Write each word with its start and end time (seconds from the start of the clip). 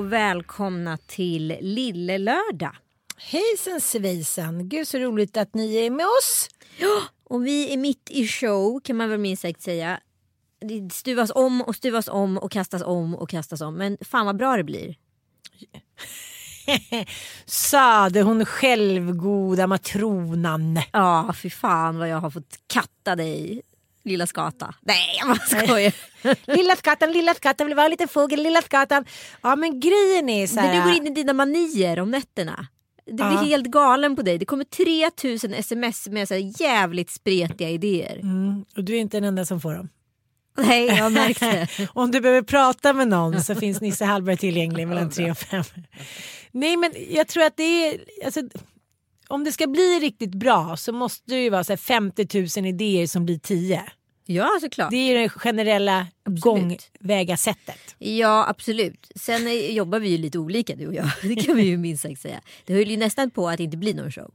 Och 0.00 0.12
välkomna 0.12 0.96
till 0.96 1.56
Lille 1.60 2.18
Lördag. 2.18 2.76
Hejsan 3.16 3.80
svejsan, 3.80 4.68
gud 4.68 4.88
så 4.88 4.98
roligt 4.98 5.36
att 5.36 5.54
ni 5.54 5.76
är 5.76 5.90
med 5.90 6.06
oss. 6.06 6.48
Ja, 6.78 7.02
och 7.24 7.46
vi 7.46 7.72
är 7.72 7.76
mitt 7.76 8.10
i 8.10 8.26
show 8.26 8.80
kan 8.84 8.96
man 8.96 9.08
väl 9.08 9.18
minst 9.18 9.42
sagt 9.42 9.62
säga. 9.62 10.00
Det 10.60 10.92
stuvas 10.92 11.32
om 11.34 11.62
och 11.62 11.76
stuvas 11.76 12.08
om 12.08 12.38
och 12.38 12.50
kastas 12.50 12.82
om 12.82 13.14
och 13.14 13.30
kastas 13.30 13.60
om. 13.60 13.74
Men 13.74 13.98
fan 14.00 14.26
vad 14.26 14.36
bra 14.36 14.56
det 14.56 14.64
blir. 14.64 14.96
Sade 17.46 18.22
hon 18.22 18.44
självgoda 18.44 19.66
matronan. 19.66 20.80
Ja, 20.92 21.34
fy 21.36 21.50
fan 21.50 21.98
vad 21.98 22.08
jag 22.08 22.20
har 22.20 22.30
fått 22.30 22.58
katta 22.66 23.16
dig. 23.16 23.62
Lilla 24.04 24.26
skata. 24.26 24.74
Nej, 24.80 25.16
jag 25.18 25.28
bara 25.28 25.38
skojar. 25.64 25.92
lilla 26.56 26.76
skatten, 26.76 27.12
lilla 27.12 27.34
skatten 27.34 27.66
vill 27.66 27.76
vara 27.76 27.88
lite 27.88 28.06
fågel, 28.06 28.42
lilla 28.42 28.62
skatten. 28.62 29.04
Ja 29.42 29.56
men 29.56 29.80
grejen 29.80 30.28
är 30.28 30.46
så 30.46 30.60
här. 30.60 30.68
Men 30.74 30.76
du 30.76 30.92
går 30.92 30.96
in 31.06 31.06
i 31.12 31.14
dina 31.14 31.32
manier 31.32 32.00
om 32.00 32.10
nätterna. 32.10 32.66
Det 33.06 33.12
blir 33.12 33.24
Ja. 33.26 33.42
helt 33.42 33.66
galen 33.66 34.16
på 34.16 34.22
dig. 34.22 34.38
Det 34.38 34.44
kommer 34.44 34.64
3000 34.64 35.54
sms 35.54 36.08
med 36.08 36.28
så 36.28 36.34
jävligt 36.36 37.10
spretiga 37.10 37.68
idéer. 37.70 38.16
Mm, 38.22 38.64
och 38.76 38.84
du 38.84 38.96
är 38.96 39.00
inte 39.00 39.16
den 39.16 39.24
enda 39.24 39.44
som 39.46 39.60
får 39.60 39.74
dem. 39.74 39.88
Nej, 40.58 40.86
jag 40.86 40.94
har 41.02 41.10
märkt 41.10 41.40
det. 41.40 41.68
Om 41.94 42.10
du 42.10 42.20
behöver 42.20 42.42
prata 42.42 42.92
med 42.92 43.08
någon 43.08 43.42
så 43.42 43.54
finns 43.54 43.80
Nisse 43.80 44.04
Hallberg 44.04 44.36
tillgänglig 44.36 44.88
mellan 44.88 45.10
tre 45.10 45.30
och 45.30 45.38
fem. 45.38 45.64
Nej 46.52 46.76
men 46.76 46.92
jag 47.10 47.28
tror 47.28 47.44
att 47.44 47.56
det 47.56 47.62
är, 47.88 48.00
alltså, 48.24 48.40
om 49.30 49.44
det 49.44 49.52
ska 49.52 49.66
bli 49.66 49.98
riktigt 50.00 50.34
bra 50.34 50.76
så 50.76 50.92
måste 50.92 51.30
det 51.30 51.42
ju 51.42 51.50
vara 51.50 51.64
så 51.64 51.72
här 51.72 51.76
50 51.76 52.60
000 52.60 52.66
idéer 52.66 53.06
som 53.06 53.24
blir 53.26 53.38
10. 53.38 53.82
Ja, 54.26 54.58
såklart. 54.60 54.90
Det 54.90 54.96
är 54.96 55.12
ju 55.12 55.22
det 55.22 55.28
generella 55.28 56.06
gångvägasättet. 56.24 57.96
Ja 57.98 58.48
absolut. 58.48 59.12
Sen 59.14 59.74
jobbar 59.74 59.98
vi 59.98 60.08
ju 60.08 60.18
lite 60.18 60.38
olika 60.38 60.76
du 60.76 60.86
och 60.86 60.94
jag. 60.94 61.10
Det 61.22 61.36
kan 61.36 61.56
vi 61.56 61.62
ju 61.62 61.76
minst 61.76 62.02
sagt 62.02 62.20
säga. 62.20 62.40
Det 62.64 62.74
höll 62.74 62.90
ju 62.90 62.96
nästan 62.96 63.30
på 63.30 63.48
att 63.48 63.56
det 63.56 63.64
inte 63.64 63.76
blir 63.76 63.94
någon 63.94 64.12
show. 64.12 64.30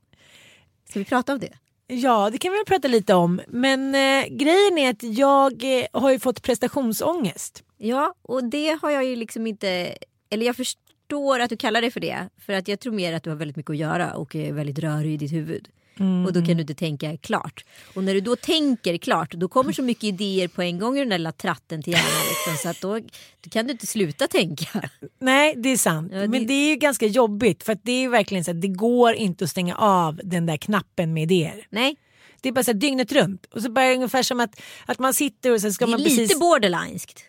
Ska 0.89 0.99
vi 0.99 1.05
prata 1.05 1.33
om 1.33 1.39
det? 1.39 1.53
Ja, 1.87 2.29
det 2.29 2.37
kan 2.37 2.51
vi 2.51 2.57
väl 2.57 2.65
prata 2.65 2.87
lite 2.87 3.13
om. 3.13 3.41
Men 3.47 3.95
eh, 3.95 4.27
grejen 4.29 4.77
är 4.77 4.89
att 4.89 5.03
jag 5.03 5.79
eh, 5.79 5.85
har 5.93 6.11
ju 6.11 6.19
fått 6.19 6.41
prestationsångest. 6.41 7.63
Ja 7.77 8.13
och 8.21 8.43
det 8.43 8.79
har 8.81 8.91
jag 8.91 9.05
ju 9.05 9.15
liksom 9.15 9.47
inte. 9.47 9.97
Eller 10.29 10.45
jag 10.45 10.55
förstår 10.55 10.84
att 11.41 11.49
du 11.49 11.57
kallar 11.57 11.81
det 11.81 11.91
för 11.91 11.99
det. 11.99 12.29
För 12.45 12.53
att 12.53 12.67
jag 12.67 12.79
tror 12.79 12.93
mer 12.93 13.13
att 13.13 13.23
du 13.23 13.29
har 13.29 13.37
väldigt 13.37 13.57
mycket 13.57 13.69
att 13.69 13.77
göra 13.77 14.13
och 14.13 14.35
är 14.35 14.53
väldigt 14.53 14.79
rörig 14.79 15.13
i 15.13 15.17
ditt 15.17 15.31
huvud. 15.33 15.67
Och 16.27 16.33
då 16.33 16.45
kan 16.45 16.55
du 16.55 16.61
inte 16.61 16.73
tänka 16.75 17.17
klart. 17.17 17.65
Och 17.93 18.03
när 18.03 18.13
du 18.13 18.21
då 18.21 18.35
tänker 18.35 18.97
klart 18.97 19.31
då 19.33 19.47
kommer 19.47 19.71
så 19.73 19.81
mycket 19.81 20.03
idéer 20.03 20.47
på 20.47 20.61
en 20.61 20.79
gång 20.79 20.95
i 20.97 20.99
den 20.99 21.09
där 21.09 21.17
lilla 21.17 21.31
tratten 21.31 21.83
till 21.83 21.93
hjärnan. 21.93 22.09
Liksom, 22.29 22.57
så 22.63 22.69
att 22.69 22.81
då, 22.81 22.99
då 23.41 23.49
kan 23.49 23.65
du 23.65 23.71
inte 23.71 23.87
sluta 23.87 24.27
tänka. 24.27 24.89
Nej, 25.19 25.53
det 25.57 25.69
är 25.69 25.77
sant. 25.77 26.11
Ja, 26.13 26.19
det- 26.19 26.27
Men 26.27 26.47
det 26.47 26.53
är 26.53 26.69
ju 26.69 26.75
ganska 26.75 27.05
jobbigt 27.05 27.63
för 27.63 27.73
att 27.73 27.79
det 27.83 27.91
är 27.91 28.09
verkligen 28.09 28.43
så 28.43 28.51
att 28.51 28.61
det 28.61 28.67
går 28.67 29.13
inte 29.13 29.43
att 29.43 29.49
stänga 29.49 29.75
av 29.75 30.19
den 30.23 30.45
där 30.45 30.57
knappen 30.57 31.13
med 31.13 31.23
idéer. 31.23 31.67
Nej, 31.69 31.95
Det 32.41 32.49
är 32.49 32.53
bara 32.53 32.63
så 32.63 32.71
här 32.71 32.79
dygnet 32.79 33.11
runt. 33.11 33.45
Och 33.45 33.61
så 33.61 33.71
bara 33.71 33.93
ungefär 33.93 34.23
som 34.23 34.39
att, 34.39 34.61
att 34.85 34.99
man 34.99 35.13
sitter 35.13 35.51
och 35.53 35.61
så 35.61 35.71
ska 35.71 35.85
det 35.85 35.89
är 35.89 35.91
man 35.91 36.01
lite 36.01 36.21
precis... 36.21 36.39
borderlineskt. 36.39 37.23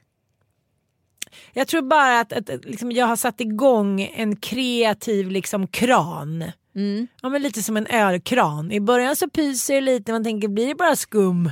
Jag 1.59 1.69
tror 1.69 1.83
bara 1.83 2.21
att, 2.21 2.33
att, 2.33 2.65
liksom 2.65 2.93
jag 2.93 3.07
har 3.07 3.17
satt 3.17 3.41
igång 3.41 4.01
en 4.01 4.37
kreativ 4.37 5.31
liksom 5.31 5.67
kran. 5.67 6.45
Mm. 6.75 7.07
Ja, 7.23 7.29
men 7.29 7.43
lite 7.43 7.63
som 7.63 7.77
en 7.77 7.87
ölkran. 7.87 8.73
I 8.73 8.81
början 8.81 9.17
så 9.17 9.31
pyser 9.31 9.75
det 9.75 9.81
lite, 9.81 10.13
man 10.13 10.25
tänker 10.25 10.49
blir 10.49 10.67
det 10.67 10.75
bara 10.75 10.97
skum 10.97 11.47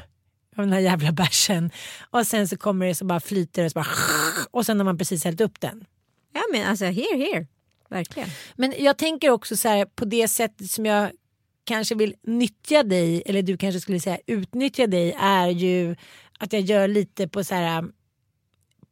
av 0.56 0.64
den 0.64 0.72
här 0.72 0.80
jävla 0.80 1.12
bärsen. 1.12 1.70
Och 2.10 2.26
sen 2.26 2.48
så 2.48 2.56
kommer 2.56 2.86
det 2.86 2.94
så 2.94 3.04
bara 3.04 3.20
flyter 3.20 3.62
det 3.62 3.66
och 3.66 3.72
så 3.72 3.78
bara 3.78 3.86
och 4.50 4.66
sen 4.66 4.78
har 4.78 4.84
man 4.84 4.98
precis 4.98 5.24
hällt 5.24 5.40
upp 5.40 5.60
den. 5.60 5.84
Ja 6.32 6.42
men 6.52 6.66
alltså 6.66 6.84
here 6.84 7.16
here. 7.16 7.46
Verkligen. 7.88 8.28
Men 8.54 8.74
jag 8.78 8.98
tänker 8.98 9.30
också 9.30 9.56
så 9.56 9.68
här 9.68 9.84
på 9.84 10.04
det 10.04 10.28
sättet 10.28 10.70
som 10.70 10.86
jag 10.86 11.10
kanske 11.64 11.94
vill 11.94 12.14
nyttja 12.22 12.82
dig 12.82 13.22
eller 13.26 13.42
du 13.42 13.56
kanske 13.56 13.80
skulle 13.80 14.00
säga 14.00 14.18
utnyttja 14.26 14.86
dig 14.86 15.16
är 15.20 15.48
ju 15.48 15.96
att 16.38 16.52
jag 16.52 16.62
gör 16.62 16.88
lite 16.88 17.28
på 17.28 17.44
så 17.44 17.54
här 17.54 17.84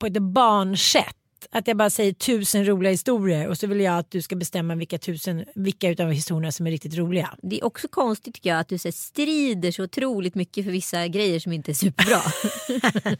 på 0.02 0.06
ett 0.06 0.22
barnsätt. 0.22 1.16
Att 1.50 1.68
jag 1.68 1.76
bara 1.76 1.90
säger 1.90 2.12
tusen 2.12 2.66
roliga 2.68 2.90
historier 2.90 3.48
och 3.48 3.58
så 3.58 3.66
vill 3.66 3.80
jag 3.80 3.98
att 3.98 4.10
du 4.10 4.22
ska 4.22 4.36
bestämma 4.36 4.74
vilka 4.74 4.98
tusen, 4.98 5.44
vilka 5.54 5.88
utav 5.88 6.10
historierna 6.10 6.52
som 6.52 6.66
är 6.66 6.70
riktigt 6.70 6.96
roliga. 6.96 7.34
Det 7.42 7.60
är 7.60 7.64
också 7.64 7.88
konstigt 7.88 8.34
tycker 8.34 8.50
jag 8.50 8.58
att 8.58 8.68
du 8.68 8.78
så 8.78 8.88
här, 8.88 8.92
strider 8.92 9.70
så 9.70 9.84
otroligt 9.84 10.34
mycket 10.34 10.64
för 10.64 10.70
vissa 10.72 11.08
grejer 11.08 11.40
som 11.40 11.52
inte 11.52 11.72
är 11.72 11.74
superbra. 11.74 12.20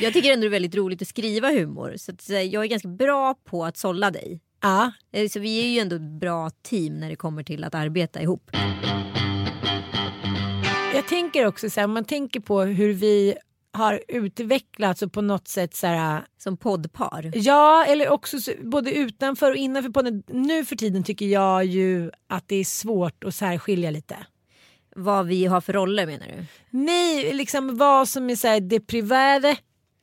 jag 0.00 0.12
tycker 0.12 0.32
ändå 0.32 0.40
det 0.40 0.48
är 0.48 0.50
väldigt 0.50 0.74
roligt 0.74 1.02
att 1.02 1.08
skriva 1.08 1.50
humor. 1.50 1.94
Så 1.96 2.12
att, 2.12 2.20
så 2.20 2.32
här, 2.32 2.42
jag 2.42 2.64
är 2.64 2.68
ganska 2.68 2.88
bra 2.88 3.34
på 3.44 3.64
att 3.64 3.76
sålla 3.76 4.10
dig. 4.10 4.40
Ja, 4.62 4.92
Eh, 5.12 5.28
Så 5.28 5.40
vi 5.40 5.64
är 5.64 5.68
ju 5.68 5.78
ändå 5.78 5.96
ett 5.96 6.20
bra 6.20 6.50
team 6.50 7.00
när 7.00 7.08
det 7.08 7.16
kommer 7.16 7.42
till 7.42 7.64
att 7.64 7.74
arbeta 7.74 8.22
ihop. 8.22 8.50
jag 10.94 11.08
tänker 11.08 11.46
också 11.46 11.70
så 11.70 11.80
här, 11.80 11.84
om 11.84 11.92
man 11.94 12.04
tänker 12.04 12.40
på 12.40 12.62
hur 12.62 12.92
vi 12.92 13.34
har 13.76 14.00
utvecklats 14.08 15.02
och 15.02 15.12
på 15.12 15.20
något 15.20 15.48
sätt 15.48 15.74
så 15.74 15.86
här 15.86 16.22
Som 16.38 16.56
poddpar. 16.56 17.32
Ja, 17.34 17.84
eller 17.84 18.08
också 18.08 18.40
så, 18.40 18.52
både 18.62 18.92
utanför 18.92 19.50
och 19.50 19.56
innanför 19.56 19.90
podden. 19.90 20.22
Nu 20.26 20.64
för 20.64 20.76
tiden 20.76 21.04
tycker 21.04 21.26
jag 21.26 21.64
ju 21.64 22.10
att 22.28 22.48
det 22.48 22.56
är 22.56 22.64
svårt 22.64 23.24
att 23.24 23.34
särskilja 23.34 23.90
lite. 23.90 24.16
Vad 24.96 25.26
vi 25.26 25.46
har 25.46 25.60
för 25.60 25.72
roller 25.72 26.06
menar 26.06 26.26
du? 26.26 26.44
Nej, 26.70 27.32
liksom 27.32 27.76
vad 27.76 28.08
som 28.08 28.30
är 28.30 28.36
så 28.36 28.48
här 28.48 28.60
det 28.60 28.80
privata 28.80 29.56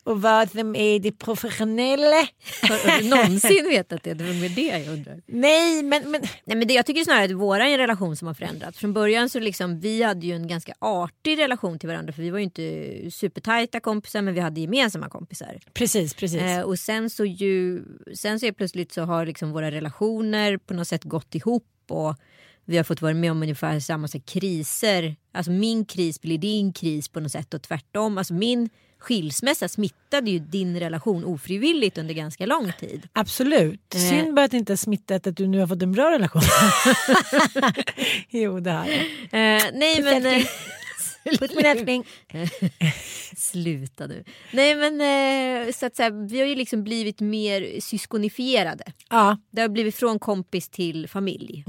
och 0.04 0.22
vad 0.22 0.50
som 0.50 0.76
är 0.76 0.98
det 0.98 1.12
professionella. 1.12 2.28
Har, 2.62 2.90
har 2.90 3.02
du 3.02 3.08
någonsin 3.08 3.68
vetat 3.68 4.02
det? 4.02 4.14
Det 4.14 4.24
var 4.24 4.40
med 4.40 4.50
det 4.50 4.62
jag 4.62 4.88
undrar. 4.88 5.20
Nej, 5.26 5.82
men, 5.82 6.10
men 6.10 6.20
Nej, 6.44 6.56
men 6.56 6.68
det, 6.68 6.74
jag 6.74 6.86
tycker 6.86 7.04
snarare 7.04 7.24
att 7.24 7.30
vår 7.30 7.78
relation 7.78 8.16
som 8.16 8.26
har 8.26 8.34
förändrats. 8.34 8.78
Från 8.78 8.92
början 8.92 9.28
så 9.28 9.40
liksom, 9.40 9.80
vi 9.80 10.02
hade 10.02 10.26
ju 10.26 10.34
en 10.34 10.48
ganska 10.48 10.74
artig 10.78 11.38
relation 11.38 11.78
till 11.78 11.88
varandra 11.88 12.12
för 12.12 12.22
vi 12.22 12.30
var 12.30 12.38
ju 12.38 12.44
inte 12.44 13.10
supertajta 13.10 13.80
kompisar 13.80 14.22
men 14.22 14.34
vi 14.34 14.40
hade 14.40 14.60
gemensamma 14.60 15.08
kompisar. 15.08 15.58
precis, 15.74 16.14
precis. 16.14 16.40
Eh, 16.40 16.60
och 16.60 16.78
sen 16.78 17.10
så 17.10 17.24
ju, 17.24 17.84
sen 18.14 18.40
så 18.40 18.46
är 18.46 18.52
plötsligt 18.52 18.92
så 18.92 19.02
har 19.02 19.26
liksom 19.26 19.52
våra 19.52 19.70
relationer 19.70 20.56
på 20.56 20.74
något 20.74 20.88
sätt 20.88 21.04
gått 21.04 21.34
ihop 21.34 21.66
och 21.88 22.14
Vi 22.64 22.76
har 22.76 22.84
fått 22.84 23.02
vara 23.02 23.14
med 23.14 23.30
om 23.30 23.42
ungefär 23.42 23.80
samma 23.80 24.08
så 24.08 24.20
kriser. 24.20 25.16
Alltså 25.32 25.50
min 25.52 25.84
kris 25.84 26.20
blir 26.20 26.38
din 26.38 26.72
kris 26.72 27.08
på 27.08 27.20
något 27.20 27.32
sätt 27.32 27.54
och 27.54 27.62
tvärtom. 27.62 28.18
Alltså 28.18 28.34
min 28.34 28.70
skilsmässa 28.98 29.68
smittade 29.68 30.30
ju 30.30 30.38
din 30.38 30.80
relation 30.80 31.24
ofrivilligt 31.24 31.98
under 31.98 32.14
ganska 32.14 32.46
lång 32.46 32.72
tid. 32.80 33.08
Absolut. 33.12 33.94
Eh. 33.94 34.00
Synd 34.00 34.34
bara 34.34 34.44
att 34.44 34.50
det 34.50 34.56
inte 34.56 34.76
smittat 34.76 35.26
att 35.26 35.36
du 35.36 35.46
nu 35.46 35.60
har 35.60 35.66
fått 35.66 35.82
en 35.82 35.92
bra 35.92 36.10
relation. 36.10 36.42
jo 38.30 38.60
det 38.60 38.70
har 38.70 38.84
det. 38.84 38.98
Eh, 39.38 39.70
nej 39.74 40.02
men... 40.02 40.26
eh, 40.26 40.46
Puss 41.38 41.50
min 41.56 41.66
älskling. 41.66 42.04
Sluta 43.36 44.06
nu. 44.06 44.24
Nej 44.52 44.74
men 44.74 45.00
eh, 45.66 45.72
så 45.72 45.86
att 45.86 45.96
säga, 45.96 46.10
vi 46.10 46.40
har 46.40 46.46
ju 46.46 46.54
liksom 46.54 46.84
blivit 46.84 47.20
mer 47.20 47.80
syskonifierade. 47.80 48.84
Ja, 49.10 49.38
Det 49.50 49.60
har 49.60 49.68
blivit 49.68 49.94
från 49.96 50.18
kompis 50.18 50.68
till 50.68 51.08
familj. 51.08 51.64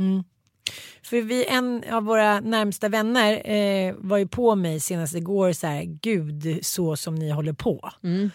För 1.02 1.22
vi, 1.22 1.46
en 1.46 1.84
av 1.92 2.04
våra 2.04 2.40
närmsta 2.40 2.90
vänner 2.90 3.52
eh, 3.52 3.96
var 3.98 4.18
ju 4.18 4.28
på 4.28 4.56
mig 4.56 4.80
senast 4.80 5.16
igår 5.16 5.52
så 5.52 5.68
här, 5.68 5.84
gud 5.84 6.66
så 6.66 6.96
som 6.96 7.16
ni 7.16 7.30
håller 7.30 7.54
på. 7.54 7.90
Mm. 8.04 8.32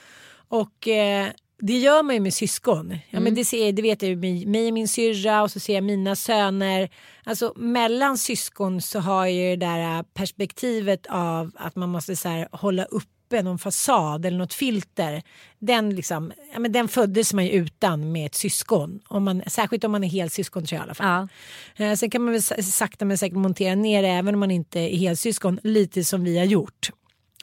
Och 0.49 0.89
eh, 0.89 1.29
det 1.63 1.79
gör 1.79 2.03
man 2.03 2.15
ju 2.15 2.21
med 2.21 2.35
syskon. 2.35 2.99
Ja, 3.11 3.21
men 3.21 3.35
det, 3.35 3.45
ser, 3.45 3.73
det 3.73 3.83
vet 3.83 4.03
jag 4.03 4.09
ju 4.09 4.17
med 4.17 4.47
mig 4.47 4.69
och 4.69 4.75
min 4.75 4.89
syrra 4.89 5.43
och 5.43 5.51
så 5.51 5.61
ser 5.61 5.75
jag 5.75 5.85
mina 5.85 6.17
söner. 6.17 6.91
Alltså 7.25 7.53
mellan 7.57 8.19
syskon 8.19 8.81
så 8.81 9.01
har 9.01 9.27
jag 9.27 9.51
ju 9.51 9.57
det 9.57 9.67
där 9.67 10.03
perspektivet 10.03 11.07
av 11.07 11.51
att 11.55 11.77
man 11.77 11.89
måste 11.89 12.17
så 12.17 12.29
här, 12.29 12.49
hålla 12.53 12.85
uppe 13.31 13.43
någon 13.43 13.59
fasad 13.59 14.27
eller 14.27 14.39
något 14.39 14.55
filter. 14.55 15.23
Den, 15.59 15.91
liksom, 15.95 16.33
ja, 16.53 16.59
men 16.59 16.73
den 16.73 16.89
föddes 16.89 17.33
man 17.35 17.45
ju 17.47 17.51
utan 17.53 18.13
med 18.13 18.27
ett 18.27 18.35
syskon. 18.35 19.01
Om 19.09 19.25
man, 19.25 19.43
särskilt 19.47 19.85
om 19.85 19.93
man 19.93 20.05
är 20.05 20.09
helsyskon 20.09 20.67
tror 20.67 20.77
jag 20.77 20.83
i 20.83 20.87
alla 20.87 20.95
fall. 20.95 21.29
Ja. 21.77 21.85
Eh, 21.85 21.95
Sen 21.97 22.11
kan 22.11 22.23
man 22.23 22.33
väl 22.33 22.43
sa- 22.43 22.63
sakta 22.63 23.05
men 23.05 23.19
säkert 23.19 23.37
montera 23.39 23.75
ner 23.75 24.03
det 24.03 24.09
även 24.09 24.35
om 24.35 24.41
man 24.41 24.51
inte 24.51 24.81
är 24.81 24.97
helsyskon 24.97 25.59
lite 25.63 26.05
som 26.05 26.25
vi 26.25 26.39
har 26.39 26.45
gjort. 26.45 26.91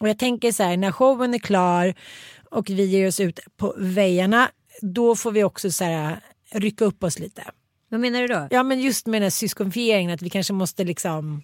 Och 0.02 0.10
jag 0.10 0.20
tänker 0.20 0.52
så 0.52 0.64
här 0.64 0.78
när 0.78 0.92
showen 0.92 1.34
är 1.34 1.40
klar 1.40 1.94
och 2.52 2.70
vi 2.70 2.86
ger 2.86 3.08
oss 3.08 3.20
ut 3.20 3.40
på 3.58 3.76
väjarna 3.78 4.50
då 4.82 5.16
får 5.16 5.32
vi 5.32 5.44
också 5.44 5.72
så 5.72 5.84
här 5.84 6.20
rycka 6.52 6.86
upp 6.86 7.04
oss 7.04 7.20
lite. 7.20 7.44
Vad 7.90 8.00
menar 8.00 8.22
du 8.22 8.28
då? 8.28 8.48
Ja 8.52 8.64
men 8.64 8.80
just 8.82 9.06
med 9.08 9.14
den 9.22 9.24
här 9.26 9.30
syskonfieringen 9.30 10.12
att 10.12 10.22
vi 10.22 10.30
kanske 10.30 10.54
måste 10.54 10.84
liksom 10.84 11.44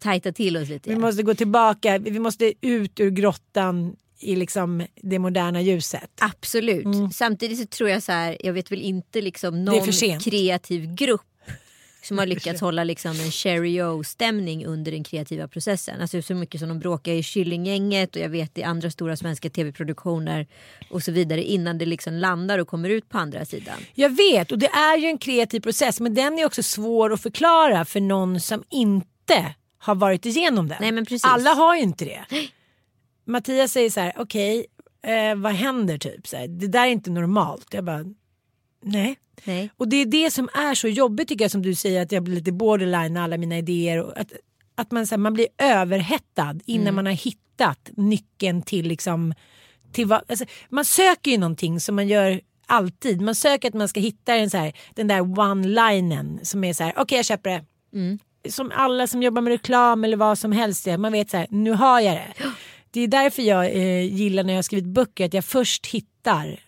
Tajta 0.00 0.32
till 0.32 0.56
oss 0.56 0.68
lite. 0.68 0.90
vi 0.90 0.94
ja. 0.94 1.00
måste 1.00 1.22
gå 1.22 1.34
tillbaka, 1.34 1.98
vi 1.98 2.18
måste 2.18 2.52
ut 2.60 3.00
ur 3.00 3.10
grottan 3.10 3.96
i 4.20 4.36
liksom 4.36 4.86
det 4.96 5.18
moderna 5.18 5.62
ljuset. 5.62 6.10
Absolut. 6.20 7.14
Samtidigt 7.14 7.58
så 7.58 7.66
tror 7.66 7.90
jag 7.90 8.02
så 8.02 8.12
här, 8.12 8.36
jag 8.40 8.52
vet 8.52 8.72
väl 8.72 8.82
inte 8.82 9.20
liksom 9.20 9.48
Mm. 9.48 9.64
Någon 9.64 10.20
kreativ 10.20 10.94
grupp 10.94 11.22
som 12.02 12.18
har 12.18 12.26
lyckats 12.26 12.60
hålla 12.60 12.84
liksom 12.84 13.10
en 13.10 13.30
Cherry 13.30 14.04
stämning 14.04 14.66
under 14.66 14.92
den 14.92 15.04
kreativa 15.04 15.48
processen. 15.48 16.00
Alltså 16.00 16.22
så 16.22 16.34
mycket 16.34 16.60
som 16.60 16.68
de 16.68 16.78
bråkar 16.78 17.12
i 17.12 17.22
Killinggänget 17.22 18.16
och 18.16 18.22
jag 18.22 18.28
vet 18.28 18.58
i 18.58 18.62
andra 18.62 18.90
stora 18.90 19.16
svenska 19.16 19.50
tv-produktioner 19.50 20.46
och 20.90 21.02
så 21.02 21.12
vidare 21.12 21.42
innan 21.42 21.78
det 21.78 21.86
liksom 21.86 22.14
landar 22.14 22.58
och 22.58 22.68
kommer 22.68 22.88
ut 22.90 23.08
på 23.08 23.18
andra 23.18 23.44
sidan. 23.44 23.76
Jag 23.94 24.16
vet 24.16 24.52
och 24.52 24.58
det 24.58 24.68
är 24.68 24.98
ju 24.98 25.06
en 25.06 25.18
kreativ 25.18 25.60
process 25.60 26.00
men 26.00 26.14
den 26.14 26.38
är 26.38 26.46
också 26.46 26.62
svår 26.62 27.12
att 27.12 27.22
förklara 27.22 27.84
för 27.84 28.00
någon 28.00 28.40
som 28.40 28.64
inte 28.70 29.54
har 29.78 29.94
varit 29.94 30.26
igenom 30.26 30.68
den. 30.68 30.76
Nej. 30.80 31.42
Alla 31.46 31.50
har 31.50 31.76
ju 31.76 31.82
inte 31.82 32.04
det. 32.04 32.24
Mattias 33.24 33.72
säger 33.72 33.90
så 33.90 34.00
här, 34.00 34.12
okej 34.16 34.66
eh, 35.02 35.34
vad 35.34 35.52
händer 35.52 35.98
typ? 35.98 36.26
Så 36.26 36.36
här, 36.36 36.48
det 36.48 36.66
där 36.66 36.86
är 36.86 36.90
inte 36.90 37.10
normalt. 37.10 37.66
Jag 37.70 37.84
bara, 37.84 38.04
nej. 38.82 39.16
Nej. 39.44 39.70
Och 39.76 39.88
det 39.88 39.96
är 39.96 40.06
det 40.06 40.30
som 40.30 40.48
är 40.54 40.74
så 40.74 40.88
jobbigt 40.88 41.28
tycker 41.28 41.44
jag 41.44 41.50
som 41.50 41.62
du 41.62 41.74
säger 41.74 42.02
att 42.02 42.12
jag 42.12 42.22
blir 42.22 42.34
lite 42.34 42.52
borderline 42.52 43.12
med 43.12 43.22
alla 43.22 43.36
mina 43.36 43.58
idéer. 43.58 44.02
Och 44.02 44.18
att, 44.18 44.32
att 44.74 44.90
man, 44.90 45.06
så 45.06 45.14
här, 45.14 45.18
man 45.18 45.34
blir 45.34 45.46
överhettad 45.58 46.54
innan 46.64 46.94
man 46.94 47.06
har 47.06 47.12
hittat 47.12 47.90
nyckeln 47.96 48.62
till 48.62 48.88
liksom 48.88 49.34
till 49.92 50.06
vad, 50.06 50.20
alltså, 50.28 50.44
man 50.68 50.84
söker 50.84 51.30
ju 51.30 51.38
någonting 51.38 51.80
som 51.80 51.96
man 51.96 52.08
gör 52.08 52.40
alltid. 52.66 53.20
Man 53.20 53.34
söker 53.34 53.68
att 53.68 53.74
man 53.74 53.88
ska 53.88 54.00
hitta 54.00 54.34
en 54.34 54.50
så 54.50 54.56
här, 54.56 54.72
den 54.94 55.08
där 55.08 55.20
one-linen 55.20 56.38
som 56.42 56.64
är 56.64 56.72
så 56.72 56.84
här, 56.84 56.92
okej 56.96 57.16
jag 57.16 57.24
köper 57.24 57.50
det. 57.50 57.64
Som 58.48 58.72
alla 58.74 59.06
som 59.06 59.22
jobbar 59.22 59.42
med 59.42 59.50
reklam 59.50 60.04
eller 60.04 60.16
vad 60.16 60.38
som 60.38 60.52
helst, 60.52 60.86
man 60.98 61.12
vet 61.12 61.30
så 61.30 61.36
här, 61.36 61.46
nu 61.50 61.70
har 61.70 62.00
jag 62.00 62.14
det. 62.14 62.34
Det 62.90 63.00
är 63.00 63.08
därför 63.08 63.42
jag 63.42 63.66
eh, 63.66 64.14
gillar 64.14 64.44
när 64.44 64.52
jag 64.52 64.58
har 64.58 64.62
skrivit 64.62 64.86
böcker 64.86 65.26
att 65.26 65.34
jag 65.34 65.44
först 65.44 65.86
hittar 65.86 66.60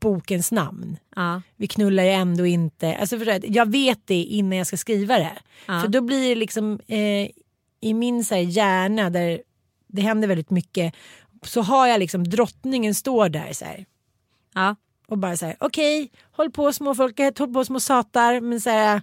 bokens 0.00 0.52
namn. 0.52 0.96
Ja. 1.16 1.42
Vi 1.56 1.66
knullar 1.66 2.04
ju 2.04 2.10
ändå 2.10 2.46
inte. 2.46 2.96
Alltså 2.96 3.18
för 3.18 3.26
att 3.26 3.44
jag 3.44 3.70
vet 3.70 4.06
det 4.06 4.22
innan 4.22 4.58
jag 4.58 4.66
ska 4.66 4.76
skriva 4.76 5.18
det. 5.18 5.38
Ja. 5.66 5.80
För 5.80 5.88
då 5.88 6.00
blir 6.00 6.28
det 6.28 6.34
liksom 6.34 6.80
eh, 6.86 7.30
i 7.80 7.94
min 7.94 8.24
så 8.24 8.34
här, 8.34 8.42
hjärna 8.42 9.10
där 9.10 9.42
det 9.86 10.02
händer 10.02 10.28
väldigt 10.28 10.50
mycket. 10.50 10.94
Så 11.42 11.62
har 11.62 11.86
jag 11.86 11.98
liksom 11.98 12.30
drottningen 12.30 12.94
står 12.94 13.28
där 13.28 13.52
så 13.52 13.64
här. 13.64 13.86
Ja. 14.54 14.76
Och 15.06 15.18
bara 15.18 15.36
så 15.36 15.46
här 15.46 15.56
okej 15.60 16.10
håll 16.32 16.50
på 16.50 16.72
småfolket, 16.72 17.38
håll 17.38 17.52
på 17.52 17.64
små 17.64 17.80
satar. 17.80 18.40
Men 18.40 18.60
så 18.60 18.70
här 18.70 19.02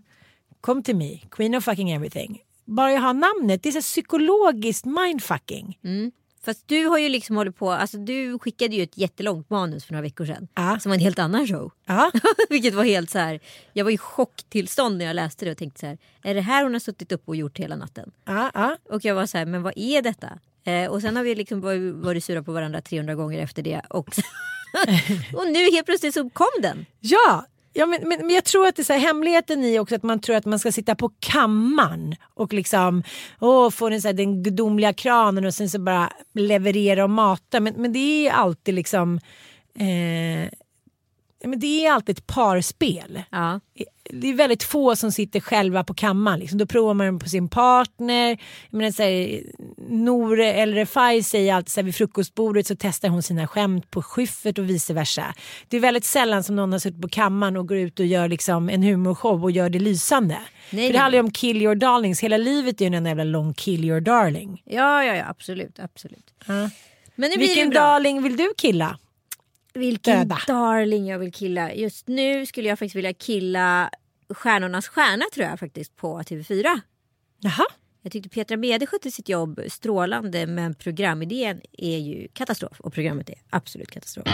kom 0.65 0.83
till 0.83 0.95
mig, 0.95 1.25
queen 1.31 1.56
of 1.56 1.63
fucking 1.63 1.91
everything. 1.91 2.41
Bara 2.65 2.91
jag 2.91 3.01
har 3.01 3.13
namnet, 3.13 3.63
det 3.63 3.69
är 3.69 3.73
så 3.73 3.81
psykologiskt 3.81 4.85
mindfucking. 4.85 5.79
Mm. 5.83 6.12
Fast 6.45 6.67
du 6.67 6.85
har 6.85 6.97
ju 6.97 7.09
liksom 7.09 7.35
hållit 7.38 7.57
på, 7.57 7.71
alltså 7.71 7.97
du 7.97 8.39
skickade 8.39 8.75
ju 8.75 8.83
ett 8.83 8.97
jättelångt 8.97 9.50
manus 9.50 9.85
för 9.85 9.94
några 9.94 10.01
veckor 10.01 10.25
sedan. 10.25 10.47
Ja. 10.56 10.79
Som 10.79 10.89
var 10.89 10.95
en 10.95 11.01
helt 11.01 11.19
annan 11.19 11.47
show. 11.47 11.71
Ja. 11.85 12.12
Vilket 12.50 12.73
var 12.73 12.83
helt 12.83 13.09
så 13.09 13.19
här, 13.19 13.39
jag 13.73 13.83
var 13.83 13.91
i 13.91 13.97
chocktillstånd 13.97 14.97
när 14.97 15.06
jag 15.06 15.13
läste 15.15 15.45
det 15.45 15.51
och 15.51 15.57
tänkte 15.57 15.79
så 15.79 15.85
här, 15.85 15.97
är 16.23 16.33
det 16.35 16.41
här 16.41 16.63
hon 16.63 16.73
har 16.73 16.79
suttit 16.79 17.12
upp 17.12 17.23
och 17.29 17.35
gjort 17.35 17.59
hela 17.59 17.75
natten? 17.75 18.12
Ja. 18.25 18.77
Och 18.89 19.06
jag 19.06 19.15
var 19.15 19.25
så 19.25 19.38
här, 19.38 19.45
men 19.45 19.63
vad 19.63 19.73
är 19.75 20.01
detta? 20.01 20.39
Eh, 20.63 20.91
och 20.91 21.01
sen 21.01 21.15
har 21.15 21.23
vi 21.23 21.35
liksom 21.35 21.62
varit- 21.62 21.94
varit 21.95 22.23
sura 22.23 22.44
på 22.44 22.51
varandra 22.51 22.81
300 22.81 23.15
gånger 23.15 23.39
efter 23.39 23.63
det. 23.63 23.81
Och, 23.89 24.09
och 25.33 25.47
nu 25.47 25.71
helt 25.71 25.85
plötsligt 25.85 26.13
så 26.13 26.29
kom 26.29 26.47
den. 26.62 26.85
Ja, 27.00 27.45
ja 27.75 27.86
men, 27.86 28.10
men, 28.10 28.19
men 28.19 28.36
jag 28.36 28.44
tror 28.44 28.68
att 28.68 28.75
det 28.75 28.81
är 28.81 28.83
så 28.83 28.94
här, 28.94 29.00
hemligheten 29.00 29.63
i 29.63 29.80
också 29.80 29.95
att 29.95 30.04
man 30.04 30.19
tror 30.19 30.36
att 30.36 30.45
man 30.45 30.60
ska 30.60 30.72
sitta 30.72 30.95
på 30.95 31.12
kammaren 31.19 32.16
och 32.33 32.54
liksom 32.54 33.04
åh, 33.39 33.69
få 33.69 33.89
den, 33.89 34.01
så 34.01 34.07
här, 34.07 34.13
den 34.13 34.44
gudomliga 34.44 34.94
kranen 34.94 35.45
och 35.45 35.54
sen 35.54 35.69
så 35.69 35.80
bara 35.80 36.13
leverera 36.33 37.04
och 37.04 37.10
mata. 37.10 37.60
Men, 37.60 37.74
men 37.77 37.94
det 37.94 38.27
är 38.27 38.31
alltid 38.31 38.74
liksom 38.75 39.19
eh, 39.80 40.50
men 41.48 41.60
det 41.60 41.86
är 41.86 41.92
alltid 41.92 42.18
ett 42.18 42.27
parspel. 42.27 43.24
Ja. 43.30 43.60
Det 44.10 44.27
är 44.27 44.33
väldigt 44.33 44.63
få 44.63 44.95
som 44.95 45.12
sitter 45.12 45.39
själva 45.39 45.83
på 45.83 45.94
kammaren. 45.94 46.39
Liksom. 46.39 46.57
Då 46.57 46.66
provar 46.66 46.94
man 46.94 47.19
på 47.19 47.30
sin 47.30 47.50
partner. 47.50 48.30
Jag 48.69 48.77
menar, 48.77 48.92
så 48.92 49.04
här, 49.04 49.42
Nour 49.90 50.40
El 50.40 50.74
Refai 50.74 51.24
säger 51.24 51.54
alltid 51.54 51.72
så 51.72 51.80
här, 51.80 51.86
vid 51.86 51.96
frukostbordet 51.96 52.68
så 52.68 52.76
testar 52.80 53.10
hon 53.10 53.24
sina 53.24 53.48
skämt 53.48 53.92
på 53.92 54.02
Schyffert 54.02 54.60
och 54.60 54.70
vice 54.70 54.94
versa. 54.94 55.34
Det 55.68 55.77
är 55.77 55.82
väldigt 55.82 56.06
sällan 56.06 56.44
som 56.44 56.56
någon 56.56 56.72
har 56.72 56.80
suttit 56.80 57.01
på 57.01 57.10
kammaren 57.10 57.58
och 57.58 57.68
går 57.68 57.77
ut 57.77 58.00
och 58.00 58.06
gör 58.06 58.30
liksom 58.30 58.70
en 58.70 58.84
humorshow 58.84 59.44
och 59.44 59.51
gör 59.51 59.70
det 59.70 59.80
lysande. 59.80 60.38
Nej, 60.70 60.88
För 60.88 60.94
det 60.94 61.00
handlar 61.00 61.18
ju 61.18 61.24
om 61.24 61.32
kill 61.32 61.62
your 61.62 61.75
darlings. 61.75 62.24
Hela 62.24 62.38
livet 62.38 62.82
är 62.82 62.89
ju 62.89 62.96
en 62.96 63.06
jävla 63.06 63.24
lång 63.24 63.54
kill 63.54 63.86
your 63.86 64.01
darling. 64.01 64.62
Ja, 64.65 65.04
ja, 65.04 65.15
ja, 65.15 65.25
absolut. 65.27 65.80
absolut. 65.80 66.34
Ja. 66.48 66.70
Men 67.15 67.30
nu 67.30 67.38
Vilken 67.38 67.70
darling 67.70 68.24
vill 68.24 68.38
du 68.38 68.54
killa? 68.58 69.00
Vilken 69.74 70.20
döda? 70.20 70.39
darling 70.48 71.08
jag 71.08 71.20
vill 71.20 71.34
killa. 71.34 71.74
Just 71.74 72.08
nu 72.08 72.46
skulle 72.46 72.70
jag 72.70 72.80
faktiskt 72.80 72.96
vilja 72.96 73.13
killa 73.13 73.89
Stjärnornas 74.30 74.88
stjärna 74.88 75.25
tror 75.34 75.48
jag 75.48 75.60
faktiskt 75.60 75.96
på 75.96 76.20
TV4. 76.20 76.80
Jaha. 77.39 77.65
Jag 78.05 78.12
tyckte 78.12 78.29
Petra 78.29 78.57
Mede 78.57 78.88
skötte 78.88 79.12
sitt 79.12 79.29
jobb 79.29 79.62
strålande 79.67 80.47
men 80.47 80.75
programidén 80.75 81.62
är 81.71 81.97
ju 81.97 82.27
katastrof 82.33 82.79
och 82.79 82.93
programmet 82.93 83.29
är 83.29 83.35
absolut 83.50 83.91
katastrof. 83.91 84.25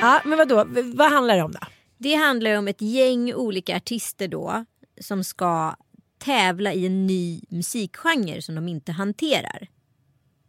Ja, 0.00 0.22
men 0.24 0.38
vadå? 0.38 0.64
Vad 0.94 1.12
handlar 1.12 1.36
det 1.36 1.42
om 1.42 1.52
då? 1.52 1.58
Det 1.98 2.14
handlar 2.14 2.58
om 2.58 2.68
ett 2.68 2.80
gäng 2.80 3.34
olika 3.34 3.76
artister 3.76 4.28
då 4.28 4.64
som 5.00 5.24
ska 5.24 5.76
tävla 6.18 6.72
i 6.72 6.86
en 6.86 7.06
ny 7.06 7.40
musikgenre 7.48 8.42
som 8.42 8.54
de 8.54 8.68
inte 8.68 8.92
hanterar. 8.92 9.68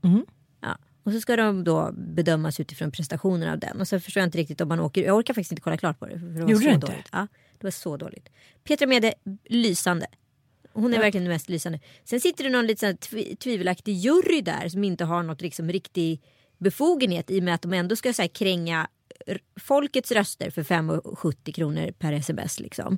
Mm. 0.03 0.25
Ja. 0.61 0.77
Och 1.03 1.11
så 1.11 1.21
ska 1.21 1.35
de 1.35 1.63
då 1.63 1.91
bedömas 1.93 2.59
utifrån 2.59 2.91
prestationen 2.91 3.49
av 3.49 3.59
den. 3.59 3.81
Och 3.81 3.87
så 3.87 3.99
förstår 3.99 4.21
jag 4.21 4.27
inte 4.27 4.37
riktigt 4.37 4.61
om 4.61 4.67
man 4.67 4.79
åker. 4.79 5.03
Jag 5.03 5.17
orkar 5.17 5.33
faktiskt 5.33 5.51
inte 5.51 5.61
kolla 5.61 5.77
klart 5.77 5.99
på 5.99 6.05
det. 6.05 6.19
För 6.19 6.25
det 6.25 6.41
var 6.41 6.49
Gjorde 6.49 6.63
så 6.63 6.69
du 6.69 6.75
inte? 6.75 6.87
Dåligt. 6.87 7.09
Ja, 7.11 7.27
det 7.57 7.63
var 7.63 7.71
så 7.71 7.97
dåligt. 7.97 8.29
Petra 8.63 8.87
Mede, 8.87 9.13
lysande. 9.45 10.07
Hon 10.73 10.93
är 10.93 10.99
verkligen 10.99 11.23
den 11.23 11.33
mest 11.33 11.49
lysande. 11.49 11.79
Sen 12.03 12.19
sitter 12.19 12.43
det 12.43 12.49
någon 12.49 12.67
lite 12.67 12.79
sån 12.87 12.97
tv- 12.97 13.35
tvivelaktig 13.35 13.93
jury 13.95 14.41
där 14.41 14.69
som 14.69 14.83
inte 14.83 15.05
har 15.05 15.23
något 15.23 15.41
liksom 15.41 15.69
riktig 15.71 16.21
befogenhet 16.57 17.31
i 17.31 17.39
och 17.39 17.43
med 17.43 17.55
att 17.55 17.61
de 17.61 17.73
ändå 17.73 17.95
ska 17.95 18.13
så 18.13 18.21
här, 18.21 18.29
kränga 18.29 18.87
folkets 19.59 20.11
röster 20.11 20.49
för 20.49 20.63
5,70 20.63 21.51
kronor 21.51 21.91
per 21.99 22.13
sms. 22.13 22.59
Liksom. 22.59 22.97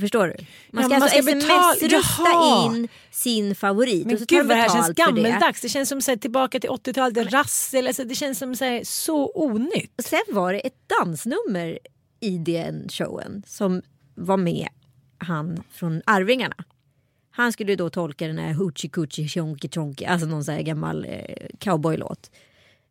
Förstår 0.00 0.26
du? 0.26 0.34
Man 0.70 0.82
Ja, 0.82 0.88
ska 0.88 0.94
man 0.98 1.02
alltså 1.02 1.18
sms-rösta 1.18 2.66
in 2.66 2.88
sin 3.10 3.54
favorit 3.54 4.06
Men 4.06 4.14
och 4.14 4.20
så 4.20 4.24
gud 4.28 4.46
vad 4.46 4.56
det 4.56 4.60
här 4.62 4.68
känns 4.68 4.86
för 4.86 4.94
det. 4.94 5.02
gammeldags. 5.02 5.60
Det 5.60 5.68
känns 5.68 5.88
som 5.88 6.00
så 6.02 6.10
här, 6.10 6.16
tillbaka 6.16 6.60
till 6.60 6.70
80-talet, 6.70 7.32
rassel. 7.32 7.86
Alltså, 7.86 8.04
det 8.04 8.14
känns 8.14 8.38
som 8.38 8.56
så, 8.56 8.64
här, 8.64 8.80
så 8.84 9.32
onytt. 9.34 9.92
Och 9.98 10.04
sen 10.04 10.20
var 10.30 10.52
det 10.52 10.58
ett 10.60 10.88
dansnummer 11.00 11.78
i 12.20 12.38
den 12.38 12.88
showen 12.88 13.42
som 13.46 13.82
var 14.14 14.36
med 14.36 14.68
han 15.24 15.62
från 15.70 16.02
Arvingarna. 16.06 16.56
Han 17.30 17.52
skulle 17.52 17.76
då 17.76 17.90
tolka 17.90 18.26
den 18.26 18.38
här 18.38 18.52
Hoochie 18.52 18.90
Coochie 18.90 19.28
Chonky 19.28 19.68
Chonky, 19.68 20.04
alltså 20.04 20.26
någon 20.26 20.44
sån 20.44 20.54
här 20.54 20.62
gammal 20.62 21.06
eh, 21.08 21.46
cowboylåt. 21.58 22.30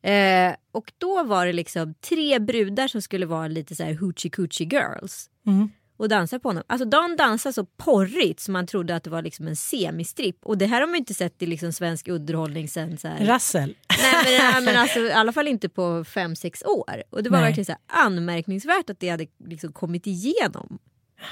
Eh, 0.02 0.56
och 0.72 0.92
då 0.98 1.24
var 1.24 1.46
det 1.46 1.54
liksom 1.54 1.94
tre 1.94 2.40
brudar 2.40 2.88
som 2.88 3.02
skulle 3.02 3.26
vara 3.26 3.48
lite 3.48 3.76
så 3.76 3.84
här 3.84 3.94
Hoochie 3.94 4.32
Coochie 4.32 4.68
Girls. 4.68 5.30
Och 5.98 6.10
dansa 6.10 6.40
på 6.40 6.50
honom. 6.50 6.64
Alltså 6.68 6.86
de 6.86 7.16
dansar 7.16 7.52
så 7.52 7.66
porrigt 7.66 8.40
som 8.40 8.54
man 8.54 8.68
trodde 8.68 8.96
att 8.96 9.04
det 9.04 9.10
var 9.10 9.22
liksom 9.22 9.48
en 9.48 9.56
semistripp. 9.56 10.38
Och 10.46 10.58
det 10.58 10.66
här 10.66 10.80
har 10.80 10.88
man 10.88 10.94
ju 10.94 11.00
inte 11.00 11.14
sett 11.14 11.42
i 11.42 11.46
liksom 11.46 11.74
svensk 11.74 12.08
underhållning 12.08 12.68
sen 12.68 12.98
så 12.98 13.08
här. 13.08 13.26
Rassel. 13.26 13.76
Nej 13.90 14.24
men, 14.26 14.52
nej, 14.52 14.62
men 14.62 14.82
alltså, 14.82 15.00
i 15.00 15.12
alla 15.12 15.32
fall 15.32 15.48
inte 15.48 15.70
på 15.70 16.04
fem 16.04 16.36
sex 16.36 16.64
år. 16.64 17.04
Och 17.10 17.24
det 17.24 17.30
var 17.30 17.38
Nej. 17.38 17.48
verkligen 17.48 17.66
så 17.66 17.72
här 17.72 18.06
anmärkningsvärt 18.06 18.90
att 18.90 19.00
det 19.00 19.10
hade 19.10 19.28
liksom 19.46 19.72
kommit 19.74 20.08
igenom. 20.08 20.80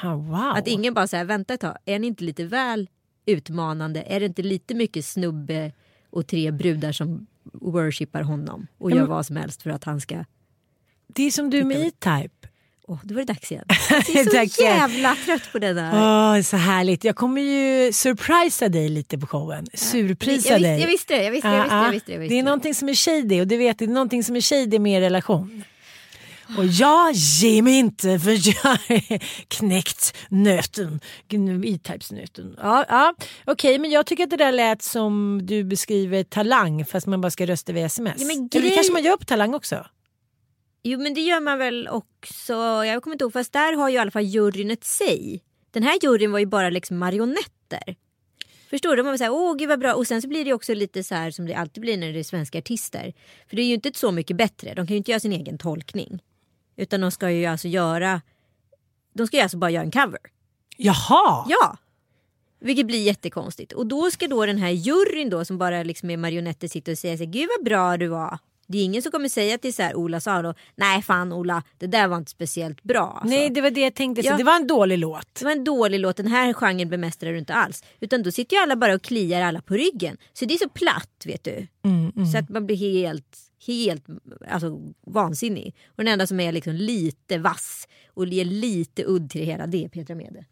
Ah, 0.03 0.15
wow. 0.15 0.53
Att 0.55 0.67
ingen 0.67 0.93
bara 0.93 1.07
säger 1.07 1.25
vänta 1.25 1.53
ett 1.53 1.61
tag, 1.61 1.77
är 1.85 1.99
ni 1.99 2.07
inte 2.07 2.23
lite 2.23 2.43
väl 2.43 2.89
utmanande? 3.25 4.01
Är 4.01 4.19
det 4.19 4.25
inte 4.25 4.41
lite 4.41 4.75
mycket 4.75 5.05
snubbe 5.05 5.71
och 6.09 6.27
tre 6.27 6.51
brudar 6.51 6.91
som 6.91 7.27
worshipar 7.43 8.21
honom 8.21 8.67
och 8.77 8.91
gör 8.91 8.97
men- 8.97 9.09
vad 9.09 9.25
som 9.25 9.35
helst 9.35 9.61
för 9.61 9.69
att 9.69 9.83
han 9.83 10.01
ska... 10.01 10.25
Det 11.07 11.23
är 11.23 11.31
som 11.31 11.49
du 11.49 11.63
med 11.63 11.77
E-Type. 11.77 12.47
Åh, 12.87 12.99
då 13.03 13.13
var 13.13 13.21
det 13.21 13.33
dags 13.33 13.51
igen. 13.51 13.65
Jag 13.89 14.17
är 14.17 14.47
så 14.47 14.63
jävla 14.63 15.15
trött 15.25 15.51
på 15.51 15.59
det 15.59 15.73
där. 15.73 15.91
Åh, 15.93 16.41
så 16.41 16.57
härligt. 16.57 17.03
Jag 17.03 17.15
kommer 17.15 17.41
ju 17.41 17.93
surprisa 17.93 18.69
dig 18.69 18.89
lite 18.89 19.17
på 19.17 19.27
showen. 19.27 19.67
Surprisa 19.73 20.49
jag, 20.49 20.61
dig. 20.61 20.75
visste, 20.75 20.81
jag 20.83 20.87
visste 20.87 21.13
det, 21.15 21.23
jag 21.23 21.31
visste, 21.31 21.47
jag 21.47 21.61
visste, 21.63 21.75
jag 21.75 21.91
visste, 21.91 22.11
jag 22.11 22.19
visste. 22.19 22.33
Det 22.35 22.39
är 22.39 22.43
någonting 22.43 22.75
som 22.75 22.89
är 22.89 22.93
shady 22.93 23.41
och 23.41 23.47
du 23.47 23.57
vet 23.57 23.79
det 23.79 23.85
är 23.85 23.89
någonting 23.89 24.23
som 24.23 24.35
är 24.35 24.41
shady 24.41 24.79
med 24.79 25.01
relation. 25.01 25.63
Och 26.57 26.65
jag 26.65 27.11
ger 27.13 27.61
mig 27.61 27.73
inte 27.79 28.19
för 28.19 28.31
jag 28.47 28.69
har 28.69 29.19
knäckt 29.47 30.17
nöten. 30.29 30.99
E-types-nöten. 31.65 32.55
Ja, 32.61 32.85
ja. 32.89 33.15
Okej, 33.45 33.79
men 33.79 33.91
jag 33.91 34.05
tycker 34.05 34.23
att 34.23 34.29
det 34.29 34.37
där 34.37 34.51
lät 34.51 34.81
som 34.81 35.41
du 35.43 35.63
beskriver 35.63 36.23
talang 36.23 36.85
fast 36.85 37.07
man 37.07 37.21
bara 37.21 37.31
ska 37.31 37.45
rösta 37.47 37.73
via 37.73 37.85
sms. 37.85 38.15
Ja, 38.21 38.25
men 38.27 38.49
Eller 38.53 38.61
grej- 38.67 38.75
kanske 38.75 38.93
man 38.93 39.03
gör 39.03 39.17
på 39.17 39.25
talang 39.25 39.53
också. 39.53 39.85
Jo 40.83 40.99
men 40.99 41.13
det 41.13 41.21
gör 41.21 41.39
man 41.39 41.57
väl 41.57 41.87
också. 41.87 42.53
Jag 42.85 43.03
kommer 43.03 43.13
inte 43.15 43.23
ihåg 43.23 43.33
fast 43.33 43.53
där 43.53 43.73
har 43.73 43.89
ju 43.89 43.95
i 43.95 43.97
alla 43.97 44.11
fall 44.11 44.23
juryn 44.25 44.71
ett 44.71 44.83
säg. 44.83 45.41
Den 45.71 45.83
här 45.83 45.99
juryn 46.03 46.31
var 46.31 46.39
ju 46.39 46.45
bara 46.45 46.69
liksom 46.69 46.97
marionetter. 46.97 47.95
Förstår 48.69 48.95
du? 48.95 49.03
Man 49.03 49.17
säger 49.17 49.31
åh 49.33 49.55
gud 49.55 49.69
vad 49.69 49.79
bra 49.79 49.93
och 49.93 50.07
sen 50.07 50.21
så 50.21 50.27
blir 50.27 50.45
det 50.45 50.53
också 50.53 50.73
lite 50.73 51.03
så 51.03 51.15
här 51.15 51.31
som 51.31 51.45
det 51.45 51.53
alltid 51.53 51.81
blir 51.81 51.97
när 51.97 52.13
det 52.13 52.19
är 52.19 52.23
svenska 52.23 52.57
artister. 52.57 53.13
För 53.49 53.55
det 53.55 53.61
är 53.61 53.65
ju 53.65 53.73
inte 53.73 53.91
så 53.95 54.11
mycket 54.11 54.37
bättre. 54.37 54.73
De 54.73 54.87
kan 54.87 54.93
ju 54.93 54.97
inte 54.97 55.11
göra 55.11 55.19
sin 55.19 55.33
egen 55.33 55.57
tolkning. 55.57 56.19
Utan 56.75 57.01
de 57.01 57.11
ska 57.11 57.31
ju 57.31 57.45
alltså 57.45 57.67
göra. 57.67 58.21
De 59.13 59.27
ska 59.27 59.37
ju 59.37 59.43
alltså 59.43 59.57
bara 59.57 59.71
göra 59.71 59.83
en 59.83 59.91
cover. 59.91 60.19
Jaha! 60.77 61.45
Ja. 61.49 61.77
Vilket 62.59 62.85
blir 62.87 63.03
jättekonstigt. 63.03 63.71
Och 63.73 63.87
då 63.87 64.11
ska 64.11 64.27
då 64.27 64.45
den 64.45 64.57
här 64.57 64.69
juryn 64.69 65.29
då 65.29 65.45
som 65.45 65.57
bara 65.57 65.83
liksom 65.83 66.09
är 66.09 66.17
marionetter 66.17 66.67
sitta 66.67 66.91
och 66.91 66.97
säga 66.97 67.17
så 67.17 67.23
här, 67.23 67.31
gud 67.31 67.49
vad 67.57 67.65
bra 67.65 67.97
du 67.97 68.07
var. 68.07 68.37
Det 68.67 68.77
är 68.77 68.83
ingen 68.85 69.01
som 69.01 69.11
kommer 69.11 69.29
säga 69.29 69.57
till 69.57 69.73
så 69.73 69.81
här 69.81 69.95
Ola 69.95 70.19
Salo, 70.19 70.53
nej 70.75 71.01
fan 71.01 71.33
Ola, 71.33 71.63
det 71.77 71.87
där 71.87 72.07
var 72.07 72.17
inte 72.17 72.31
speciellt 72.31 72.83
bra. 72.83 73.07
Alltså. 73.21 73.35
Nej, 73.35 73.49
det 73.49 73.61
var 73.61 73.69
det 73.69 73.81
jag 73.81 73.93
tänkte. 73.95 74.23
Så 74.23 74.29
Ja. 74.29 74.37
det 74.37 74.43
var 74.43 74.55
en 74.55 74.67
dålig 74.67 74.97
låt. 74.97 75.35
Det 75.39 75.45
var 75.45 75.51
en 75.51 75.63
dålig 75.63 75.99
låt, 75.99 76.17
den 76.17 76.27
här 76.27 76.53
genren 76.53 76.89
bemästrar 76.89 77.31
du 77.31 77.37
inte 77.37 77.53
alls. 77.53 77.83
Utan 77.99 78.23
då 78.23 78.31
sitter 78.31 78.55
ju 78.55 78.61
alla 78.61 78.75
bara 78.75 78.93
och 78.95 79.01
kliar 79.01 79.41
alla 79.41 79.61
på 79.61 79.73
ryggen. 79.73 80.17
Så 80.33 80.45
det 80.45 80.53
är 80.53 80.57
så 80.57 80.69
platt 80.69 81.23
vet 81.25 81.43
du. 81.43 81.67
Så 82.31 82.37
att 82.37 82.49
man 82.49 82.65
blir 82.65 82.75
helt, 82.77 83.37
helt 83.67 84.05
alltså, 84.49 84.93
vansinnig. 85.01 85.75
Och 85.87 86.03
den 86.03 86.13
enda 86.13 86.27
som 86.27 86.39
är 86.39 86.51
liksom 86.51 86.73
lite 86.73 87.37
vass 87.37 87.87
och 88.07 88.27
ger 88.27 88.45
lite 88.45 89.03
udd 89.07 89.29
till 89.29 89.41
det 89.41 89.47
hela 89.47 89.67
det 89.67 89.85
är 89.85 89.89
Petra 89.89 90.15
Mede. 90.15 90.45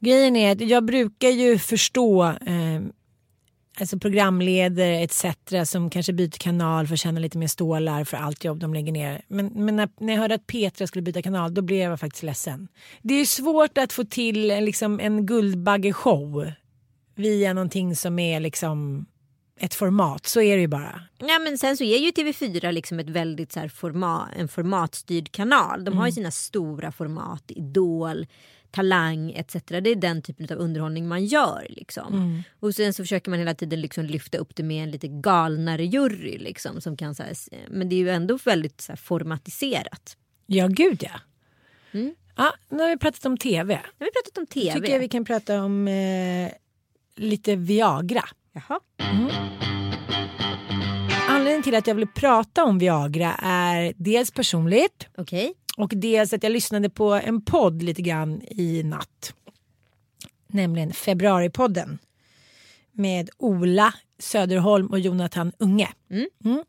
Grejen 0.00 0.36
är 0.36 0.52
att 0.52 0.60
jag 0.60 0.84
brukar 0.84 1.28
ju 1.28 1.58
förstå 1.58 2.24
eh, 2.24 2.80
alltså 3.80 3.98
programledare 3.98 5.00
etc. 5.00 5.24
som 5.64 5.90
kanske 5.90 6.12
byter 6.12 6.38
kanal 6.38 6.86
för 6.86 6.94
att 6.94 7.00
tjäna 7.00 7.20
lite 7.20 7.38
mer 7.38 7.46
stålar 7.46 8.04
för 8.04 8.16
allt 8.16 8.44
jobb 8.44 8.60
de 8.60 8.74
lägger 8.74 8.92
ner. 8.92 9.22
Men, 9.28 9.46
men 9.46 9.76
när, 9.76 9.88
när 9.98 10.12
jag 10.12 10.20
hörde 10.20 10.34
att 10.34 10.46
Petra 10.46 10.86
skulle 10.86 11.02
byta 11.02 11.22
kanal 11.22 11.54
då 11.54 11.62
blev 11.62 11.90
jag 11.90 12.00
faktiskt 12.00 12.22
ledsen. 12.22 12.68
Det 13.02 13.14
är 13.14 13.24
svårt 13.24 13.78
att 13.78 13.92
få 13.92 14.04
till 14.04 14.46
liksom, 14.46 15.00
en 15.00 15.26
Guldbagge-show 15.26 16.52
via 17.14 17.52
någonting 17.52 17.96
som 17.96 18.18
är 18.18 18.40
liksom 18.40 19.06
ett 19.60 19.74
format. 19.74 20.26
Så 20.26 20.40
är 20.40 20.56
det 20.56 20.60
ju 20.60 20.68
bara. 20.68 21.02
Ja, 21.18 21.38
men 21.38 21.58
sen 21.58 21.76
så 21.76 21.84
är 21.84 21.98
ju 21.98 22.10
TV4 22.10 22.72
liksom 22.72 22.98
ett 22.98 23.10
väldigt 23.10 23.52
så 23.52 23.68
format, 23.68 24.28
en 24.36 24.48
formatstyrd 24.48 25.32
kanal. 25.32 25.84
De 25.84 25.96
har 25.98 26.06
ju 26.06 26.12
sina 26.12 26.30
stora 26.30 26.92
format, 26.92 27.44
Idol, 27.48 28.26
Talang 28.70 29.30
etc. 29.30 29.52
Det 29.52 29.76
är 29.76 29.94
den 29.94 30.22
typen 30.22 30.46
av 30.50 30.58
underhållning 30.58 31.08
man 31.08 31.24
gör. 31.24 31.66
Liksom. 31.68 32.42
Och 32.60 32.74
sen 32.74 32.94
så 32.94 33.02
försöker 33.02 33.30
man 33.30 33.38
hela 33.38 33.54
tiden 33.54 33.80
liksom 33.80 34.04
lyfta 34.04 34.38
upp 34.38 34.56
det 34.56 34.62
med 34.62 34.82
en 34.82 34.90
lite 34.90 35.08
galnare 35.08 35.84
jury. 35.84 36.38
Liksom, 36.38 36.80
som 36.80 36.96
kan, 36.96 37.14
så 37.14 37.22
här, 37.22 37.36
men 37.68 37.88
det 37.88 37.96
är 37.96 37.98
ju 37.98 38.10
ändå 38.10 38.38
väldigt 38.44 38.80
så 38.80 38.92
här, 38.92 38.96
formatiserat. 38.96 40.16
Ja, 40.46 40.66
gud 40.66 41.02
ja. 41.02 41.20
Mm. 41.92 42.14
ja. 42.36 42.54
Nu 42.68 42.82
har 42.82 42.90
vi 42.90 42.98
pratat 42.98 43.26
om 43.26 43.36
tv. 43.36 43.74
Nu 43.98 44.06
har 44.06 44.06
vi 44.06 44.12
pratat 44.12 44.38
om 44.38 44.46
TV. 44.46 44.72
tycker 44.72 44.92
jag 44.92 45.00
vi 45.00 45.08
kan 45.08 45.24
prata 45.24 45.62
om 45.62 45.88
eh, 45.88 46.50
lite 47.16 47.56
Viagra. 47.56 48.24
Jaha. 48.68 48.80
Anledningen 51.28 51.62
till 51.62 51.74
att 51.74 51.86
jag 51.86 51.94
vill 51.94 52.06
prata 52.06 52.64
om 52.64 52.78
Viagra 52.78 53.34
är 53.42 53.92
dels 53.96 54.30
personligt 54.30 55.06
Okej. 55.16 55.52
och 55.76 55.92
dels 55.96 56.32
att 56.32 56.42
jag 56.42 56.52
lyssnade 56.52 56.90
på 56.90 57.12
en 57.12 57.40
podd 57.44 57.82
lite 57.82 58.02
grann 58.02 58.42
i 58.50 58.82
natt. 58.82 59.34
Nämligen 60.46 60.92
Februaripodden 60.92 61.98
med 62.92 63.30
Ola 63.38 63.94
Söderholm 64.18 64.86
och 64.86 64.98
Jonathan 65.00 65.52
Unge. 65.58 65.88
Mm. 66.10 66.64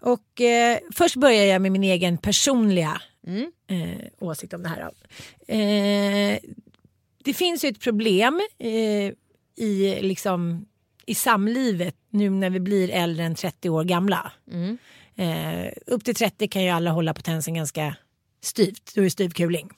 Och 0.00 0.40
eh, 0.40 0.78
först 0.92 1.16
börjar 1.16 1.44
jag 1.44 1.62
med 1.62 1.72
min 1.72 1.84
egen 1.84 2.18
personliga 2.18 3.00
Mm. 3.26 3.52
eh, 3.66 4.06
åsikt 4.18 4.52
om 4.54 4.62
det 4.62 4.68
här. 4.68 4.80
Eh, 5.48 6.38
det 7.24 7.34
finns 7.34 7.64
ju 7.64 7.68
ett 7.68 7.80
problem 7.80 8.40
eh, 8.58 9.12
i, 9.64 9.98
liksom, 10.00 10.66
i 11.06 11.14
samlivet 11.14 11.96
nu 12.10 12.30
när 12.30 12.50
vi 12.50 12.60
blir 12.60 12.90
äldre 12.90 13.24
än 13.24 13.34
30 13.34 13.70
år 13.70 13.84
gamla. 13.84 14.32
Mm. 14.52 14.78
Eh, 15.16 15.72
upp 15.86 16.04
till 16.04 16.14
30 16.14 16.48
kan 16.48 16.64
ju 16.64 16.70
alla 16.70 16.90
hålla 16.90 17.14
potensen 17.14 17.54
ganska 17.54 17.96
styvt, 18.42 18.92
då 18.94 19.00
är 19.00 19.04
det 19.04 19.10
styvkuling. 19.10 19.70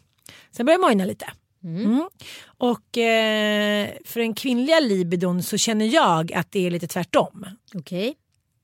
Sen 0.51 0.67
börjar 0.67 0.79
mojna 0.79 1.05
lite. 1.05 1.27
Mm. 1.65 2.09
Och 2.45 2.99
eh, 2.99 3.89
för 4.05 4.21
den 4.21 4.35
kvinnliga 4.35 4.81
libidon 4.81 5.43
så 5.43 5.57
känner 5.57 5.87
jag 5.87 6.33
att 6.33 6.53
det 6.53 6.67
är 6.67 6.71
lite 6.71 6.87
tvärtom. 6.87 7.47
Okej. 7.75 8.15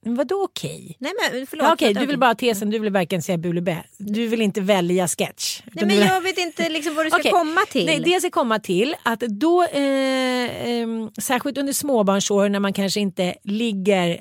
Men 0.04 0.14
vadå 0.14 0.44
okej? 0.44 0.96
Nej 0.98 1.12
men 1.32 1.46
förlåt. 1.46 1.66
Ja, 1.66 1.72
okej, 1.72 1.86
vänta, 1.88 2.00
du 2.00 2.06
vill 2.06 2.18
bara 2.18 2.34
tesen, 2.34 2.70
du 2.70 2.78
vill 2.78 2.92
verkligen 2.92 3.22
säga 3.22 3.38
bulebä. 3.38 3.84
Du 3.98 4.26
vill 4.26 4.42
inte 4.42 4.60
välja 4.60 5.08
sketch. 5.08 5.60
Nej 5.64 5.72
men 5.86 5.88
vill- 5.88 6.06
jag 6.06 6.20
vet 6.20 6.38
inte 6.38 6.68
liksom 6.68 6.94
vad 6.94 7.06
du 7.06 7.10
ska 7.10 7.18
Okej. 7.18 7.32
komma 7.32 7.60
till. 7.70 7.86
Nej, 7.86 8.00
det 8.00 8.10
jag 8.10 8.22
ska 8.22 8.30
komma 8.30 8.58
till 8.58 8.94
att 9.02 9.20
då, 9.20 9.62
eh, 9.64 10.68
eh, 10.68 10.86
särskilt 11.20 11.58
under 11.58 11.72
småbarnsår 11.72 12.48
när 12.48 12.60
man 12.60 12.72
kanske 12.72 13.00
inte 13.00 13.34
ligger 13.44 14.20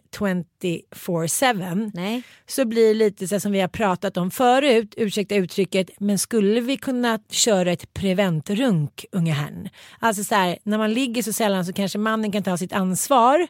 24-7 0.96 1.92
Nej. 1.94 2.22
så 2.48 2.66
blir 2.66 2.88
det 2.88 2.94
lite 2.94 3.28
så 3.28 3.40
som 3.40 3.52
vi 3.52 3.62
har 3.62 3.68
pratat 3.68 4.18
om 4.18 4.32
förut, 4.32 4.94
ursäkta 4.98 5.36
uttrycket, 5.36 5.90
men 6.00 6.18
skulle 6.20 6.62
vi 6.62 6.78
kunna 6.78 7.20
köra 7.32 7.72
ett 7.72 7.94
preventrunk 7.94 9.06
unge 9.12 9.32
herrn? 9.32 9.70
Alltså 10.00 10.24
så 10.24 10.36
här, 10.36 10.58
när 10.64 10.78
man 10.78 10.94
ligger 10.94 11.24
så 11.24 11.34
sällan 11.34 11.66
så 11.66 11.74
kanske 11.74 11.98
mannen 11.98 12.32
kan 12.32 12.44
ta 12.44 12.58
sitt 12.58 12.74
ansvar 12.74 13.48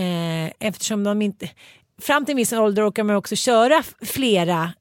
eh, 0.00 0.52
eftersom 0.68 1.04
de 1.04 1.22
inte, 1.22 1.48
fram 2.02 2.24
till 2.24 2.32
en 2.32 2.36
viss 2.36 2.52
ålder 2.52 2.88
orkar 2.90 3.04
man 3.04 3.16
också 3.16 3.36
köra 3.36 3.82
flera 4.02 4.72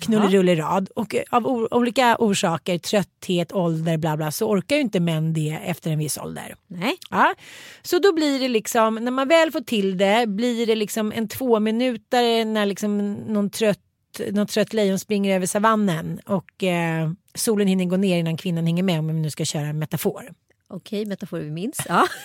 knullerull 0.00 0.48
i 0.48 0.56
rad 0.56 0.88
och 0.96 1.14
av 1.30 1.46
o- 1.46 1.68
olika 1.70 2.16
orsaker, 2.18 2.78
trötthet, 2.78 3.52
ålder, 3.52 3.96
bla 3.96 4.16
bla, 4.16 4.30
så 4.30 4.48
orkar 4.50 4.76
ju 4.76 4.82
inte 4.82 5.00
män 5.00 5.32
det 5.32 5.58
efter 5.64 5.90
en 5.90 5.98
viss 5.98 6.18
ålder. 6.18 6.54
Nej. 6.66 6.96
Ja. 7.10 7.34
Så 7.82 7.98
då 7.98 8.12
blir 8.12 8.38
det 8.40 8.48
liksom, 8.48 8.94
när 8.94 9.10
man 9.10 9.28
väl 9.28 9.52
får 9.52 9.60
till 9.60 9.96
det, 9.98 10.24
blir 10.28 10.66
det 10.66 10.74
liksom 10.74 11.12
en 11.12 11.28
två 11.28 11.60
minuter 11.60 12.44
när 12.44 12.66
liksom 12.66 13.14
någon 13.14 13.50
trött, 13.50 13.78
någon 14.32 14.46
trött 14.46 14.72
lejon 14.72 14.98
springer 14.98 15.36
över 15.36 15.46
savannen 15.46 16.20
och 16.26 16.64
eh, 16.64 17.10
solen 17.34 17.68
hinner 17.68 17.84
gå 17.84 17.96
ner 17.96 18.18
innan 18.18 18.36
kvinnan 18.36 18.66
hänger 18.66 18.82
med 18.82 18.98
om 18.98 19.06
vi 19.06 19.12
nu 19.12 19.30
ska 19.30 19.44
köra 19.44 19.66
en 19.66 19.78
metafor. 19.78 20.32
Okej, 20.68 21.06
metaforer 21.06 21.42
vi 21.42 21.50
minns. 21.50 21.78
Ja. 21.88 22.06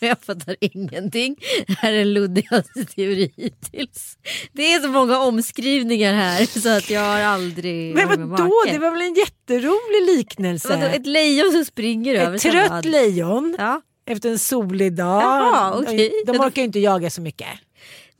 Jag 0.08 0.16
fattar 0.22 0.56
ingenting. 0.60 1.36
Det 1.66 1.72
här 1.78 1.92
är 1.92 1.98
den 1.98 2.12
luddigaste 2.14 2.84
teori 2.84 3.32
hittills. 3.36 4.16
Det 4.52 4.72
är 4.72 4.80
så 4.80 4.88
många 4.88 5.18
omskrivningar 5.18 6.14
här 6.14 6.60
så 6.60 6.68
att 6.68 6.90
jag 6.90 7.00
har 7.00 7.20
aldrig 7.20 7.94
Men 7.94 8.30
vadå, 8.30 8.62
det 8.66 8.78
var 8.78 8.90
väl 8.90 9.02
en 9.02 9.14
jätterolig 9.14 10.16
liknelse? 10.16 10.68
Vadå, 10.68 10.86
ett 10.86 11.06
lejon 11.06 11.52
som 11.52 11.64
springer 11.64 12.14
över 12.14 12.36
Ett 12.36 12.42
trött 12.42 12.66
savannen. 12.66 12.90
lejon 12.90 13.56
Ja. 13.58 13.80
efter 14.06 14.28
en 14.30 14.38
solig 14.38 14.92
dag. 14.92 15.22
Jaha, 15.22 15.78
okej. 15.82 16.12
De 16.26 16.40
orkar 16.40 16.62
ju 16.62 16.66
inte 16.66 16.78
jaga 16.80 17.10
så 17.10 17.20
mycket. 17.20 17.48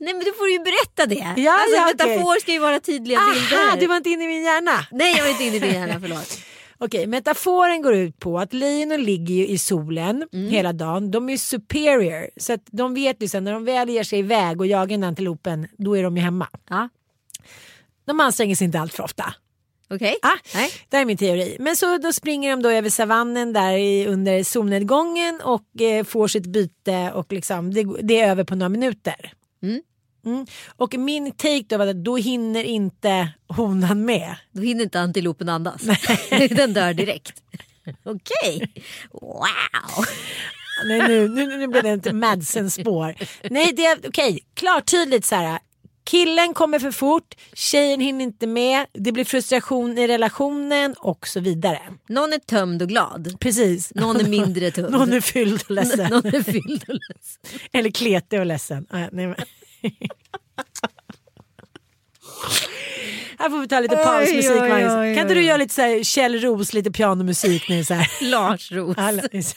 Nej 0.01 0.13
men 0.13 0.23
då 0.25 0.31
får 0.37 0.45
du 0.45 0.51
ju 0.51 0.59
berätta 0.59 1.05
det. 1.05 1.41
Ja, 1.41 1.53
alltså, 1.53 1.75
ja, 1.75 1.85
metafor 1.85 2.31
okej. 2.31 2.41
ska 2.41 2.51
ju 2.51 2.59
vara 2.59 2.79
tydliga 2.79 3.17
Aha, 3.19 3.33
bilder. 3.33 3.79
du 3.79 3.87
var 3.87 3.95
inte 3.97 4.09
inne 4.09 4.23
i 4.23 4.27
min 4.27 4.43
hjärna. 4.43 4.85
Nej 4.91 5.13
jag 5.17 5.23
var 5.23 5.31
inte 5.31 5.43
inne 5.43 5.55
i 5.55 5.59
din 5.59 5.73
hjärna, 5.73 5.99
förlåt. 6.01 6.39
Okej, 6.81 7.07
metaforen 7.07 7.81
går 7.81 7.95
ut 7.95 8.19
på 8.19 8.39
att 8.39 8.53
lejonen 8.53 9.03
ligger 9.03 9.35
ju 9.35 9.47
i 9.47 9.57
solen 9.57 10.27
Mm. 10.33 10.49
hela 10.49 10.73
dagen. 10.73 11.11
De 11.11 11.29
är 11.29 11.37
superior 11.37 12.29
så 12.37 12.53
att 12.53 12.61
de 12.71 12.93
vet 12.93 13.21
liksom 13.21 13.43
när 13.43 13.53
de 13.53 13.65
väl 13.65 13.89
ger 13.89 14.03
sig 14.03 14.19
iväg 14.19 14.59
och 14.61 14.67
jagar 14.67 14.87
den 14.97 15.03
antilopen 15.03 15.67
då 15.77 15.97
är 15.97 16.03
de 16.03 16.17
ju 16.17 16.23
hemma. 16.23 16.47
Ja, 16.69 16.89
De 18.05 18.19
anstränger 18.19 18.55
sig 18.55 18.65
inte 18.65 18.79
allt 18.79 18.93
för 18.93 19.03
ofta. 19.03 19.33
okej. 19.89 20.15
Ah, 20.21 20.37
Nej. 20.55 20.69
det 20.89 20.97
är 20.97 21.05
min 21.05 21.17
teori. 21.17 21.57
Men 21.59 21.75
så 21.75 21.97
då 21.97 22.13
springer 22.13 22.49
de 22.51 22.61
då 22.61 22.69
över 22.69 22.89
savannen 22.89 23.53
där 23.53 23.73
i, 23.73 24.05
under 24.07 24.43
solnedgången 24.43 25.41
och 25.43 25.81
eh, 25.81 26.03
får 26.03 26.27
sitt 26.27 26.45
byte 26.45 27.11
och 27.13 27.33
liksom, 27.33 27.73
det, 27.73 27.83
det 28.01 28.19
är 28.19 28.31
över 28.31 28.43
på 28.43 28.55
några 28.55 28.69
minuter. 28.69 29.33
Mm. 29.63 29.81
Mm. 30.25 30.45
Och 30.75 30.95
min 30.97 31.31
take 31.31 31.65
då 31.67 31.77
var 31.77 31.87
att 31.87 32.03
då 32.03 32.17
hinner 32.17 32.63
inte 32.63 33.29
honan 33.47 34.05
med. 34.05 34.35
Då 34.51 34.61
hinner 34.61 34.83
inte 34.83 34.99
antilopen 34.99 35.49
andas. 35.49 35.81
Den 36.29 36.73
dör 36.73 36.93
direkt. 36.93 37.33
Okej. 38.03 38.73
Wow. 39.11 40.05
Nej, 40.85 41.07
nu, 41.07 41.29
nu, 41.29 41.57
nu 41.57 41.67
blev 41.67 41.83
det 41.83 41.89
ett 41.89 42.15
Madsen-spår. 42.15 43.15
Nej, 43.49 43.73
det 43.73 43.85
är 43.85 43.99
okej. 44.07 44.39
Klart 44.53 44.91
tydligt 44.91 45.25
så 45.25 45.35
här. 45.35 45.59
Killen 46.09 46.53
kommer 46.53 46.79
för 46.79 46.91
fort, 46.91 47.35
tjejen 47.53 47.99
hinner 47.99 48.23
inte 48.23 48.47
med, 48.47 48.85
det 48.93 49.11
blir 49.11 49.25
frustration 49.25 49.97
i 49.97 50.07
relationen 50.07 50.93
och 50.93 51.27
så 51.27 51.39
vidare. 51.39 51.79
Någon 52.07 52.33
är 52.33 52.37
tömd 52.37 52.81
och 52.81 52.89
glad. 52.89 53.39
Precis. 53.39 53.95
Någon 53.95 54.19
är 54.19 54.29
mindre 54.29 54.71
tömd. 54.75 54.91
Någon 54.91 55.13
är 55.13 55.21
fylld 55.21 55.63
och 55.65 55.71
ledsen. 55.71 56.09
Någon 56.09 56.25
är 56.25 56.43
fylld 56.43 56.83
och 56.87 56.95
ledsen. 57.09 57.59
Eller 57.71 57.91
kletig 57.91 58.39
och 58.39 58.45
ledsen. 58.45 58.85
Nej, 58.91 59.09
men. 59.11 59.35
Här 63.39 63.49
får 63.49 63.59
vi 63.59 63.67
ta 63.67 63.79
lite 63.79 63.95
pausmusik 63.95 64.51
Oj, 64.51 64.71
oj, 64.71 64.85
oj, 64.85 65.15
Kan 65.15 65.21
inte 65.21 65.33
du 65.33 65.43
göra 65.43 65.57
lite 65.57 65.73
så 65.73 65.81
här 65.81 66.03
Kjell 66.03 66.39
Roos, 66.39 66.73
lite 66.73 66.91
pianomusik 66.91 67.69
nu 67.69 67.83
så 67.83 67.93
här? 67.93 68.07
Lars 68.31 68.71
Roos. 68.71 69.55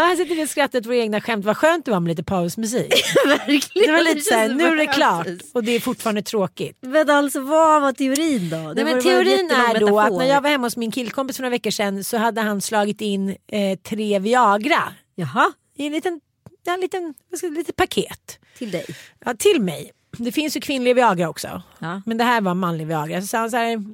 Ja, 0.00 0.06
här 0.06 0.16
sitter 0.16 0.42
och 0.42 0.48
skrattar 0.48 0.78
åt 0.78 0.86
våra 0.86 0.96
egna 0.96 1.20
skämt. 1.20 1.44
Vad 1.44 1.56
skönt 1.56 1.84
det 1.84 1.90
var 1.90 2.00
med 2.00 2.08
lite 2.08 2.22
pausmusik. 2.22 2.92
Verkligen. 3.26 3.88
Det 3.88 3.92
var 3.92 4.14
lite 4.14 4.20
så 4.20 4.34
här, 4.34 4.48
känns 4.48 4.62
nu 4.62 4.68
är 4.68 4.76
det 4.76 4.86
klart 4.86 5.26
och 5.52 5.64
det 5.64 5.72
är 5.72 5.80
fortfarande 5.80 6.22
tråkigt. 6.22 6.78
Men 6.80 7.10
alltså 7.10 7.40
vad 7.40 7.82
var 7.82 7.92
teorin 7.92 8.50
då? 8.50 8.56
Det 8.56 8.84
Nej, 8.84 8.94
men 8.94 9.02
teorin 9.02 9.50
är 9.50 9.80
då 9.80 10.00
att 10.00 10.12
när 10.12 10.24
jag 10.24 10.40
var 10.40 10.50
hemma 10.50 10.66
hos 10.66 10.76
min 10.76 10.90
killkompis 10.90 11.36
för 11.36 11.42
några 11.42 11.50
veckor 11.50 11.70
sedan 11.70 12.04
så 12.04 12.16
hade 12.16 12.40
han 12.40 12.60
slagit 12.60 13.00
in 13.00 13.28
eh, 13.28 13.78
tre 13.78 14.18
Viagra 14.18 14.82
Jaha, 15.14 15.52
i 15.76 15.86
en 15.86 15.92
liten, 15.92 16.20
ja, 16.64 16.74
en 16.74 16.80
liten, 16.80 17.14
litet 17.42 17.76
paket. 17.76 18.38
till 18.58 18.70
dig. 18.70 18.86
Ja, 19.24 19.34
till 19.38 19.60
mig. 19.62 19.90
Det 20.18 20.32
finns 20.32 20.56
ju 20.56 20.60
kvinnlig 20.60 20.94
Viagra 20.94 21.28
också. 21.28 21.62
Ja. 21.78 22.02
Men 22.06 22.18
det 22.18 22.24
här 22.24 22.40
var 22.40 22.54
manlig 22.54 22.86
Viagra. 22.86 23.20
Så 23.20 23.26
sa 23.26 23.38
han 23.38 23.50
så 23.50 23.56
här, 23.56 23.84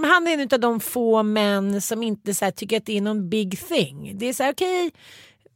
men 0.00 0.10
han 0.10 0.26
är 0.26 0.32
en 0.38 0.48
av 0.52 0.60
de 0.60 0.80
få 0.80 1.22
män 1.22 1.80
som 1.80 2.02
inte 2.02 2.34
så 2.34 2.44
här, 2.44 2.52
tycker 2.52 2.76
att 2.76 2.86
det 2.86 2.96
är 2.96 3.00
någon 3.00 3.28
big 3.28 3.58
thing. 3.68 4.18
Det 4.18 4.26
är 4.26 4.32
så 4.32 4.42
här 4.42 4.52
okej, 4.52 4.90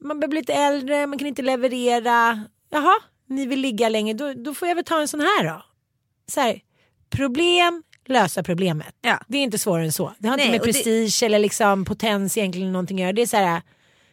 man 0.01 0.21
börjar 0.21 0.29
bli 0.31 0.41
lite 0.41 0.55
äldre, 0.55 1.07
man 1.07 1.19
kan 1.19 1.29
inte 1.29 1.43
leverera. 1.43 2.45
Jaha, 2.71 2.95
ni 3.27 3.47
vill 3.47 3.61
ligga 3.61 3.89
länge, 3.89 4.15
då, 4.15 4.33
då 4.33 4.55
får 4.55 4.69
jag 4.69 4.75
väl 4.75 4.85
ta 4.85 5.01
en 5.01 5.09
sån 5.09 5.21
här 5.21 5.45
då. 5.45 5.63
Så 6.33 6.41
här, 6.41 6.61
problem, 7.11 7.83
lösa 8.07 8.43
problemet. 8.43 8.95
Ja. 9.03 9.19
Det 9.29 9.39
är 9.39 9.43
inte 9.43 9.59
svårare 9.59 9.85
än 9.85 9.93
så. 9.93 10.13
Det 10.19 10.29
har 10.29 10.37
Nej, 10.37 10.47
inte 10.47 10.53
med 10.53 10.61
och 10.61 10.67
det- 10.67 10.73
prestige 10.73 11.23
eller 11.27 11.39
liksom 11.39 11.85
potens 11.85 12.37
egentligen 12.37 12.73
någonting 12.73 12.97
att 12.99 13.03
göra. 13.03 13.13
Det 13.13 13.23
är 13.23 13.27
så 13.27 13.37
här, 13.37 13.63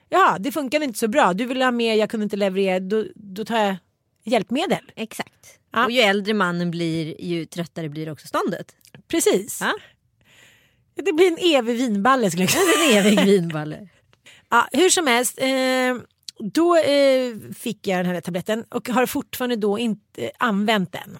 ja 0.09 0.37
det 0.39 0.51
funkar 0.51 0.83
inte 0.83 0.99
så 0.99 1.07
bra, 1.07 1.33
du 1.33 1.45
vill 1.45 1.61
ha 1.61 1.71
mer, 1.71 1.95
jag 1.95 2.09
kunde 2.09 2.23
inte 2.23 2.37
leverera, 2.37 2.79
då, 2.79 3.05
då 3.15 3.45
tar 3.45 3.57
jag 3.57 3.75
hjälpmedel. 4.23 4.91
Exakt. 4.95 5.59
Ja. 5.73 5.85
Och 5.85 5.91
ju 5.91 5.99
äldre 6.01 6.33
mannen 6.33 6.71
blir 6.71 7.21
ju 7.21 7.45
tröttare 7.45 7.89
blir 7.89 8.11
också 8.11 8.27
ståndet. 8.27 8.75
Precis. 9.07 9.61
Ja. 9.61 9.73
Det 10.95 11.13
blir 11.13 11.27
en 11.27 11.57
evig 11.57 11.77
vinballe 11.77 12.31
skulle 12.31 12.43
jag 12.43 12.51
säga. 12.51 12.99
En 12.99 13.05
evig 13.05 13.25
vinballe. 13.25 13.87
Ja, 14.49 14.67
hur 14.71 14.89
som 14.89 15.07
helst, 15.07 15.39
eh, 15.41 15.95
då 16.39 16.77
eh, 16.77 17.53
fick 17.55 17.87
jag 17.87 18.05
den 18.05 18.05
här 18.05 18.21
tabletten 18.21 18.63
och 18.69 18.89
har 18.89 19.05
fortfarande 19.05 19.55
då 19.55 19.79
inte 19.79 20.31
använt 20.37 20.91
den. 20.91 21.17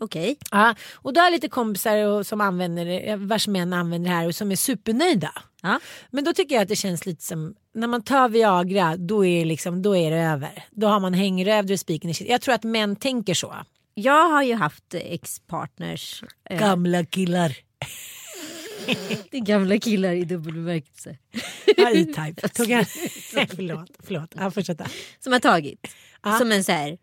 Okej. 0.00 0.36
Ja, 0.50 0.74
och 0.94 1.12
då 1.12 1.20
har 1.20 1.26
jag 1.26 1.32
lite 1.32 1.48
kompisar 1.48 1.96
och, 1.96 2.26
som 2.26 2.40
använder 2.40 2.84
det, 2.84 3.16
vars 3.16 3.48
män 3.48 3.72
använder 3.72 4.10
det 4.10 4.16
här 4.16 4.26
och 4.26 4.34
som 4.34 4.52
är 4.52 4.56
supernöjda. 4.56 5.32
Ja. 5.62 5.80
Men 6.10 6.24
då 6.24 6.32
tycker 6.32 6.54
jag 6.54 6.62
att 6.62 6.68
det 6.68 6.76
känns 6.76 7.06
lite 7.06 7.22
som 7.22 7.54
när 7.74 7.86
man 7.86 8.02
tar 8.02 8.28
Viagra 8.28 8.96
då 8.96 9.24
är, 9.24 9.44
liksom, 9.44 9.82
då 9.82 9.96
är 9.96 10.10
det 10.10 10.20
över. 10.20 10.64
Då 10.70 10.86
har 10.86 11.00
man 11.00 11.14
hängröv, 11.14 11.66
då 11.66 11.72
är 11.72 11.76
spiken 11.76 12.10
i. 12.10 12.14
Jag 12.28 12.40
tror 12.40 12.54
att 12.54 12.64
män 12.64 12.96
tänker 12.96 13.34
så. 13.34 13.54
Jag 13.94 14.28
har 14.28 14.42
ju 14.42 14.54
haft 14.54 14.94
ex-partners. 14.94 16.22
Eh, 16.50 16.58
Gamla 16.58 17.04
killar. 17.04 17.56
det 19.30 19.36
är 19.36 19.44
gamla 19.44 19.78
killar 19.78 20.12
i 20.12 20.24
dubbel 20.24 20.54
bemärkelse. 20.54 21.16
Ja, 21.76 21.90
E-Type. 21.90 22.48
Tog 22.48 22.70
jag... 22.70 22.88
förlåt, 23.56 23.90
förlåt. 24.02 24.34
Ja, 24.36 24.50
fortsätta. 24.50 24.86
Som 25.20 25.32
har 25.32 25.40
tagit. 25.40 25.94
Ja. 26.22 26.38
Som 26.38 26.52
en 26.52 26.64
så 26.64 26.72
här. 26.72 26.98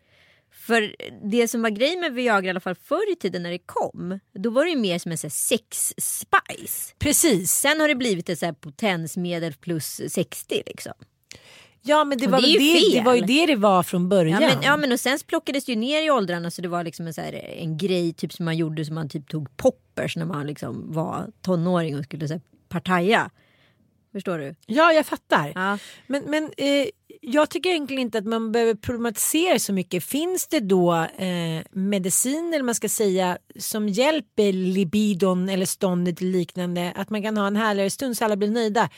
För 0.51 0.95
det 1.31 1.47
som 1.47 1.61
var 1.61 1.69
grejen 1.69 1.99
med 1.99 2.13
Viagra 2.13 2.47
i 2.47 2.49
alla 2.49 2.59
fall 2.59 2.75
förr 2.75 3.11
i 3.11 3.15
tiden 3.15 3.43
när 3.43 3.51
det 3.51 3.59
kom. 3.65 4.19
Då 4.33 4.49
var 4.49 4.65
det 4.65 4.71
ju 4.71 4.77
mer 4.77 4.99
som 4.99 5.11
en 5.11 5.17
sex-spice. 5.17 6.93
Precis. 6.99 7.51
Sen 7.51 7.79
har 7.79 7.87
det 7.87 7.95
blivit 7.95 8.29
ett 8.29 8.39
så 8.39 8.45
här 8.45 8.53
potensmedel 8.53 9.53
plus 9.53 10.01
60 10.09 10.63
liksom. 10.65 10.93
Ja 11.83 12.03
men 12.03 12.17
det 12.17 12.27
var, 12.27 12.41
det 12.41 12.57
det, 12.57 12.97
det 12.97 13.05
var 13.05 13.15
ju 13.15 13.21
det 13.21 13.45
det 13.45 13.55
var 13.55 13.83
från 13.83 14.09
början. 14.09 14.41
Ja 14.41 14.47
men, 14.47 14.63
ja 14.63 14.77
men 14.77 14.91
och 14.91 14.99
sen 14.99 15.17
plockades 15.27 15.65
det 15.65 15.71
ju 15.71 15.77
ner 15.77 16.01
i 16.01 16.11
åldrarna 16.11 16.51
så 16.51 16.61
det 16.61 16.67
var 16.67 16.83
liksom 16.83 17.07
en, 17.07 17.13
så 17.13 17.21
här, 17.21 17.33
en 17.33 17.77
grej 17.77 18.13
typ 18.13 18.33
som 18.33 18.45
man 18.45 18.57
gjorde 18.57 18.85
som 18.85 18.95
man 18.95 19.09
typ 19.09 19.29
tog 19.29 19.57
poppers 19.57 20.15
när 20.15 20.25
man 20.25 20.47
liksom 20.47 20.93
var 20.93 21.27
tonåring 21.41 21.97
och 21.97 22.03
skulle 22.03 22.27
så 22.27 22.33
här, 22.33 22.41
partaja. 22.69 23.29
Förstår 24.11 24.37
du? 24.37 24.55
Ja, 24.65 24.93
jag 24.93 25.05
fattar. 25.05 25.51
Ja. 25.55 25.77
Men, 26.07 26.23
men 26.23 26.43
eh, 26.57 26.87
jag 27.21 27.49
tycker 27.49 27.69
egentligen 27.69 28.01
inte 28.01 28.17
att 28.17 28.25
man 28.25 28.51
behöver 28.51 28.73
problematisera 28.73 29.59
så 29.59 29.73
mycket. 29.73 30.03
Finns 30.03 30.47
det 30.47 30.59
då 30.59 30.93
eh, 30.93 31.63
mediciner, 31.71 32.53
eller 32.53 32.63
man 32.63 32.75
ska 32.75 32.89
säga, 32.89 33.37
som 33.59 33.89
hjälper 33.89 34.53
libidon 34.53 35.49
eller 35.49 35.65
ståndet 35.65 36.21
liknande? 36.21 36.93
Att 36.95 37.09
man 37.09 37.21
kan 37.23 37.37
ha 37.37 37.47
en 37.47 37.55
härligare 37.55 37.89
stund 37.89 38.17
så 38.17 38.25
alla 38.25 38.35
blir 38.35 38.51
nöjda. 38.51 38.89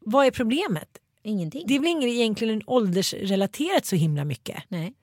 Vad 0.00 0.26
är 0.26 0.30
problemet? 0.30 0.88
Ingenting. 1.28 1.64
Det 1.66 1.74
är 1.74 1.78
väl 1.78 1.88
inget 1.88 2.08
egentligen 2.08 2.62
åldersrelaterat 2.66 3.86
så 3.86 3.96
himla 3.96 4.24
mycket. 4.24 4.62
Nej. 4.68 4.94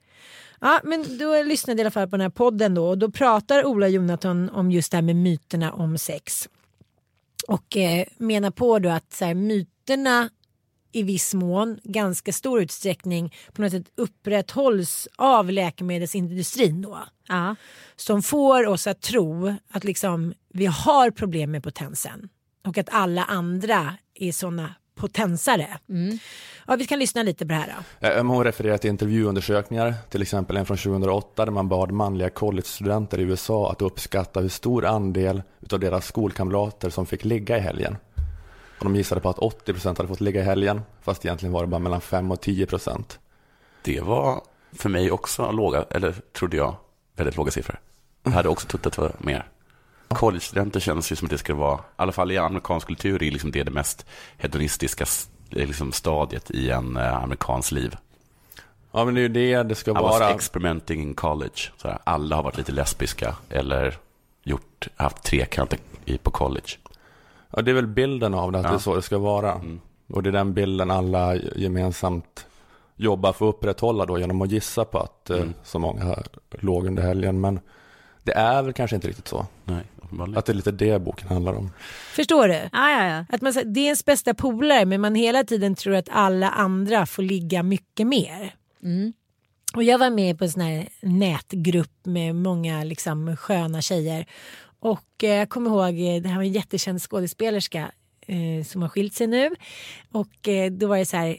Ja, 0.60 0.80
men 0.84 1.18
då 1.18 1.42
lyssnade 1.42 1.72
jag 1.72 1.78
i 1.78 1.82
alla 1.82 1.90
fall 1.90 2.08
på 2.08 2.16
den 2.16 2.20
här 2.20 2.30
podden 2.30 2.74
då 2.74 2.88
och 2.88 2.98
då 2.98 3.10
pratar 3.10 3.64
Ola 3.64 3.88
Jonathan 3.88 4.50
om 4.50 4.70
just 4.70 4.90
det 4.90 4.96
här 4.96 5.02
med 5.02 5.16
myterna 5.16 5.72
om 5.72 5.98
sex. 5.98 6.48
Och 7.48 7.76
eh, 7.76 8.06
menar 8.16 8.50
på 8.50 8.78
då 8.78 8.88
att 8.88 9.12
så 9.12 9.24
här, 9.24 9.34
myterna 9.34 10.30
i 10.92 11.02
viss 11.02 11.34
mån, 11.34 11.78
ganska 11.82 12.32
stor 12.32 12.62
utsträckning 12.62 13.34
på 13.52 13.62
något 13.62 13.72
sätt 13.72 13.90
upprätthålls 13.94 15.08
av 15.16 15.50
läkemedelsindustrin 15.50 16.82
då. 16.82 16.98
Ja. 17.28 17.56
Som 17.96 18.22
får 18.22 18.66
oss 18.66 18.86
att 18.86 19.00
tro 19.00 19.54
att 19.70 19.84
liksom 19.84 20.34
vi 20.48 20.66
har 20.66 21.10
problem 21.10 21.50
med 21.50 21.62
potensen 21.62 22.28
och 22.64 22.78
att 22.78 22.88
alla 22.92 23.24
andra 23.24 23.96
är 24.14 24.32
sådana 24.32 24.74
potensare. 24.96 25.78
Ja, 26.66 26.76
vi 26.76 26.86
kan 26.86 26.98
lyssna 26.98 27.22
lite 27.22 27.46
på 27.46 27.48
det 27.48 27.54
här 27.54 27.74
då. 28.00 28.22
Hon 28.22 28.44
refererar 28.44 28.78
till 28.78 28.90
intervjuundersökningar, 28.90 29.94
till 30.10 30.22
exempel 30.22 30.56
en 30.56 30.66
från 30.66 30.76
2008 30.76 31.44
där 31.44 31.52
man 31.52 31.68
bad 31.68 31.90
manliga 31.90 32.30
collegestudenter 32.30 33.18
i 33.18 33.22
USA 33.22 33.70
att 33.70 33.82
uppskatta 33.82 34.40
hur 34.40 34.48
stor 34.48 34.84
andel 34.84 35.42
av 35.72 35.80
deras 35.80 36.06
skolkamrater 36.06 36.90
som 36.90 37.06
fick 37.06 37.24
ligga 37.24 37.56
i 37.56 37.60
helgen. 37.60 37.96
Och 38.78 38.84
de 38.84 38.96
gissade 38.96 39.20
på 39.20 39.28
att 39.28 39.38
80% 39.38 39.96
hade 39.96 40.08
fått 40.08 40.20
ligga 40.20 40.40
i 40.40 40.44
helgen, 40.44 40.82
fast 41.02 41.24
egentligen 41.24 41.52
var 41.52 41.60
det 41.60 41.66
bara 41.66 41.78
mellan 41.78 42.00
5 42.00 42.30
och 42.30 42.44
10%. 42.44 43.18
Det 43.82 44.00
var 44.00 44.40
för 44.72 44.88
mig 44.88 45.10
också 45.10 45.50
låga, 45.50 45.84
eller 45.90 46.14
trodde 46.32 46.56
jag, 46.56 46.76
väldigt 47.16 47.36
låga 47.36 47.50
siffror. 47.50 47.80
Jag 48.22 48.30
hade 48.30 48.48
också 48.48 48.68
trott 48.68 48.86
att 48.86 48.92
det 48.92 49.02
var 49.02 49.12
mer. 49.18 49.48
College-studenter 50.16 50.80
känns 50.80 51.12
ju 51.12 51.16
som 51.16 51.26
att 51.26 51.30
det 51.30 51.38
ska 51.38 51.54
vara, 51.54 51.78
i 51.78 51.82
alla 51.96 52.12
fall 52.12 52.32
i 52.32 52.38
amerikansk 52.38 52.86
kultur, 52.86 53.22
är 53.22 53.30
liksom 53.30 53.50
det 53.50 53.62
det 53.62 53.70
mest 53.70 54.06
hedonistiska 54.38 55.04
s- 55.04 55.28
liksom 55.50 55.92
stadiet 55.92 56.50
i 56.50 56.70
en 56.70 56.96
eh, 56.96 57.16
amerikans 57.22 57.72
liv. 57.72 57.96
Ja 58.92 59.04
men 59.04 59.14
det 59.14 59.20
är 59.20 59.22
ju 59.22 59.28
det 59.28 59.62
det 59.62 59.74
ska 59.74 59.90
I 59.90 59.94
was 59.94 60.02
vara. 60.20 60.30
experimenting 60.30 61.02
in 61.02 61.14
college. 61.14 61.60
Så 61.76 61.88
här, 61.88 61.98
alla 62.04 62.36
har 62.36 62.42
varit 62.42 62.56
lite 62.56 62.72
lesbiska 62.72 63.36
eller 63.50 63.96
gjort, 64.42 64.88
haft 64.96 65.22
trekanter 65.22 65.78
i- 66.04 66.18
på 66.18 66.30
college. 66.30 66.66
Ja 67.50 67.62
det 67.62 67.70
är 67.70 67.74
väl 67.74 67.86
bilden 67.86 68.34
av 68.34 68.52
det, 68.52 68.58
att 68.58 68.64
Ja. 68.64 68.70
det 68.70 68.76
är 68.76 68.78
så 68.78 68.94
det 68.94 69.02
ska 69.02 69.18
vara. 69.18 69.52
Mm. 69.52 69.80
Och 70.12 70.22
det 70.22 70.30
är 70.30 70.32
den 70.32 70.54
bilden 70.54 70.90
alla 70.90 71.34
gemensamt 71.36 72.46
jobbar 72.96 73.32
för 73.32 73.48
att 73.48 73.54
upprätthålla 73.54 74.06
då 74.06 74.18
genom 74.18 74.42
att 74.42 74.50
gissa 74.50 74.84
på 74.84 74.98
att 74.98 75.30
eh, 75.30 75.36
Mm. 75.36 75.54
så 75.64 75.78
många 75.78 76.16
låg 76.50 76.86
under 76.86 77.02
helgen. 77.02 77.40
Men 77.40 77.60
det 78.22 78.32
är 78.32 78.62
väl 78.62 78.72
kanske 78.72 78.96
inte 78.96 79.08
riktigt 79.08 79.28
så. 79.28 79.46
Nej. 79.64 79.82
Uppenbarligen. 80.06 80.38
Att 80.38 80.46
det 80.46 80.52
är 80.52 80.54
lite 80.54 80.72
det 80.72 80.98
boken 80.98 81.28
handlar 81.28 81.52
om. 81.52 81.70
Förstår 82.12 82.48
du? 82.48 82.54
Ja, 82.54 82.90
ja, 82.90 83.06
ja. 83.06 83.24
Att 83.28 83.42
man, 83.42 83.52
det 83.52 83.80
är 83.80 83.84
ens 83.84 84.04
bästa 84.04 84.34
polare 84.34 84.84
men 84.84 85.00
man 85.00 85.14
hela 85.14 85.44
tiden 85.44 85.74
tror 85.74 85.94
att 85.94 86.08
alla 86.10 86.50
andra 86.50 87.06
får 87.06 87.22
ligga 87.22 87.62
mycket 87.62 88.06
mer. 88.06 88.54
Mm. 88.82 89.12
Och 89.74 89.82
jag 89.82 89.98
var 89.98 90.10
med 90.10 90.38
på 90.38 90.44
en 90.44 90.50
sån 90.50 90.62
här 90.62 90.88
nätgrupp 91.02 92.06
med 92.06 92.34
många 92.34 92.84
liksom, 92.84 93.36
sköna 93.36 93.82
tjejer. 93.82 94.26
Och 94.80 95.24
eh, 95.24 95.30
jag 95.30 95.48
kommer 95.48 95.70
ihåg, 95.70 96.16
eh, 96.16 96.22
det 96.22 96.28
här 96.28 96.36
var 96.36 96.42
en 96.42 96.52
jättekänd 96.52 97.02
skådespelerska 97.02 97.90
eh, 98.26 98.64
som 98.64 98.82
har 98.82 98.88
skilt 98.88 99.14
sig 99.14 99.26
nu. 99.26 99.50
Och 100.12 100.48
eh, 100.48 100.72
då 100.72 100.86
var 100.86 100.98
det 100.98 101.06
så 101.06 101.16
här, 101.16 101.36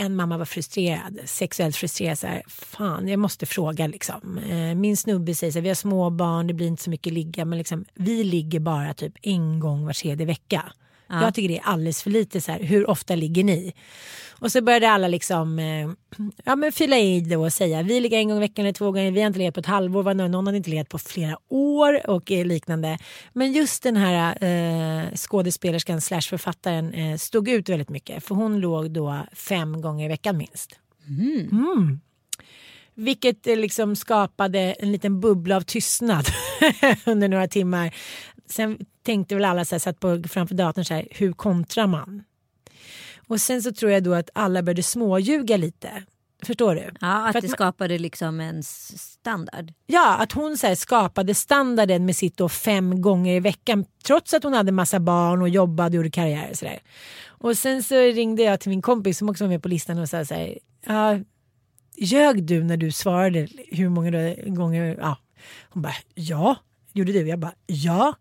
en 0.00 0.16
mamma 0.16 0.38
var 0.38 0.44
frustrerad, 0.44 1.18
sexuellt 1.24 1.76
frustrerad. 1.76 2.18
Så 2.18 2.26
här, 2.26 2.42
Fan, 2.48 3.08
jag 3.08 3.18
måste 3.18 3.46
fråga 3.46 3.86
liksom. 3.86 4.38
Eh, 4.38 4.74
min 4.74 4.96
snubbe 4.96 5.34
säger 5.34 5.52
så 5.52 5.58
här, 5.58 5.62
vi 5.62 5.68
har 5.68 5.74
små 5.74 6.10
barn, 6.10 6.46
det 6.46 6.54
blir 6.54 6.66
inte 6.66 6.82
så 6.82 6.90
mycket 6.90 7.12
ligga. 7.12 7.44
Men 7.44 7.58
liksom, 7.58 7.84
vi 7.94 8.24
ligger 8.24 8.60
bara 8.60 8.94
typ 8.94 9.12
en 9.22 9.60
gång 9.60 9.86
var 9.86 9.92
tredje 9.92 10.26
vecka. 10.26 10.72
Ja. 11.08 11.22
Jag 11.22 11.34
tycker 11.34 11.48
det 11.48 11.58
är 11.58 11.64
alldeles 11.64 12.02
för 12.02 12.10
lite. 12.10 12.40
Så 12.40 12.52
här, 12.52 12.60
hur 12.60 12.90
ofta 12.90 13.14
ligger 13.14 13.44
ni? 13.44 13.74
Och 14.40 14.52
så 14.52 14.62
började 14.62 14.90
alla 14.90 15.08
liksom 15.08 15.58
eh, 15.58 15.90
ja, 16.44 16.56
men 16.56 16.72
fylla 16.72 16.98
i 16.98 17.20
det 17.20 17.36
och 17.36 17.52
säga 17.52 17.82
vi 17.82 18.00
ligger 18.00 18.18
en 18.18 18.28
gång 18.28 18.36
i 18.36 18.40
veckan 18.40 18.64
eller 18.64 18.72
två 18.72 18.84
gånger. 18.84 19.10
Vi 19.10 19.20
har 19.20 19.26
inte 19.26 19.38
legat 19.38 19.54
på 19.54 19.60
ett 19.60 19.66
halvår. 19.66 20.02
Var 20.02 20.14
någon 20.14 20.46
hade 20.46 20.56
inte 20.56 20.70
legat 20.70 20.88
på 20.88 20.98
flera 20.98 21.38
år 21.48 22.10
och 22.10 22.30
eh, 22.32 22.46
liknande. 22.46 22.98
Men 23.32 23.52
just 23.52 23.82
den 23.82 23.96
här 23.96 24.44
eh, 24.44 25.14
skådespelerskan 25.14 26.00
slash 26.00 26.20
författaren 26.20 26.94
eh, 26.94 27.16
stod 27.16 27.48
ut 27.48 27.68
väldigt 27.68 27.88
mycket. 27.88 28.24
För 28.24 28.34
hon 28.34 28.60
låg 28.60 28.90
då 28.90 29.26
fem 29.32 29.80
gånger 29.80 30.04
i 30.04 30.08
veckan 30.08 30.36
minst. 30.36 30.78
Mm. 31.08 32.00
Vilket 32.94 33.46
eh, 33.46 33.56
liksom 33.56 33.96
skapade 33.96 34.60
en 34.60 34.92
liten 34.92 35.20
bubbla 35.20 35.56
av 35.56 35.60
tystnad 35.60 36.24
under 37.06 37.28
några 37.28 37.48
timmar. 37.48 37.94
Sen 38.46 38.78
tänkte 39.02 39.34
väl 39.34 39.44
alla 39.44 39.64
så 39.64 39.74
här, 39.74 39.80
satt 39.80 40.00
på, 40.00 40.22
framför 40.28 40.54
datorn 40.54 40.84
så 40.84 40.94
här, 40.94 41.08
hur 41.10 41.32
kontrar 41.32 41.86
man? 41.86 42.22
Och 43.30 43.40
sen 43.40 43.62
så 43.62 43.72
tror 43.72 43.90
jag 43.92 44.02
då 44.02 44.14
att 44.14 44.30
alla 44.34 44.62
började 44.62 44.82
småljuga 44.82 45.56
lite. 45.56 46.02
Förstår 46.42 46.74
du? 46.74 46.90
ja 47.00 47.26
att 47.26 47.32
För 47.32 47.40
det 47.40 47.48
man- 47.48 47.54
skapade 47.56 47.98
liksom 47.98 48.40
en 48.40 48.62
standard. 48.62 49.72
Ja, 49.86 50.16
att 50.16 50.32
hon 50.32 50.58
så 50.58 50.76
skapade 50.76 51.34
standarden 51.34 52.06
med 52.06 52.16
sitt 52.16 52.36
då 52.36 52.48
fem 52.48 53.02
gånger 53.02 53.34
i 53.36 53.40
veckan 53.40 53.84
trots 54.04 54.34
att 54.34 54.42
hon 54.44 54.52
hade 54.52 54.72
massa 54.72 55.00
barn 55.00 55.42
och 55.42 55.48
jobbade 55.48 55.88
och 55.88 55.94
gjorde 55.94 56.10
karriär. 56.10 56.48
Och, 56.50 56.56
så 56.58 56.64
där. 56.64 56.78
och 57.28 57.56
sen 57.58 57.82
så 57.82 57.94
ringde 57.94 58.42
jag 58.42 58.60
till 58.60 58.70
min 58.70 58.82
kompis 58.82 59.18
som 59.18 59.28
också 59.28 59.44
var 59.44 59.48
med 59.48 59.62
på 59.62 59.68
listan 59.68 59.98
och 59.98 60.08
sa 60.08 60.24
så 60.24 60.34
här. 60.34 60.58
Ja, 60.86 61.18
ljög 61.96 62.44
du 62.44 62.64
när 62.64 62.76
du 62.76 62.92
svarade 62.92 63.48
hur 63.68 63.88
många 63.88 64.34
gånger? 64.46 64.96
Ja. 65.00 65.16
Hon 65.70 65.82
bara 65.82 65.94
ja. 66.14 66.56
Gjorde 66.92 67.12
du? 67.12 67.28
Jag 67.28 67.38
bara 67.38 67.52
ja. 67.66 68.14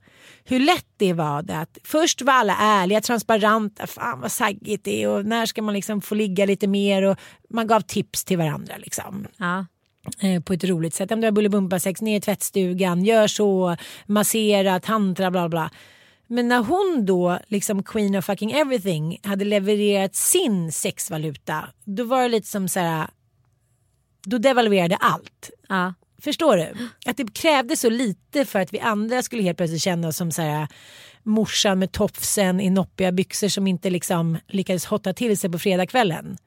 Hur 0.43 0.59
lätt 0.59 0.85
det 0.97 1.13
var 1.13 1.41
det 1.41 1.57
att 1.57 1.77
först 1.83 2.21
var 2.21 2.33
alla 2.33 2.55
ärliga, 2.55 3.01
transparenta, 3.01 3.87
fan 3.87 4.21
vad 4.21 4.31
saggigt 4.31 4.83
det 4.83 5.03
är 5.03 5.07
och 5.09 5.25
när 5.25 5.45
ska 5.45 5.61
man 5.61 5.73
liksom 5.73 6.01
få 6.01 6.15
ligga 6.15 6.45
lite 6.45 6.67
mer 6.67 7.03
och 7.03 7.17
man 7.49 7.67
gav 7.67 7.81
tips 7.81 8.23
till 8.25 8.37
varandra 8.37 8.73
liksom 8.77 9.27
Ja. 9.37 9.65
eh, 10.21 10.41
på 10.43 10.53
ett 10.53 10.63
roligt 10.63 10.93
sätt. 10.93 11.11
Om 11.11 11.21
du 11.21 11.27
har 11.27 11.31
bullybumpa-sex, 11.31 12.01
ner 12.01 12.17
i 12.17 12.21
tvättstugan, 12.21 13.03
gör 13.03 13.27
så, 13.27 13.75
massera, 14.05 14.79
tantra, 14.79 15.31
bla 15.31 15.49
bla. 15.49 15.71
Men 16.27 16.47
när 16.47 16.63
hon 16.63 17.05
då, 17.05 17.39
liksom 17.47 17.83
queen 17.83 18.15
of 18.15 18.25
fucking 18.25 18.51
everything, 18.51 19.19
hade 19.23 19.45
levererat 19.45 20.15
sin 20.15 20.71
sexvaluta, 20.71 21.69
då 21.83 22.03
var 22.03 22.21
det 22.21 22.29
lite 22.29 22.47
som 22.47 22.67
så 22.67 22.79
här, 22.79 23.07
då 24.25 24.37
devalverade 24.37 24.95
allt. 24.95 25.49
Ja. 25.69 25.93
Förstår 26.21 26.57
du? 26.57 26.73
Att 27.05 27.17
det 27.17 27.33
krävde 27.33 27.75
så 27.75 27.89
lite 27.89 28.45
för 28.45 28.59
att 28.59 28.73
vi 28.73 28.79
andra 28.79 29.23
skulle 29.23 29.43
helt 29.43 29.57
plötsligt 29.57 29.81
känna 29.81 30.07
oss 30.07 30.17
som 30.17 30.31
så 30.31 30.41
här, 30.41 30.67
morsan 31.23 31.79
med 31.79 31.91
tofsen 31.91 32.59
i 32.59 32.69
noppiga 32.69 33.11
byxor 33.11 33.47
som 33.47 33.67
inte 33.67 33.89
liksom 33.89 34.37
lyckades 34.47 34.85
hotta 34.85 35.13
till 35.13 35.37
sig 35.37 35.49
på 35.51 35.59
fredagskvällen. 35.59 36.37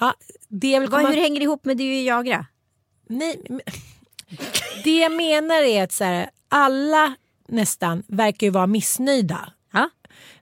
Ja, 0.00 0.14
det 0.48 0.78
Vad, 0.78 0.90
komma- 0.90 1.08
hur 1.08 1.16
hänger 1.20 1.40
det 1.40 1.44
ihop 1.44 1.64
med 1.64 1.76
du 1.76 1.84
och 1.88 2.02
Jagra? 2.02 2.46
Nej, 3.08 3.40
men, 3.48 3.60
det 4.84 4.98
jag 4.98 5.12
menar 5.12 5.62
är 5.62 5.82
att 5.84 5.92
så 5.92 6.04
här, 6.04 6.30
alla 6.48 7.14
nästan 7.48 8.02
verkar 8.08 8.46
ju 8.46 8.50
vara 8.50 8.66
missnöjda. 8.66 9.52
Ja. 9.72 9.90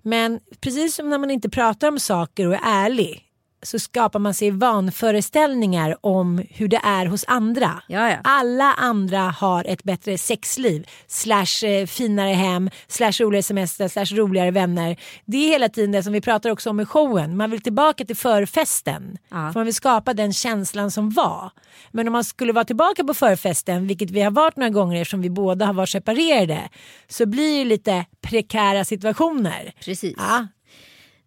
Men 0.03 0.41
precis 0.61 0.95
som 0.95 1.11
när 1.11 1.19
man 1.19 1.31
inte 1.31 1.49
pratar 1.51 1.89
om 1.89 1.99
saker 2.01 2.47
och 2.47 2.55
är 2.55 2.61
ärlig 2.65 3.25
så 3.63 3.79
skapar 3.79 4.19
man 4.19 4.35
sig 4.35 4.51
vanföreställningar 4.51 5.97
om 6.01 6.43
hur 6.51 6.69
det 6.69 6.81
är 6.85 7.07
hos 7.07 7.25
andra. 7.29 7.83
Ja, 7.87 8.11
ja. 8.11 8.17
Alla 8.25 8.75
andra 8.75 9.21
har 9.21 9.65
ett 9.65 9.83
bättre 9.83 10.19
sexliv, 10.19 10.89
slash 11.07 11.67
eh, 11.67 11.87
finare 11.87 12.33
hem, 12.33 12.71
slash 12.89 13.13
roligare 13.21 13.43
semester, 13.43 13.89
slash 13.89 14.17
roligare 14.17 14.51
vänner. 14.51 14.97
Det 15.25 15.37
är 15.37 15.49
hela 15.49 15.69
tiden 15.69 15.93
det 15.93 16.03
som 16.03 16.13
vi 16.13 16.21
pratar 16.21 16.51
också 16.51 16.71
om 16.71 16.81
i 16.81 16.85
showen. 16.85 17.37
Man 17.37 17.51
vill 17.51 17.61
tillbaka 17.61 18.05
till 18.05 18.17
förfesten. 18.17 19.19
Ja. 19.29 19.37
För 19.53 19.61
man 19.61 19.65
vill 19.65 19.75
skapa 19.75 20.15
den 20.15 20.33
känslan 20.33 20.91
som 20.91 21.11
var. 21.11 21.51
Men 21.91 22.09
om 22.09 22.13
man 22.13 22.25
skulle 22.25 22.53
vara 22.53 22.65
tillbaka 22.65 23.05
på 23.05 23.15
förfesten, 23.15 23.87
vilket 23.87 24.11
vi 24.11 24.21
har 24.21 24.31
varit 24.31 24.57
några 24.57 24.71
gånger 24.71 25.01
eftersom 25.01 25.21
vi 25.21 25.31
båda 25.31 25.67
har 25.67 25.75
varit 25.75 25.89
separerade, 25.89 26.69
så 27.09 27.27
blir 27.27 27.59
det 27.59 27.65
lite 27.65 28.05
prekära 28.21 28.85
situationer. 28.85 29.73
Precis. 29.85 30.15
Ja, 30.19 30.47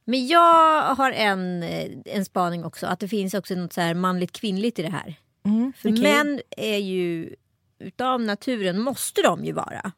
Men 0.06 0.28
jag 0.28 0.96
har 0.96 1.12
en, 1.12 1.63
eh, 1.63 1.92
en 2.06 2.26
spaning 2.26 2.66
också. 2.66 2.88
Att 2.88 3.00
det 3.00 3.08
finns 3.08 3.34
också 3.34 3.56
något 3.56 3.74
så 3.74 3.82
här 3.82 3.94
manligt 3.94 4.32
kvinnligt 4.32 4.80
i 4.80 4.82
det 4.82 4.89
här. 4.89 5.16
För 5.78 5.89
okej. 5.89 6.02
män 6.02 6.42
är 6.58 6.78
ju 6.78 7.36
utav 7.80 8.22
naturen 8.22 8.80
måste 8.80 9.22
de 9.22 9.46
ju 9.46 9.52
vara. 9.52 9.92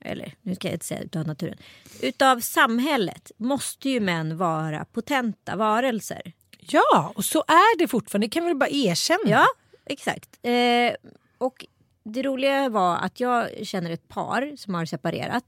Eller 0.00 0.34
nu 0.42 0.54
ska 0.54 0.68
jag 0.68 0.74
inte 0.74 0.86
säga 0.86 1.00
utav 1.00 1.26
naturen. 1.26 1.58
Utav 2.02 2.40
samhället 2.40 3.32
måste 3.36 3.90
ju 3.90 4.00
män 4.00 4.36
vara 4.36 4.84
potenta 4.84 5.56
varelser. 5.56 6.32
ja, 6.58 7.12
och 7.14 7.24
så 7.24 7.38
är 7.38 7.78
det 7.78 7.88
fortfarande. 7.88 8.26
Det 8.26 8.30
kan 8.30 8.46
vi 8.46 8.54
bara 8.54 8.70
erkänna. 8.70 9.30
Ja, 9.30 9.46
exakt. 9.86 10.38
Eh, 10.42 11.12
och 11.38 11.66
det 12.04 12.22
roliga 12.22 12.68
var 12.68 12.96
att 12.96 13.20
jag 13.20 13.66
känner 13.66 13.90
ett 13.90 14.08
par 14.08 14.56
som 14.56 14.74
har 14.74 14.84
separerat. 14.84 15.44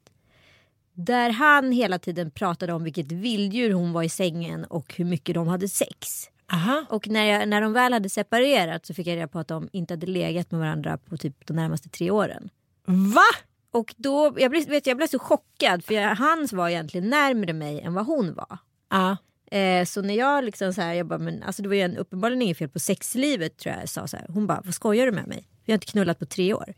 Där 0.95 1.31
han 1.31 1.73
hela 1.73 1.99
tiden 1.99 2.31
pratade 2.31 2.73
om 2.73 2.85
vilket 2.85 3.13
vilddjur 3.13 3.73
hon 3.73 3.93
var 3.93 4.03
i 4.03 4.09
sängen 4.09 4.65
och 4.65 4.95
hur 4.97 5.05
mycket 5.05 5.35
de 5.35 5.49
hade 5.49 5.69
sex. 5.69 6.29
Aha. 6.53 6.85
Och 6.89 7.09
när, 7.09 7.25
jag, 7.25 7.49
när 7.49 7.61
de 7.61 7.73
väl 7.73 7.93
hade 7.93 8.09
separerat 8.09 8.87
så 8.87 8.95
fick 8.95 9.07
jag 9.07 9.17
reda 9.17 9.29
på 9.29 9.39
att 9.39 9.49
de 9.49 9.69
inte 9.73 9.95
hade 9.95 10.07
legat 10.07 10.51
med 10.51 10.61
varandra 10.61 10.99
på 10.99 11.17
typ 11.17 11.47
de 11.47 11.57
närmaste 11.57 11.89
tre 11.89 12.11
åren. 12.11 12.51
Va? 12.87 13.47
Och 13.73 13.95
då, 13.97 14.35
jag 14.37 14.51
blev, 14.51 14.69
vet, 14.69 14.87
jag 14.87 14.97
blev 14.97 15.07
så 15.07 15.19
chockad 15.19 15.85
för 15.85 15.95
jag, 15.95 16.17
hans 16.17 16.53
var 16.53 16.69
egentligen 16.69 17.11
närmare 17.11 17.53
mig 17.53 17.81
än 17.81 17.95
vad 17.95 18.07
hon 18.07 18.35
var. 18.35 18.59
Ja. 18.91 19.17
Eh, 19.59 19.85
så 19.85 20.03
när 20.03 20.15
jag 20.15 20.45
liksom 20.45 20.73
så 20.73 20.81
här, 20.81 20.95
jag 20.95 21.07
bara, 21.07 21.19
men 21.19 21.43
alltså 21.43 21.63
det 21.63 21.69
var 21.69 21.77
ju 21.77 21.83
en, 21.83 21.97
uppenbarligen 21.97 22.43
inget 22.43 22.59
fel 22.59 22.69
på 22.69 22.79
sexlivet 22.79 23.57
tror 23.57 23.75
jag 23.75 23.83
jag 23.83 23.89
sa 23.89 24.07
så 24.07 24.17
här. 24.17 24.27
Hon 24.29 24.47
bara, 24.47 24.63
vad 24.65 24.75
skojar 24.75 25.07
du 25.07 25.13
med 25.13 25.27
mig? 25.27 25.49
Vi 25.65 25.73
har 25.73 25.75
inte 25.75 25.87
knullat 25.87 26.19
på 26.19 26.27
tre 26.27 26.55
år. 26.55 26.75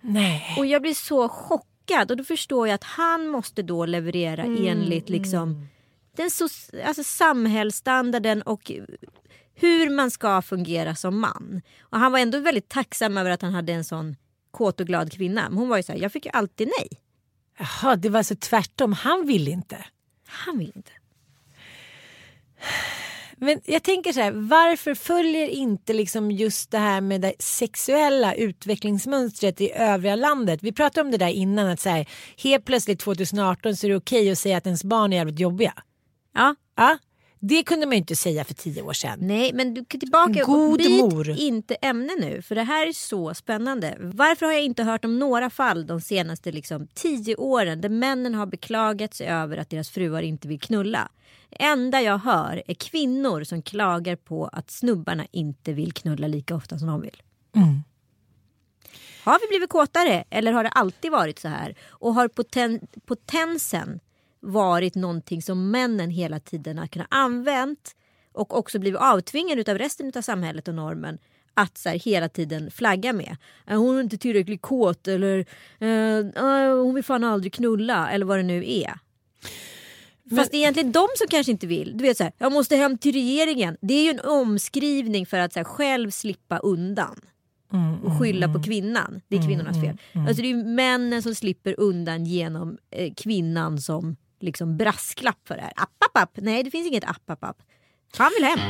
Nej. 0.00 0.56
Och 0.58 0.66
jag 0.66 0.82
blir 0.82 0.94
så 0.94 1.28
chockad 1.28 1.69
och 2.10 2.16
då 2.16 2.24
förstår 2.24 2.68
jag 2.68 2.74
att 2.74 2.84
han 2.84 3.28
måste 3.28 3.62
då 3.62 3.86
leverera 3.86 4.42
enligt 4.42 5.08
liksom 5.08 5.68
den 6.16 6.30
so 6.30 6.48
alltså 6.84 7.04
samhällsstandarden 7.04 8.42
och 8.42 8.72
hur 9.54 9.90
man 9.90 10.10
ska 10.10 10.42
fungera 10.42 10.94
som 10.94 11.20
man. 11.20 11.62
Och 11.80 11.98
han 11.98 12.12
var 12.12 12.18
ändå 12.18 12.40
väldigt 12.40 12.68
tacksam 12.68 13.18
över 13.18 13.30
att 13.30 13.42
han 13.42 13.54
hade 13.54 13.72
en 13.72 13.84
sån 13.84 14.16
kåt 14.50 14.80
och 14.80 14.86
glad 14.86 15.12
kvinna. 15.12 15.48
Men 15.48 15.58
hon 15.58 15.68
var 15.68 15.76
ju 15.76 15.82
så 15.82 15.92
här, 15.92 15.98
jag 15.98 16.12
fick 16.12 16.24
ju 16.24 16.30
alltid 16.30 16.70
nej. 16.78 16.88
Jaha, 17.58 17.96
det 17.96 18.08
var 18.08 18.22
så 18.22 18.36
tvärtom. 18.36 18.92
Han 18.92 19.26
ville 19.26 19.50
inte. 19.50 19.84
Han 20.26 20.58
vill 20.58 20.72
inte. 20.74 20.92
Men 23.40 23.60
jag 23.64 23.82
tänker 23.82 24.12
så 24.12 24.20
här, 24.20 24.32
varför 24.32 24.94
följer 24.94 25.48
inte 25.48 25.92
liksom 25.92 26.30
just 26.30 26.70
det 26.70 26.78
här 26.78 27.00
med 27.00 27.20
det 27.20 27.32
sexuella 27.38 28.34
utvecklingsmönstret 28.34 29.60
i 29.60 29.72
övriga 29.72 30.16
landet? 30.16 30.62
Vi 30.62 30.72
pratade 30.72 31.04
om 31.04 31.10
det 31.10 31.18
där 31.18 31.28
innan 31.28 31.66
att 31.66 31.80
så 31.80 31.88
här, 31.88 32.08
helt 32.36 32.64
plötsligt 32.64 33.00
2018 33.00 33.76
så 33.76 33.86
är 33.86 33.90
det 33.90 33.96
okej 33.96 34.30
att 34.30 34.38
säga 34.38 34.56
att 34.56 34.66
ens 34.66 34.84
barn 34.84 35.12
är 35.12 35.16
jävligt 35.16 35.40
jobbiga. 35.40 35.72
Ja, 36.34 36.54
Ja, 36.80 36.98
det 37.40 37.62
kunde 37.62 37.86
man 37.86 37.92
ju 37.92 37.98
inte 37.98 38.16
säga 38.16 38.44
för 38.44 38.54
tio 38.54 38.82
år 38.82 38.92
sedan. 38.92 39.18
nej 39.22 39.52
men 39.52 39.74
du 39.74 39.84
tillbaka 39.84 40.44
God 40.44 40.78
byt 40.78 41.00
mor. 41.00 41.30
inte 41.30 41.74
ämne 41.74 42.12
nu 42.20 42.42
för 42.42 42.54
det 42.54 42.62
här 42.62 42.86
är 42.86 42.92
så 42.92 43.34
spännande. 43.34 43.96
Varför 44.00 44.46
har 44.46 44.52
jag 44.52 44.62
inte 44.62 44.82
hört 44.82 45.04
om 45.04 45.18
några 45.18 45.50
fall 45.50 45.86
de 45.86 46.00
senaste 46.00 46.52
liksom, 46.52 46.88
tio 46.94 47.36
åren 47.36 47.80
där 47.80 47.88
männen 47.88 48.34
har 48.34 48.46
beklagat 48.46 49.14
sig 49.14 49.26
över 49.26 49.56
att 49.56 49.70
deras 49.70 49.90
fruar 49.90 50.22
inte 50.22 50.48
vill 50.48 50.60
knulla? 50.60 51.08
Det 51.50 51.62
enda 51.64 52.00
jag 52.00 52.18
hör 52.18 52.62
är 52.66 52.74
kvinnor 52.74 53.44
som 53.44 53.62
klagar 53.62 54.16
på 54.16 54.46
att 54.46 54.70
snubbarna 54.70 55.26
inte 55.30 55.72
vill 55.72 55.92
knulla 55.92 56.26
lika 56.26 56.54
ofta 56.54 56.78
som 56.78 56.88
de 56.88 57.00
vill. 57.00 57.22
Har 59.24 59.40
vi 59.40 59.48
blivit 59.48 59.70
kåtare 59.70 60.24
eller 60.30 60.52
har 60.52 60.64
det 60.64 60.70
alltid 60.70 61.10
varit 61.10 61.38
så 61.38 61.48
här? 61.48 61.74
Och 61.88 62.14
har 62.14 62.28
poten 62.28 62.80
potensen 63.06 64.00
varit 64.40 64.94
någonting 64.94 65.42
som 65.42 65.70
männen 65.70 66.10
hela 66.10 66.40
tiden 66.40 66.78
har 66.78 66.86
kunnat 66.86 67.08
använt 67.10 67.96
och 68.32 68.58
också 68.58 68.78
blivit 68.78 69.00
avtvingade 69.00 69.72
av 69.72 69.78
resten 69.78 70.12
av 70.16 70.22
samhället 70.22 70.68
och 70.68 70.74
normen 70.74 71.18
att 71.54 71.78
så 71.78 71.88
här, 71.88 71.98
hela 71.98 72.28
tiden 72.28 72.70
flagga 72.70 73.12
med. 73.12 73.36
"Äh, 73.66 73.78
Hon 73.78 73.96
är 73.96 74.00
inte 74.00 74.18
tillräckligt 74.18 74.62
kåt 74.62 75.08
eller 75.08 75.44
eh, 75.78 76.18
äh, 76.18 76.76
hon 76.82 76.94
vill 76.94 77.04
fan 77.04 77.24
aldrig 77.24 77.52
knulla 77.52 78.10
eller 78.10 78.26
vad 78.26 78.38
det 78.38 78.42
nu 78.42 78.64
är. 78.72 78.98
Fast 80.36 80.50
det 80.50 80.56
är 80.56 80.60
egentligen 80.60 80.92
de 80.92 81.06
som 81.16 81.26
kanske 81.30 81.52
inte 81.52 81.66
vill. 81.66 81.96
Du 81.98 82.04
vet 82.04 82.16
så 82.16 82.24
här, 82.24 82.32
jag 82.38 82.52
måste 82.52 82.76
hem 82.76 82.98
till 82.98 83.12
regeringen. 83.12 83.76
Det 83.80 83.94
är 83.94 84.04
ju 84.04 84.10
en 84.10 84.20
omskrivning 84.20 85.26
för 85.26 85.38
att 85.38 85.52
så 85.52 85.58
här, 85.58 85.64
själv 85.64 86.10
slippa 86.10 86.58
undan. 86.58 87.20
Och 88.04 88.18
skylla 88.18 88.52
på 88.52 88.62
kvinnan. 88.62 89.20
Det 89.28 89.36
är 89.36 89.42
kvinnornas 89.46 89.80
fel. 89.80 89.98
Alltså 90.28 90.42
det 90.42 90.50
är 90.50 90.64
männen 90.64 91.22
som 91.22 91.34
slipper 91.34 91.74
undan 91.80 92.24
genom 92.26 92.78
eh, 92.90 93.12
kvinnan 93.16 93.80
som 93.80 94.16
liksom 94.42 94.76
brasklapp 94.76 95.48
för 95.48 95.56
det 95.56 95.62
här. 95.62 95.72
App, 95.76 96.04
app, 96.04 96.22
app. 96.22 96.30
Nej 96.34 96.62
det 96.62 96.70
finns 96.70 96.88
inget 96.88 97.04
app, 97.04 97.30
app, 97.30 97.44
app. 97.44 97.56
Han 98.16 98.30
vill 98.38 98.44
hem. 98.44 98.60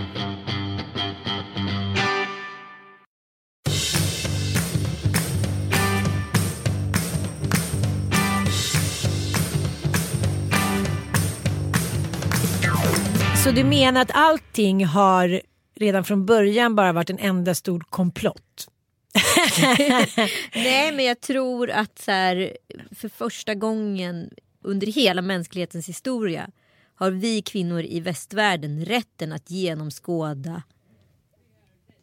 Så 13.44 13.50
du 13.50 13.64
menar 13.64 14.02
att 14.02 14.10
allting 14.14 14.86
har 14.86 15.40
redan 15.76 16.04
från 16.04 16.26
början 16.26 16.74
bara 16.74 16.92
varit 16.92 17.10
en 17.10 17.18
enda 17.18 17.54
stor 17.54 17.84
komplott? 17.90 18.68
Nej 20.54 20.92
men 20.92 21.04
jag 21.04 21.20
tror 21.20 21.70
att 21.70 21.98
så 21.98 22.10
här, 22.10 22.56
för 22.90 23.08
första 23.08 23.54
gången 23.54 24.30
under 24.62 24.86
hela 24.86 25.22
mänsklighetens 25.22 25.88
historia 25.88 26.50
har 26.94 27.10
vi 27.10 27.42
kvinnor 27.42 27.82
i 27.82 28.00
västvärlden 28.00 28.84
rätten 28.84 29.32
att 29.32 29.50
genomskåda 29.50 30.62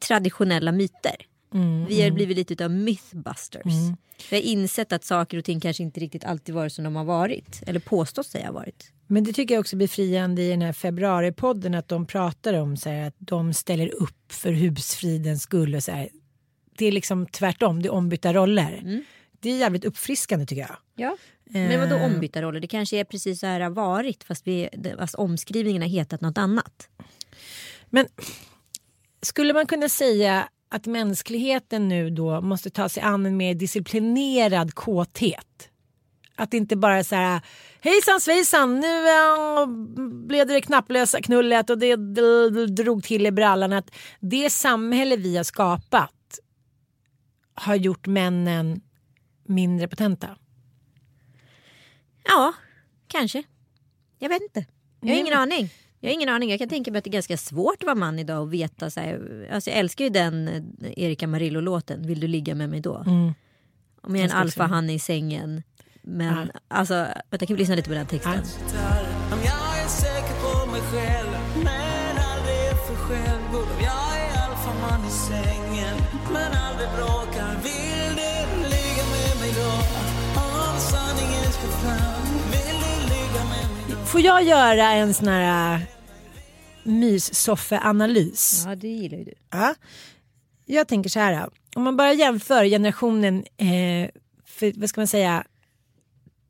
traditionella 0.07 0.71
myter. 0.71 1.15
vi 1.87 2.01
har 2.01 2.11
blivit 2.11 2.49
lite 2.49 2.65
av 2.65 2.71
mythbusters. 2.71 3.63
Vi 4.29 4.35
har 4.35 4.43
insett 4.43 4.93
att 4.93 5.03
saker 5.03 5.37
och 5.37 5.45
ting 5.45 5.59
kanske 5.59 5.83
inte 5.83 5.99
riktigt 5.99 6.23
alltid 6.23 6.55
varit 6.55 6.73
som 6.73 6.83
de 6.83 6.95
har 6.95 7.03
varit. 7.03 7.63
Eller 7.67 7.79
påstås 7.79 8.27
sig 8.27 8.45
ha 8.45 8.51
varit. 8.51 8.91
Men 9.07 9.23
det 9.23 9.33
tycker 9.33 9.55
jag 9.55 9.59
också 9.59 9.75
är 9.75 9.77
befriande 9.77 10.41
i 10.41 10.49
den 10.49 10.61
här 10.61 10.73
februaripodden 10.73 11.75
att 11.75 11.87
de 11.87 12.05
pratar 12.05 12.53
om 12.53 12.77
så 12.77 12.89
här, 12.89 13.07
att 13.07 13.15
de 13.17 13.53
ställer 13.53 13.95
upp 13.95 14.31
för 14.31 14.51
husfridens 14.51 15.41
skull 15.41 15.75
och 15.75 15.83
så 15.83 15.91
här. 15.91 16.09
Det 16.77 16.85
är 16.85 16.91
liksom 16.91 17.25
tvärtom, 17.25 17.81
det 17.81 17.87
är 17.87 17.93
ombytta 17.93 18.33
roller. 18.33 19.03
Det 19.39 19.49
är 19.49 19.57
jävligt 19.57 19.85
uppfriskande 19.85 20.45
tycker 20.45 20.61
jag. 20.61 20.77
Ja. 20.95 21.17
Men 21.43 21.79
vadå 21.79 21.95
Eh. 21.95 22.03
ombytta 22.05 22.41
roller? 22.41 22.59
Det 22.59 22.67
kanske 22.67 22.97
är 22.97 23.03
precis 23.03 23.39
så 23.39 23.45
här 23.45 23.59
har 23.59 23.69
varit 23.69 24.23
fast, 24.23 24.47
vi, 24.47 24.69
fast 24.97 25.15
omskrivningen 25.15 25.81
har 25.81 25.89
hetat 25.89 26.21
något 26.21 26.37
annat. 26.37 26.89
Men 27.89 28.07
skulle 29.21 29.53
man 29.53 29.67
kunna 29.67 29.89
säga 29.89 30.49
att 30.69 30.85
mänskligheten 30.85 31.87
nu 31.87 32.09
då 32.09 32.41
måste 32.41 32.69
ta 32.69 32.89
sig 32.89 33.03
an 33.03 33.25
en 33.25 33.37
mer 33.37 33.53
disciplinerad 33.53 34.73
kåthet? 34.73 35.69
Att 36.35 36.51
det 36.51 36.57
inte 36.57 36.75
bara 36.75 36.97
är 36.97 37.03
så 37.03 37.15
här 37.15 37.41
hejsan 37.81 38.21
svejsan 38.21 38.79
nu 38.79 39.07
äh, 39.07 39.67
blev 40.27 40.47
det 40.47 40.61
knapplösa 40.61 41.21
knullet 41.21 41.69
och 41.69 41.77
det 41.77 41.95
drog 42.65 43.03
till 43.03 43.25
i 43.25 43.31
brallan. 43.31 43.73
Att 43.73 43.91
det 44.19 44.49
samhälle 44.49 45.15
vi 45.15 45.37
har 45.37 45.43
skapat 45.43 46.39
har 47.53 47.75
gjort 47.75 48.07
männen 48.07 48.81
mindre 49.49 49.87
potenta. 49.87 50.37
Ja, 52.23 52.53
kanske. 53.07 53.43
Jag 54.19 54.29
vet 54.29 54.41
inte. 54.41 54.65
Jag 55.01 55.09
har 55.09 55.19
ingen 55.19 55.33
aning. 55.33 55.69
Jag 55.99 56.09
har 56.09 56.13
ingen 56.13 56.29
aning. 56.29 56.49
Jag 56.49 56.59
kan 56.59 56.69
tänka 56.69 56.91
mig 56.91 56.97
att 56.97 57.03
det 57.03 57.09
är 57.09 57.11
ganska 57.11 57.37
svårt 57.37 57.75
att 57.79 57.83
vara 57.83 57.95
man 57.95 58.19
idag 58.19 58.41
och 58.41 58.53
veta. 58.53 58.89
Så 58.89 58.99
här, 58.99 59.47
alltså 59.51 59.69
jag 59.69 59.79
älskar 59.79 60.05
ju 60.05 60.09
den 60.09 60.47
eh, 60.47 60.63
Erika 61.03 61.27
Marillo-låten. 61.27 62.07
Vill 62.07 62.19
du 62.19 62.27
ligga 62.27 62.55
med 62.55 62.69
mig 62.69 62.81
då? 62.81 63.03
Om 64.01 64.15
jag 64.15 64.19
är 64.19 64.23
en 64.23 64.31
alfahanne 64.31 64.93
i 64.93 64.99
sängen. 64.99 65.63
Men 66.01 66.51
alltså, 66.67 67.07
vänta, 67.29 67.45
kan 67.45 67.55
vi 67.55 67.59
lyssna 67.59 67.75
lite 67.75 67.89
på 67.89 67.95
den 67.95 68.07
texten? 68.07 68.43
Om 69.31 69.39
Får 84.07 84.21
jag 84.21 84.43
göra 84.43 84.91
en 84.91 85.13
sån 85.13 85.27
här 85.27 85.73
äh, 85.73 85.81
myssoffeanalys? 86.83 88.63
Ja, 88.65 88.75
det 88.75 88.87
gillar 88.87 89.17
ju 89.17 89.23
du. 89.23 89.33
Ja. 89.51 89.75
Jag 90.65 90.87
tänker 90.87 91.09
så 91.09 91.19
här. 91.19 91.49
Om 91.75 91.83
man 91.83 91.97
bara 91.97 92.13
jämför 92.13 92.65
generationen, 92.65 93.45
eh, 93.57 94.09
för, 94.45 94.79
vad 94.79 94.89
ska 94.89 95.01
man 95.01 95.07
säga, 95.07 95.43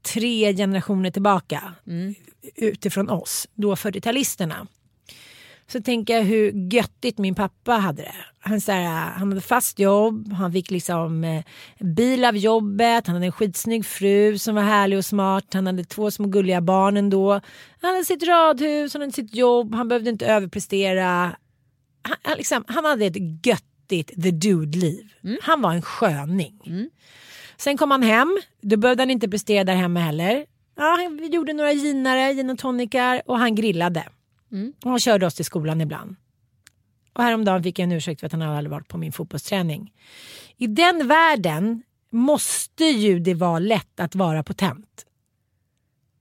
tre 0.02 0.56
generationer 0.56 1.12
tillbaka 1.12 1.74
utifrån 2.56 3.10
oss, 3.10 3.48
då 3.54 3.76
40-talisterna. 3.76 4.68
Så 5.72 5.82
tänker 5.82 6.14
jag 6.14 6.24
hur 6.24 6.74
göttigt 6.74 7.18
min 7.18 7.36
pappa 7.36 7.72
hade 7.72 8.02
det. 8.02 8.16
Han, 8.40 8.62
så 8.62 8.72
här, 8.72 9.12
han 9.12 9.30
hade 9.30 9.42
fast 9.42 9.80
jobb, 9.80 10.34
han 10.34 10.52
fick 10.52 10.72
liksom 10.72 11.24
eh, 11.24 11.44
bil 11.80 12.26
av 12.26 12.38
jobbet, 12.38 13.08
han 13.08 13.16
hade 13.16 13.26
en 13.26 13.32
skitsnygg 13.32 13.86
fru 13.86 14.38
som 14.38 14.56
var 14.56 14.62
härlig 14.62 14.98
och 14.98 15.06
smart, 15.06 15.54
han 15.54 15.68
hade 15.68 15.84
två 15.84 16.12
små 16.12 16.28
gulliga 16.28 16.62
barn 16.62 16.98
ändå. 16.98 17.32
Han 17.82 17.92
hade 17.94 18.06
sitt 18.06 18.24
radhus, 18.28 18.94
han 18.94 19.02
hade 19.02 19.14
sitt 19.14 19.36
jobb, 19.36 19.76
han 19.76 19.88
behövde 19.88 20.10
inte 20.10 20.26
överprestera 20.28 21.36
han, 22.08 22.18
han 22.24 22.38
liksom, 22.38 22.64
han 22.68 22.86
hade 22.86 23.06
ett 23.06 23.46
göttigt 23.46 24.24
the 24.24 24.32
dude-liv. 24.32 25.08
Han 25.42 25.62
var 25.62 25.74
en 25.74 25.82
sköning. 25.82 26.62
Sen 27.58 27.78
kom 27.78 27.92
han 27.92 28.04
hem, 28.04 28.38
då 28.62 28.78
behövde 28.78 29.02
han 29.04 29.12
inte 29.12 29.30
prestera 29.30 29.64
där 29.64 29.76
hemma 29.76 30.00
heller. 30.00 30.46
Ja, 30.78 30.98
han 31.00 31.32
gjorde 31.32 31.54
några 31.54 31.72
ginare, 31.72 32.34
gin 32.34 32.50
och 32.50 32.58
tonikar 32.60 33.22
och 33.26 33.40
han 33.40 33.56
grillade. 33.56 34.04
Och 34.86 34.90
han 34.90 35.00
körde 35.00 35.26
oss 35.26 35.36
till 35.36 35.46
skolan 35.46 35.82
ibland. 35.82 36.16
Och 37.14 37.24
häromdagen 37.24 37.64
fick 37.64 37.80
jag 37.80 37.84
en 37.84 37.92
ursäkt 37.92 38.20
för 38.20 38.26
att 38.26 38.32
han 38.32 38.42
hade 38.42 38.70
varit 38.70 38.88
på 38.88 38.98
min 38.98 39.12
fotbollsträning. 39.12 39.94
I 40.58 40.68
den 40.68 41.08
världen 41.08 41.84
måste 42.10 42.84
ju 42.84 43.20
det 43.20 43.34
vara 43.34 43.60
lätt 43.60 44.00
att 44.00 44.16
vara 44.16 44.44
potent. 44.44 45.06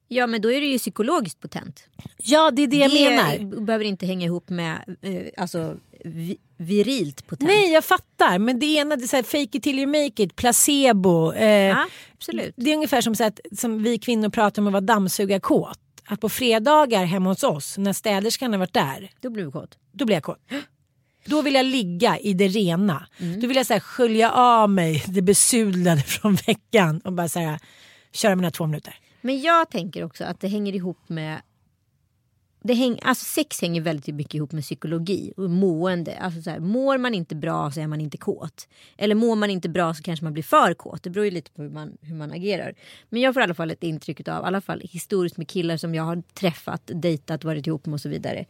Ja, 0.08 0.26
men 0.26 0.40
då 0.40 0.52
är 0.52 0.60
det 0.60 0.66
ju 0.66 0.78
psykologiskt 0.78 1.40
potent. 1.40 1.88
Ja, 2.16 2.50
det 2.50 2.62
är 2.62 2.66
det 2.66 2.76
jag 2.76 2.92
menar. 2.92 3.60
behöver 3.60 3.84
inte 3.84 4.06
hänga 4.06 4.26
ihop 4.26 4.48
med 4.48 4.96
eh, 5.02 5.42
alltså, 5.42 5.76
vi, 6.04 6.38
virilt 6.56 7.26
potent. 7.26 7.48
Nej, 7.48 7.72
jag 7.72 7.84
fattar. 7.84 8.38
Men 8.38 8.58
det 8.58 8.66
ena 8.66 8.96
det 8.96 9.04
är 9.04 9.06
så 9.06 9.16
här, 9.16 9.22
fake 9.22 9.58
it 9.58 9.62
till 9.62 9.78
you 9.78 9.86
make 9.86 10.22
it, 10.22 10.36
placebo. 10.36 11.32
Eh, 11.32 11.46
Ja, 11.48 11.86
absolut. 12.14 12.54
Det 12.56 12.70
är 12.70 12.74
ungefär 12.74 13.00
som, 13.00 13.14
så 13.14 13.24
att, 13.24 13.40
som 13.52 13.82
vi 13.82 13.98
kvinnor 13.98 14.28
pratar 14.28 14.62
om 14.62 14.66
att 14.66 14.72
vara 14.72 14.80
dammsugarkåt. 14.80 15.78
Att 16.08 16.20
på 16.20 16.28
fredagar 16.28 17.04
hemma 17.04 17.28
hos 17.30 17.42
oss, 17.42 17.78
när 17.78 17.92
städerskan 17.92 18.52
har 18.52 18.58
varit 18.58 18.72
där, 18.74 19.10
Då 19.20 19.30
blir 19.30 19.44
du 19.44 19.50
kåt. 19.50 19.78
då 19.92 20.04
blir 20.04 20.16
jag 20.16 20.22
kåt. 20.22 20.38
Då 21.24 21.42
vill 21.42 21.54
jag 21.54 21.66
ligga 21.66 22.18
i 22.18 22.32
det 22.34 22.48
rena. 22.48 23.06
Då 23.18 23.46
vill 23.46 23.56
jag 23.56 23.66
så 23.66 23.72
här, 23.72 23.80
skölja 23.80 24.30
av 24.32 24.70
mig 24.70 25.04
det 25.06 25.22
besudlade 25.22 26.02
från 26.06 26.34
veckan 26.34 27.00
och 27.04 27.12
bara 27.12 27.28
så 27.28 27.40
här, 27.40 27.58
köra 28.12 28.36
mina 28.36 28.50
två 28.50 28.66
minuter. 28.66 28.94
Men 29.20 29.40
jag 29.40 29.70
tänker 29.70 30.04
också 30.04 30.24
att 30.24 30.40
det 30.40 30.48
hänger 30.48 30.74
ihop 30.74 31.08
med 31.08 31.40
det 32.66 32.74
häng, 32.74 32.98
alltså 33.02 33.24
sex 33.24 33.60
hänger 33.60 33.80
väldigt 33.80 34.14
mycket 34.14 34.34
ihop 34.34 34.52
med 34.52 34.62
psykologi 34.62 35.32
och 35.36 35.50
mående. 35.50 36.18
Alltså 36.18 36.42
så 36.42 36.50
här, 36.50 36.60
mår 36.60 36.98
man 36.98 37.14
inte 37.14 37.34
bra 37.34 37.70
så 37.70 37.80
är 37.80 37.86
man 37.86 38.00
inte 38.00 38.16
kåt. 38.18 38.68
Eller 38.98 39.14
mår 39.14 39.36
man 39.36 39.50
inte 39.50 39.68
bra 39.68 39.94
så 39.94 40.02
kanske 40.02 40.24
man 40.24 40.32
blir 40.32 40.42
för 40.42 40.74
kåt. 40.74 41.02
Det 41.02 41.10
beror 41.10 41.24
ju 41.24 41.30
lite 41.30 41.50
på 41.50 41.62
hur 41.62 41.70
man, 41.70 41.96
hur 42.00 42.14
man 42.14 42.32
agerar. 42.32 42.74
Men 43.08 43.20
jag 43.22 43.34
får 43.34 43.40
i 43.40 43.44
alla 43.44 43.54
fall 43.54 43.70
ett 43.70 43.82
intryck 43.82 44.28
av, 44.28 44.42
i 44.44 44.46
alla 44.46 44.60
fall 44.60 44.80
historiskt 44.84 45.36
med 45.36 45.48
killar 45.48 45.76
som 45.76 45.94
jag 45.94 46.02
har 46.02 46.22
träffat, 46.34 46.82
dejtat, 46.94 47.44
varit 47.44 47.66
ihop 47.66 47.86
med 47.86 47.94
och 47.94 48.00
så 48.00 48.08
vidare. 48.08 48.44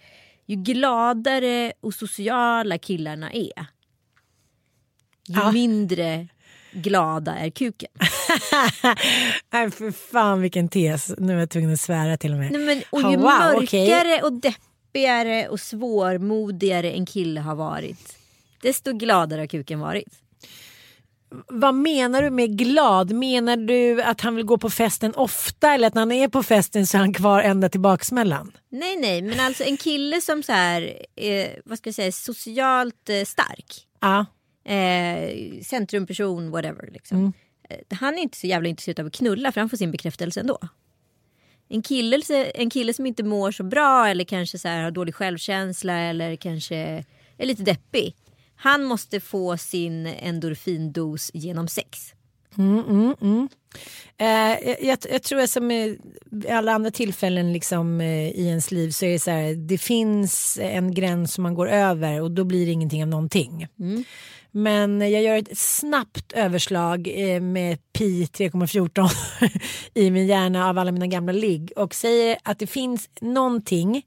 Ju 0.46 0.57
gladare 0.57 1.72
och 1.81 1.94
sociala 1.94 2.79
killarna 2.79 3.33
är. 3.33 3.66
Ju 5.29 5.35
Ja. 5.35 5.52
mindre 5.52 6.29
glada 6.82 7.36
är 7.38 7.50
kuken. 7.50 7.90
Nej 9.52 9.70
för 9.70 10.10
fan 10.12 10.40
vilken 10.40 10.68
tes. 10.68 11.12
Nu 11.18 11.34
är 11.34 11.38
jag 11.38 11.50
tvungen 11.50 11.72
att 11.72 11.80
svära 11.80 12.16
till 12.16 12.32
och 12.32 12.38
med. 12.38 12.52
Nej, 12.52 12.60
men, 12.60 12.82
och 12.90 13.10
ju 13.10 13.16
wow, 13.16 13.24
mörkare 13.24 13.96
okej. 14.04 14.22
och 14.22 14.32
deppigare 14.32 15.48
och 15.48 15.60
svårmodigare 15.60 16.92
en 16.92 17.06
kille 17.06 17.40
har 17.40 17.54
varit 17.54 18.16
desto 18.66 18.92
gladare 18.92 19.40
har 19.40 19.46
kuken 19.46 19.80
varit. 19.80 20.14
Vad 21.48 21.74
menar 21.74 22.22
du 22.22 22.30
med 22.30 22.58
glad? 22.58 23.12
Menar 23.12 23.56
du 23.56 24.02
att 24.02 24.20
han 24.20 24.36
vill 24.36 24.44
gå 24.44 24.58
på 24.58 24.70
festen 24.70 25.14
ofta 25.14 25.74
eller 25.74 25.88
att 25.88 25.94
när 25.94 26.02
han 26.02 26.12
är 26.12 26.28
på 26.28 26.42
festen 26.42 26.86
så 26.86 26.96
är 26.96 26.98
han 26.98 27.14
kvar 27.14 27.42
ända 27.42 27.68
till 27.68 27.80
baksmällan? 27.80 28.52
Nej 28.68 28.96
nej 28.96 29.22
men 29.22 29.40
alltså 29.40 29.64
en 29.64 29.76
kille 29.76 30.20
som 30.20 30.42
så 30.42 30.52
här, 30.52 31.02
eh, 31.16 31.48
vad 31.64 31.78
ska 31.78 31.88
jag 31.88 31.94
säga, 31.94 32.12
socialt 32.12 33.08
eh, 33.08 33.24
stark. 33.24 33.86
Ja. 34.00 34.26
Eh, 34.66 35.62
centrumperson, 35.62 36.50
whatever. 36.50 36.90
Liksom. 36.92 37.18
Mm. 37.18 37.33
Eh, 37.68 37.96
han 37.96 38.14
är 38.14 38.22
inte 38.22 38.38
så 38.38 38.46
jävla 38.46 38.68
intresserad 38.68 39.00
av 39.00 39.07
att 39.07 39.12
knulla 39.12 39.52
för 39.52 39.61
han 39.61 39.70
får 39.70 39.76
sin 39.76 39.90
bekräftelse 39.90 40.40
ändå. 40.40 40.59
En 41.68 41.83
kille, 41.83 42.22
en 42.55 42.70
kille 42.70 42.94
som 42.94 43.07
inte 43.07 43.22
mår 43.22 43.50
så 43.50 43.62
bra 43.62 44.09
eller 44.09 44.24
kanske 44.24 44.59
så 44.59 44.68
här, 44.68 44.83
har 44.83 44.90
dålig 44.90 45.14
självkänsla 45.14 45.98
eller 45.98 46.37
kanske 46.37 46.76
är 47.38 47.46
lite 47.46 47.62
deppig. 47.62 48.14
Han 48.57 48.85
måste 48.85 49.20
få 49.20 49.57
sin 49.57 50.07
endorfindos 50.07 51.31
genom 51.35 51.68
sex. 51.68 52.12
Mm, 52.59 52.85
mm, 52.88 53.14
mm. 53.20 53.48
Eh, 54.18 54.87
jag, 54.88 54.98
jag 55.11 55.22
tror 55.22 55.40
att 55.40 55.50
som 55.50 55.70
i 55.70 55.98
alla 56.48 56.72
andra 56.72 56.90
tillfällen 56.90 57.52
liksom, 57.52 58.00
eh, 58.00 58.29
i 58.29 58.46
ens 58.46 58.70
liv 58.70 58.90
så 58.90 59.05
är 59.05 59.12
det 59.12 59.18
så 59.18 59.31
här, 59.31 59.55
det 59.55 59.79
finns 59.79 60.59
en 60.62 60.94
gräns 60.94 61.35
som 61.35 61.42
man 61.42 61.55
går 61.55 61.68
över 61.68 62.20
och 62.20 62.31
då 62.31 62.44
blir 62.44 62.66
det 62.66 62.72
ingenting 62.72 63.02
av 63.02 63.09
någonting. 63.09 63.66
Men 64.59 65.01
jag 65.01 65.23
gör 65.23 65.37
ett 65.37 65.59
snabbt 65.59 66.33
överslag 66.33 67.09
eh, 67.14 67.40
med 67.40 67.79
pi 67.92 68.25
3,14 68.25 69.11
i 69.95 70.11
min 70.11 70.27
hjärna 70.27 70.69
av 70.69 70.79
alla 70.79 70.92
mina 70.92 71.07
gamla 71.07 71.33
ligg 71.33 71.73
och 71.77 71.95
säger 71.95 72.37
att 72.42 72.59
det 72.59 72.66
finns 72.66 73.11
någonting, 73.21 74.03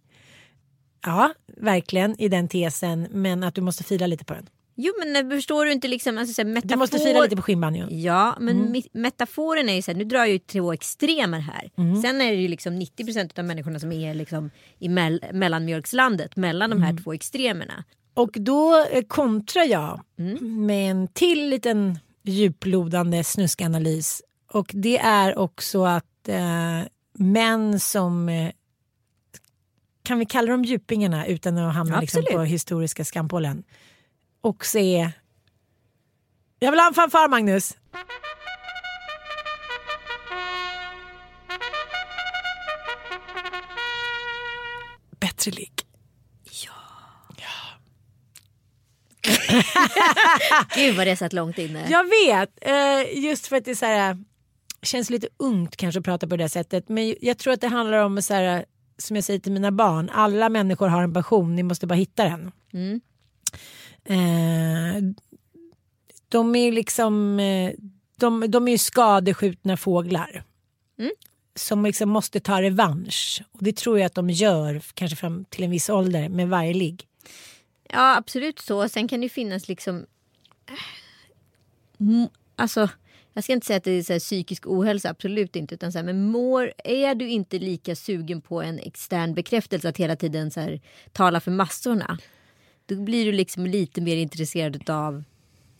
ja 1.05 1.33
verkligen 1.57 2.21
i 2.21 2.27
den 2.29 2.47
tesen, 2.47 3.07
men 3.11 3.43
att 3.43 3.55
du 3.55 3.61
måste 3.61 3.83
fila 3.83 4.07
lite 4.07 4.25
på 4.25 4.33
den. 4.33 4.47
Jo 4.81 4.93
men 5.05 5.29
förstår 5.31 5.65
du 5.65 5.71
inte 5.71 5.87
liksom 5.87 6.17
alltså, 6.17 6.33
så 6.33 6.41
här, 6.41 6.49
metafor... 6.49 6.69
Du 6.69 6.75
måste 6.75 6.99
fila 6.99 7.21
lite 7.21 7.35
på 7.35 7.41
skinnbanjon. 7.41 8.01
Ja 8.01 8.37
men 8.39 8.75
mi- 8.75 8.89
metaforen 8.93 9.69
är 9.69 9.73
ju 9.73 9.81
så 9.81 9.91
här, 9.91 9.97
nu 9.97 10.03
drar 10.03 10.19
jag 10.19 10.29
ju 10.29 10.39
två 10.39 10.73
extremer 10.73 11.39
här. 11.39 11.69
Sen 12.01 12.21
är 12.21 12.31
det 12.31 12.41
ju 12.41 12.47
liksom 12.47 12.73
90% 12.81 13.39
av 13.39 13.45
människorna 13.45 13.79
som 13.79 13.91
är 13.91 14.13
liksom 14.13 14.51
i 14.79 14.87
mell- 14.87 15.33
mellanmjölkslandet 15.33 16.35
mellan 16.35 16.69
de 16.69 16.81
här 16.81 16.97
två 17.03 17.13
extremerna. 17.13 17.83
Och 18.13 18.29
då 18.33 18.85
eh, 18.91 19.03
kontrar 19.07 19.63
jag 19.63 20.01
med 20.41 20.91
en 20.91 21.07
till 21.07 21.49
liten 21.49 21.99
djuplodande 22.23 23.23
snuskanalys. 23.23 24.21
Och 24.51 24.71
det 24.73 24.97
är 24.97 25.37
också 25.37 25.85
att 25.85 26.27
eh, 26.27 26.81
män 27.13 27.79
som 27.79 28.29
eh, 28.29 28.51
kan 30.03 30.19
vi 30.19 30.25
kalla 30.25 30.51
dem 30.51 30.63
djupingarna 30.63 31.27
utan 31.27 31.57
att 31.57 31.73
hamna 31.73 32.01
liksom, 32.01 32.23
på 32.31 32.41
historiska 32.41 33.05
skampålen. 33.05 33.63
Också 34.41 34.79
är... 34.79 35.11
Jag 36.59 36.71
vill 36.71 36.79
ha 36.79 36.87
en 36.87 36.93
fanfar 36.93 37.27
Magnus! 37.27 37.77
Bättre 45.19 45.51
ligg. 45.51 45.88
Gud 50.75 50.95
vad 50.95 51.07
det 51.07 51.15
satt 51.15 51.33
långt 51.33 51.57
inne. 51.57 51.89
Jag 51.89 52.03
vet, 52.03 52.49
eh, 52.61 53.23
just 53.23 53.47
för 53.47 53.55
att 53.55 53.65
det 53.65 53.71
är 53.71 53.75
så 53.75 53.85
här, 53.85 54.17
känns 54.81 55.09
lite 55.09 55.27
ungt 55.37 55.75
kanske 55.77 55.99
att 55.99 56.05
prata 56.05 56.27
på 56.27 56.37
det 56.37 56.43
där 56.43 56.47
sättet. 56.47 56.89
Men 56.89 57.15
jag 57.21 57.37
tror 57.37 57.53
att 57.53 57.61
det 57.61 57.67
handlar 57.67 57.97
om, 57.97 58.21
så 58.21 58.33
här, 58.33 58.65
som 58.97 59.15
jag 59.15 59.25
säger 59.25 59.39
till 59.39 59.51
mina 59.51 59.71
barn, 59.71 60.09
alla 60.13 60.49
människor 60.49 60.87
har 60.87 61.03
en 61.03 61.13
passion, 61.13 61.55
ni 61.55 61.63
måste 61.63 61.87
bara 61.87 61.95
hitta 61.95 62.23
den. 62.23 62.51
Mm. 62.73 63.01
Eh, 64.05 65.03
de 66.29 66.55
är 66.55 66.71
liksom, 66.71 67.39
eh, 67.39 67.71
de, 68.17 68.51
de 68.51 68.67
är 68.67 68.71
ju 68.71 68.77
skadeskjutna 68.77 69.77
fåglar. 69.77 70.43
Mm. 70.99 71.11
Som 71.55 71.85
liksom 71.85 72.09
måste 72.09 72.39
ta 72.39 72.61
revansch. 72.61 73.43
Och 73.51 73.63
det 73.63 73.75
tror 73.77 73.99
jag 73.99 74.05
att 74.05 74.15
de 74.15 74.29
gör, 74.29 74.81
kanske 74.93 75.17
fram 75.17 75.45
till 75.45 75.63
en 75.63 75.71
viss 75.71 75.89
ålder, 75.89 76.29
med 76.29 76.49
varje 76.49 76.73
ligg. 76.73 77.05
Ja 77.91 78.17
absolut 78.17 78.59
så. 78.59 78.89
Sen 78.89 79.07
kan 79.07 79.21
det 79.21 79.29
finnas 79.29 79.67
liksom... 79.67 80.05
Mm, 81.99 82.27
Alltså, 82.55 82.89
jag 83.33 83.43
ska 83.43 83.53
inte 83.53 83.67
säga 83.67 83.77
att 83.77 83.83
det 83.83 83.91
är 83.91 84.03
så 84.03 84.19
psykisk 84.19 84.67
ohälsa, 84.67 85.09
absolut 85.09 85.55
inte. 85.55 85.75
Utan 85.75 85.91
så 85.91 85.97
här, 85.97 86.05
men 86.05 86.23
mår, 86.31 86.73
är 86.83 87.15
du 87.15 87.29
inte 87.29 87.59
lika 87.59 87.95
sugen 87.95 88.41
på 88.41 88.61
en 88.61 88.79
extern 88.79 89.33
bekräftelse 89.33 89.89
att 89.89 89.97
hela 89.97 90.15
tiden 90.15 90.51
så 90.51 90.59
här, 90.59 90.81
tala 91.11 91.39
för 91.39 91.51
massorna. 91.51 92.17
Då 92.85 92.95
blir 92.95 93.25
du 93.25 93.31
liksom 93.31 93.65
lite 93.65 94.01
mer 94.01 94.15
intresserad 94.17 94.89
av 94.89 95.23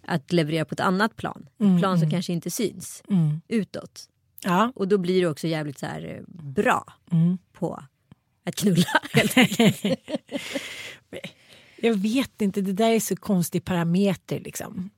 att 0.05 0.31
leverera 0.31 0.65
på 0.65 0.73
ett 0.73 0.79
annat 0.79 1.15
plan. 1.15 1.49
Ett 1.75 1.79
plan 1.79 1.99
som 1.99 2.09
kanske 2.11 2.33
inte 2.33 2.51
syns 2.51 3.03
utåt. 3.47 4.09
Ja. 4.43 4.71
Och 4.75 4.87
då 4.87 4.97
blir 4.97 5.21
du 5.21 5.27
också 5.27 5.47
jävligt 5.47 5.79
så 5.79 5.85
här, 5.85 6.15
eh, 6.15 6.23
bra 6.27 6.93
på 7.53 7.83
att 8.43 8.55
knulla. 8.55 9.01
helt 9.13 9.37
enkelt. 9.37 9.81
Jag 11.81 11.93
vet 11.93 12.41
inte, 12.41 12.61
det 12.61 12.73
där 12.73 12.89
är 12.89 12.99
så 12.99 13.15
konstig 13.15 13.65
parameter 13.65 14.39
liksom. 14.39 14.89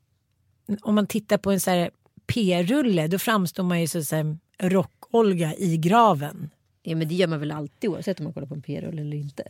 Om 0.82 0.96
man 0.96 1.08
tittar 1.08 1.38
på 1.38 1.52
en 1.52 1.60
så 1.60 1.72
här 1.72 1.91
p-rulle 2.28 3.08
då 3.08 3.20
framstår 3.20 3.63
man 3.63 3.82
ju 3.82 3.88
här 3.88 4.38
rock-Olga 4.70 5.56
i 5.56 5.78
graven. 5.78 6.50
ja, 6.84 6.96
men 6.96 7.08
det 7.08 7.15
gör 7.15 7.28
man 7.28 7.39
väl 7.39 7.52
alltid 7.52 7.89
oavsett 7.89 8.20
om 8.20 8.24
man 8.24 8.34
kollar 8.34 8.48
på 8.48 8.54
en 8.54 8.62
p-rulle 8.62 9.02
eller 9.02 9.17
inte. 9.17 9.44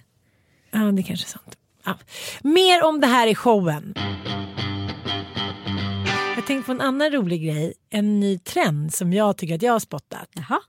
Ja, 0.72 0.80
det 0.80 1.04
kanske 1.04 1.26
är 1.26 1.30
sant. 1.30 1.58
Ja. 1.84 1.98
Mer 2.41 2.84
om 2.84 3.02
det 3.02 3.08
här 3.08 3.28
i 3.28 3.36
showen. 3.36 3.94
Jag 6.36 6.48
tänkte 6.48 6.65
på 6.65 6.72
en 6.72 6.82
annan 6.82 7.12
rolig 7.12 7.44
grej. 7.44 7.74
En 7.89 8.20
ny 8.20 8.39
trend 8.39 8.94
som 8.94 9.13
jag 9.13 9.38
tycker 9.38 9.56
att 9.56 9.62
jag 9.62 9.74
har 9.74 9.80
spottat. 9.80 10.30
Jaha. 10.34 10.60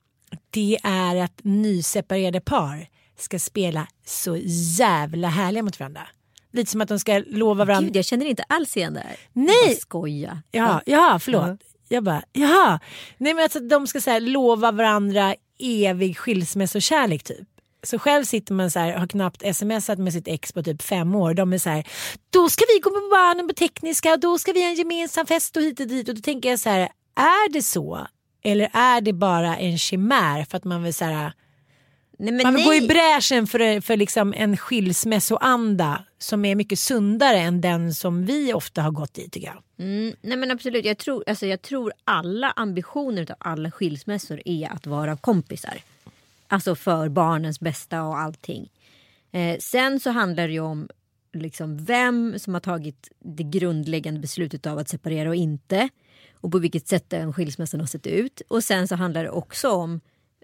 Det 0.51 0.79
är 0.83 1.16
att 1.16 1.40
nyseparerade 1.42 2.40
par 2.40 2.88
ska 3.18 3.38
spela 3.38 3.88
så 4.05 4.37
jävla 4.79 5.29
härliga 5.29 5.62
mot 5.62 5.81
varandra. 5.81 6.09
Lite 6.53 6.71
som 6.71 6.81
att 6.81 6.88
de 6.88 6.99
ska 6.99 7.23
lova 7.27 7.65
varandra. 7.65 7.87
Gud, 7.87 7.97
jag 7.97 8.05
känner 8.05 8.27
inte 8.27 8.43
alls 8.43 8.77
igen 8.77 8.95
det 8.95 9.01
här. 9.01 9.17
Nej. 9.33 9.55
Jag 9.67 9.77
skoja. 9.77 10.43
Ja, 10.51 10.83
ja 10.87 11.19
förlåt. 11.23 11.61
Jag 11.88 12.05
bara, 12.05 12.23
jaha. 12.33 12.81
Nej 13.19 13.35
men 13.35 13.43
alltså 13.43 13.61
de 13.61 13.87
ska 13.87 14.01
så 14.01 14.11
här, 14.11 14.21
lova 14.21 14.71
varandra 14.73 15.35
evig 15.59 16.19
skilsmässokärlek 16.19 17.23
typ. 17.23 17.49
Så 17.83 17.99
själv 17.99 18.25
sitter 18.25 18.55
man 18.55 18.71
så 18.71 18.79
här, 18.79 18.93
har 18.93 19.07
knappt 19.07 19.57
smsat 19.57 19.99
med 19.99 20.12
sitt 20.12 20.29
ex 20.29 20.53
på 20.53 20.62
typ 20.62 20.83
fem 20.83 21.15
år. 21.15 21.35
De 21.35 21.53
är 21.53 21.59
så 21.59 21.71
här, 21.71 21.87
då 22.31 22.49
ska 22.49 22.65
vi 22.75 22.81
gå 22.81 22.91
på 22.91 23.09
barnen 23.11 23.49
på 23.49 23.55
tekniska 23.55 24.12
och 24.12 24.21
då 24.21 24.38
ska 24.38 24.53
vi 24.53 24.62
ha 24.62 24.69
en 24.69 24.75
gemensam 24.75 25.27
fest 25.27 25.57
och 25.57 25.62
hit 25.62 25.81
och 25.81 25.87
dit. 25.87 26.09
Och 26.09 26.15
då 26.15 26.21
tänker 26.21 26.51
jag 26.51 26.59
så 26.59 26.69
här, 26.69 26.81
är 27.17 27.53
det 27.53 27.62
så? 27.62 28.07
Eller 28.45 28.71
är 28.73 29.01
det 29.01 29.12
bara 29.12 29.57
en 29.57 29.79
chimär 29.79 30.45
för 30.45 30.57
att 30.57 30.65
man 30.65 30.83
vill 30.83 30.95
så 30.95 31.05
här, 31.05 31.33
Nej, 32.22 32.32
men 32.32 32.42
man 32.42 32.54
vill 32.54 32.66
nej. 32.66 32.80
gå 32.80 32.85
i 32.85 32.88
bräschen 32.88 33.46
för, 33.46 33.80
för 33.80 33.96
liksom 33.96 34.35
en 34.37 34.56
skilsmässoanda 34.56 36.04
som 36.18 36.44
är 36.44 36.54
mycket 36.54 36.78
sundare 36.78 37.38
än 37.38 37.61
den 37.61 37.94
som 37.94 38.24
vi 38.24 38.52
ofta 38.52 38.82
har 38.82 38.90
gått 38.90 39.18
i 39.18 39.30
tycker 39.30 39.46
jag. 39.46 39.87
Mm, 39.87 40.14
nej 40.20 40.37
men 40.37 40.50
absolut, 40.50 40.85
jag 40.85 40.98
tror, 40.98 41.24
alltså, 41.26 41.46
jag 41.46 41.62
tror 41.62 41.92
alla 42.04 42.50
ambitioner 42.50 43.30
av 43.30 43.37
alla 43.38 43.70
skilsmässor 43.70 44.42
är 44.44 44.72
att 44.72 44.87
vara 44.87 45.16
kompisar. 45.16 45.78
Alltså 46.48 46.74
för 46.74 47.08
barnens 47.08 47.61
bästa 47.61 48.02
och 48.02 48.18
allting. 48.18 48.70
Eh, 49.32 49.58
sen 49.58 50.00
så 50.00 50.11
handlar 50.11 50.46
det 50.46 50.52
ju 50.52 50.61
om 50.61 50.88
liksom 51.32 51.85
vem 51.85 52.38
som 52.38 52.54
har 52.54 52.61
tagit 52.61 53.08
det 53.18 53.42
grundläggande 53.44 54.20
beslutet 54.20 54.66
av 54.66 54.78
att 54.78 54.88
separera 54.88 55.28
och 55.28 55.37
inte. 55.37 55.88
Och 56.32 56.52
på 56.52 56.58
vilket 56.58 56.88
sätt 56.88 57.11
den 57.11 57.32
skilsmässan 57.32 57.80
har 57.80 57.87
sett 57.87 58.06
ut. 58.06 58.42
Och 58.48 58.64
sen 58.64 58.88
så 58.88 58.94
handlar 58.94 59.24
det 59.24 59.30
också 59.30 59.70
om 59.70 60.00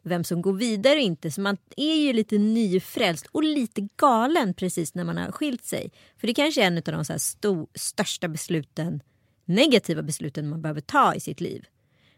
vem 0.08 0.24
som 0.24 0.42
går 0.42 0.52
vidare 0.52 0.94
och 0.94 1.00
inte. 1.00 1.30
Så 1.30 1.40
man 1.40 1.56
är 1.76 1.94
ju 1.96 2.12
lite 2.12 2.38
nyfrälst 2.38 3.26
och 3.26 3.42
lite 3.44 3.88
galen 3.96 4.54
precis 4.54 4.94
när 4.94 5.04
man 5.04 5.16
har 5.16 5.32
skilt 5.32 5.64
sig. 5.64 5.90
För 6.16 6.26
det 6.26 6.34
kanske 6.34 6.62
är 6.62 6.66
en 6.66 6.76
av 6.76 6.82
de 6.82 7.04
så 7.04 7.12
här 7.12 7.18
sto- 7.18 7.66
största 7.74 8.28
besluten, 8.28 9.02
negativa 9.44 10.02
besluten 10.02 10.48
man 10.48 10.62
behöver 10.62 10.80
ta 10.80 11.14
i 11.14 11.20
sitt 11.20 11.40
liv. 11.40 11.64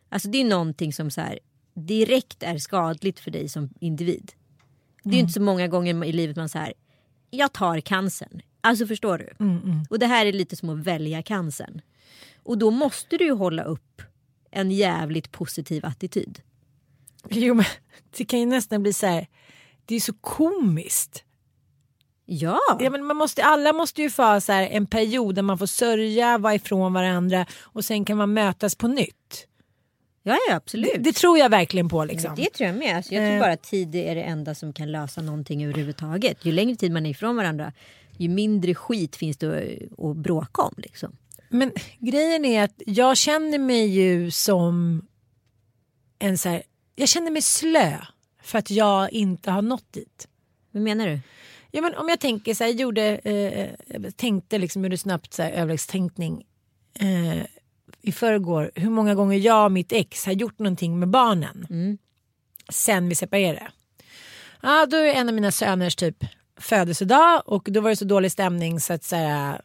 Alltså 0.08 0.28
det 0.28 0.38
är 0.40 0.44
någonting 0.44 0.92
som 0.92 1.10
så 1.10 1.20
här, 1.20 1.38
direkt 1.74 2.42
är 2.42 2.58
skadligt 2.58 3.20
för 3.20 3.30
dig 3.30 3.48
som 3.48 3.70
individ. 3.80 4.32
Det 5.02 5.10
är 5.10 5.14
ju 5.14 5.20
inte 5.20 5.32
så 5.32 5.40
många 5.42 5.68
gånger 5.68 6.04
i 6.04 6.12
livet 6.12 6.36
man 6.36 6.48
säger 6.48 6.72
jag 7.30 7.52
tar 7.52 7.80
cancern. 7.80 8.40
Alltså 8.60 8.86
förstår 8.86 9.18
du? 9.18 9.44
Och 9.90 9.98
det 9.98 10.06
här 10.06 10.26
är 10.26 10.32
lite 10.32 10.56
som 10.56 10.68
att 10.70 10.78
välja 10.78 11.22
cancern. 11.22 11.80
Och 12.42 12.58
då 12.58 12.70
måste 12.70 13.16
du 13.16 13.24
ju 13.24 13.32
hålla 13.32 13.62
upp 13.62 14.02
en 14.50 14.70
jävligt 14.70 15.32
positiv 15.32 15.86
attityd. 15.86 16.40
Jo, 17.28 17.54
men 17.54 17.64
det 18.16 18.24
kan 18.24 18.40
ju 18.40 18.46
nästan 18.46 18.82
bli 18.82 18.92
så 18.92 19.06
här, 19.06 19.26
det 19.86 19.94
är 19.96 20.00
så 20.00 20.12
komiskt. 20.20 21.24
Ja, 22.26 22.60
Ja, 22.80 22.90
men 22.90 23.04
man 23.04 23.16
måste, 23.16 23.44
alla 23.44 23.72
måste 23.72 24.02
ju 24.02 24.10
få 24.10 24.40
så 24.40 24.52
här 24.52 24.62
en 24.68 24.86
period 24.86 25.34
där 25.34 25.42
man 25.42 25.58
får 25.58 25.66
sörja, 25.66 26.38
vara 26.38 26.54
ifrån 26.54 26.92
varandra 26.92 27.46
och 27.60 27.84
sen 27.84 28.04
kan 28.04 28.16
man 28.16 28.32
mötas 28.32 28.74
på 28.74 28.88
nytt. 28.88 29.46
ja, 30.22 30.38
ja 30.48 30.54
absolut. 30.56 30.90
Det, 30.94 31.00
det 31.00 31.12
tror 31.12 31.38
jag 31.38 31.48
verkligen 31.50 31.88
på. 31.88 32.04
Liksom. 32.04 32.34
Det 32.36 32.50
tror 32.54 32.66
jag 32.66 32.76
med. 32.76 32.96
Alltså, 32.96 33.14
jag 33.14 33.24
tror 33.24 33.34
Eh. 33.34 33.40
bara 33.40 33.52
att 33.52 33.62
tid 33.62 33.94
är 33.94 34.14
det 34.14 34.22
enda 34.22 34.54
som 34.54 34.72
kan 34.72 34.92
lösa 34.92 35.22
någonting 35.22 35.64
överhuvudtaget. 35.64 36.44
Ju 36.44 36.52
längre 36.52 36.76
tid 36.76 36.92
man 36.92 37.06
är 37.06 37.10
ifrån 37.10 37.36
varandra, 37.36 37.72
ju 38.18 38.28
mindre 38.28 38.74
skit 38.74 39.16
finns 39.16 39.36
det 39.36 39.46
att, 39.98 40.04
att 40.04 40.16
bråka 40.16 40.62
om. 40.62 40.74
Liksom. 40.76 41.16
Men 41.48 41.72
grejen 41.98 42.44
är 42.44 42.64
att 42.64 42.82
jag 42.86 43.16
känner 43.16 43.58
mig 43.58 43.86
ju 43.86 44.30
som 44.30 45.02
en 46.18 46.38
så 46.38 46.48
här, 46.48 46.62
jag 47.00 47.08
känner 47.08 47.30
mig 47.30 47.42
slö 47.42 47.98
för 48.42 48.58
att 48.58 48.70
jag 48.70 49.12
inte 49.12 49.50
har 49.50 49.62
nått 49.62 49.92
dit. 49.92 50.28
Vad 50.70 50.82
menar 50.82 51.06
du? 51.06 51.20
Ja, 51.70 51.82
men 51.82 51.94
om 51.94 52.08
jag 52.08 52.20
tänker 52.20 52.54
så 52.54 52.64
här, 52.64 52.70
jag 52.70 52.80
gjorde, 52.80 53.16
eh, 53.24 53.70
jag 53.86 54.16
tänkte 54.16 54.58
liksom, 54.58 54.84
gjorde 54.84 54.98
snabbt 54.98 55.34
så 55.34 55.42
här, 55.42 55.50
överläggstänkning 55.50 56.46
eh, 56.94 57.42
i 58.02 58.12
förrgår. 58.12 58.70
Hur 58.74 58.90
många 58.90 59.14
gånger 59.14 59.38
jag 59.38 59.64
och 59.64 59.72
mitt 59.72 59.92
ex 59.92 60.26
har 60.26 60.32
gjort 60.32 60.58
någonting 60.58 60.98
med 60.98 61.08
barnen 61.08 61.66
sen 62.68 63.08
vi 63.08 63.14
separerade. 63.14 63.70
Ja, 64.62 64.86
då 64.86 64.96
är 64.96 65.14
en 65.14 65.28
av 65.28 65.34
mina 65.34 65.52
söners 65.52 65.96
typ 65.96 66.24
födelsedag 66.56 67.42
och 67.46 67.68
då 67.70 67.80
var 67.80 67.90
det 67.90 67.96
så 67.96 68.04
dålig 68.04 68.32
stämning 68.32 68.80
så 68.80 68.92
att 68.92 69.04
så 69.04 69.16
här, 69.16 69.60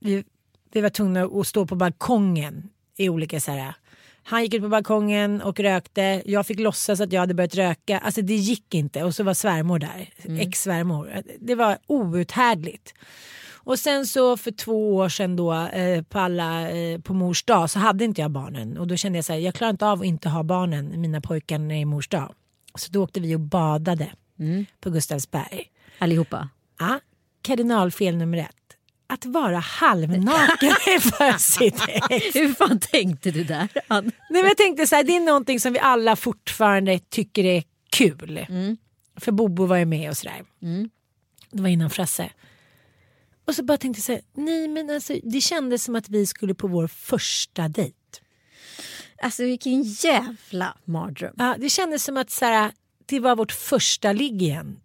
vi 0.00 0.24
vi 0.72 0.80
var 0.80 0.90
tvungna 0.90 1.24
att 1.24 1.46
stå 1.46 1.66
på 1.66 1.74
balkongen 1.74 2.68
i 2.96 3.08
olika 3.08 3.40
så 3.40 3.50
här. 3.50 3.74
Han 4.22 4.42
gick 4.42 4.54
ut 4.54 4.62
på 4.62 4.68
balkongen 4.68 5.42
och 5.42 5.60
rökte. 5.60 6.22
Jag 6.26 6.46
fick 6.46 6.60
låtsas 6.60 7.00
att 7.00 7.12
jag 7.12 7.20
hade 7.20 7.34
börjat 7.34 7.54
röka. 7.54 7.98
Alltså 7.98 8.22
det 8.22 8.34
gick 8.34 8.74
inte. 8.74 9.04
Och 9.04 9.14
så 9.14 9.22
var 9.24 9.34
svärmor 9.34 9.78
där. 9.78 10.08
Ex-svärmor. 10.40 11.22
Det 11.40 11.54
var 11.54 11.78
outhärdligt. 11.86 12.94
Och 13.62 13.78
sen 13.78 14.06
så 14.06 14.36
för 14.36 14.50
två 14.50 14.96
år 14.96 15.08
sedan 15.08 15.36
då 15.36 15.54
eh, 15.54 16.02
på, 16.02 16.18
alla, 16.18 16.70
eh, 16.70 17.00
på 17.00 17.14
mors 17.14 17.44
dag 17.44 17.70
så 17.70 17.78
hade 17.78 18.04
inte 18.04 18.20
jag 18.20 18.30
barnen. 18.30 18.78
Och 18.78 18.86
då 18.86 18.96
kände 18.96 19.18
jag 19.18 19.24
så 19.24 19.32
här, 19.32 19.40
jag 19.40 19.54
klarar 19.54 19.70
inte 19.70 19.86
av 19.86 20.00
att 20.00 20.06
inte 20.06 20.28
ha 20.28 20.42
barnen, 20.42 21.00
mina 21.00 21.20
pojkar 21.20 21.58
när 21.58 21.74
det 21.74 21.80
är 21.80 21.84
mors 21.84 22.08
dag. 22.08 22.34
Så 22.74 22.92
då 22.92 23.02
åkte 23.02 23.20
vi 23.20 23.34
och 23.34 23.40
badade 23.40 24.10
på 24.80 24.90
Gustavsberg. 24.90 25.64
Allihopa. 25.98 26.48
Ja, 26.78 27.00
kardinalfel 27.42 28.16
nummer 28.16 28.38
ett. 28.38 28.56
Att 29.10 29.24
vara 29.24 29.58
halvnaken 29.58 30.74
inför 30.86 31.38
sitt 31.38 31.82
ex. 31.88 32.34
Hur 32.36 32.54
fan 32.54 32.80
tänkte 32.80 33.30
du 33.30 33.44
där? 33.44 33.68
Ann? 33.88 34.04
Nej, 34.04 34.42
men 34.42 34.44
jag 34.44 34.56
tänkte 34.56 34.86
så 34.86 34.96
här, 34.96 35.04
det 35.04 35.16
är 35.16 35.20
någonting 35.20 35.60
som 35.60 35.72
vi 35.72 35.78
alla 35.78 36.16
fortfarande 36.16 36.98
tycker 36.98 37.44
är 37.44 37.62
kul. 37.90 38.46
För 39.20 39.32
Bobo 39.32 39.66
var 39.66 39.76
ju 39.76 39.84
med 39.84 40.10
och 40.10 40.16
sådär. 40.16 40.44
Det 41.50 41.62
var 41.62 41.68
innan 41.68 41.90
Frasse. 41.90 42.30
Och 43.44 43.54
så 43.54 43.62
bara 43.64 43.78
tänkte 43.78 43.98
jag 43.98 44.04
så 44.04 44.12
här, 44.12 44.22
nej 44.44 44.68
men 44.68 44.90
alltså 44.90 45.16
det 45.22 45.40
kändes 45.40 45.84
som 45.84 45.96
att 45.96 46.08
vi 46.08 46.26
skulle 46.26 46.54
på 46.54 46.66
vår 46.68 46.86
första 46.86 47.68
dejt. 47.68 47.96
Alltså 49.22 49.42
vilken 49.44 49.82
jävla 49.82 50.76
mardröm. 50.84 51.34
Ja, 51.38 51.56
det 51.58 51.70
kändes 51.70 52.04
som 52.04 52.16
att 52.16 52.30
så 52.30 52.44
här, 52.44 52.72
det 53.06 53.20
var 53.20 53.36
vårt 53.36 53.52
första 53.52 54.12
ligg 54.12 54.42
igen. 54.42 54.80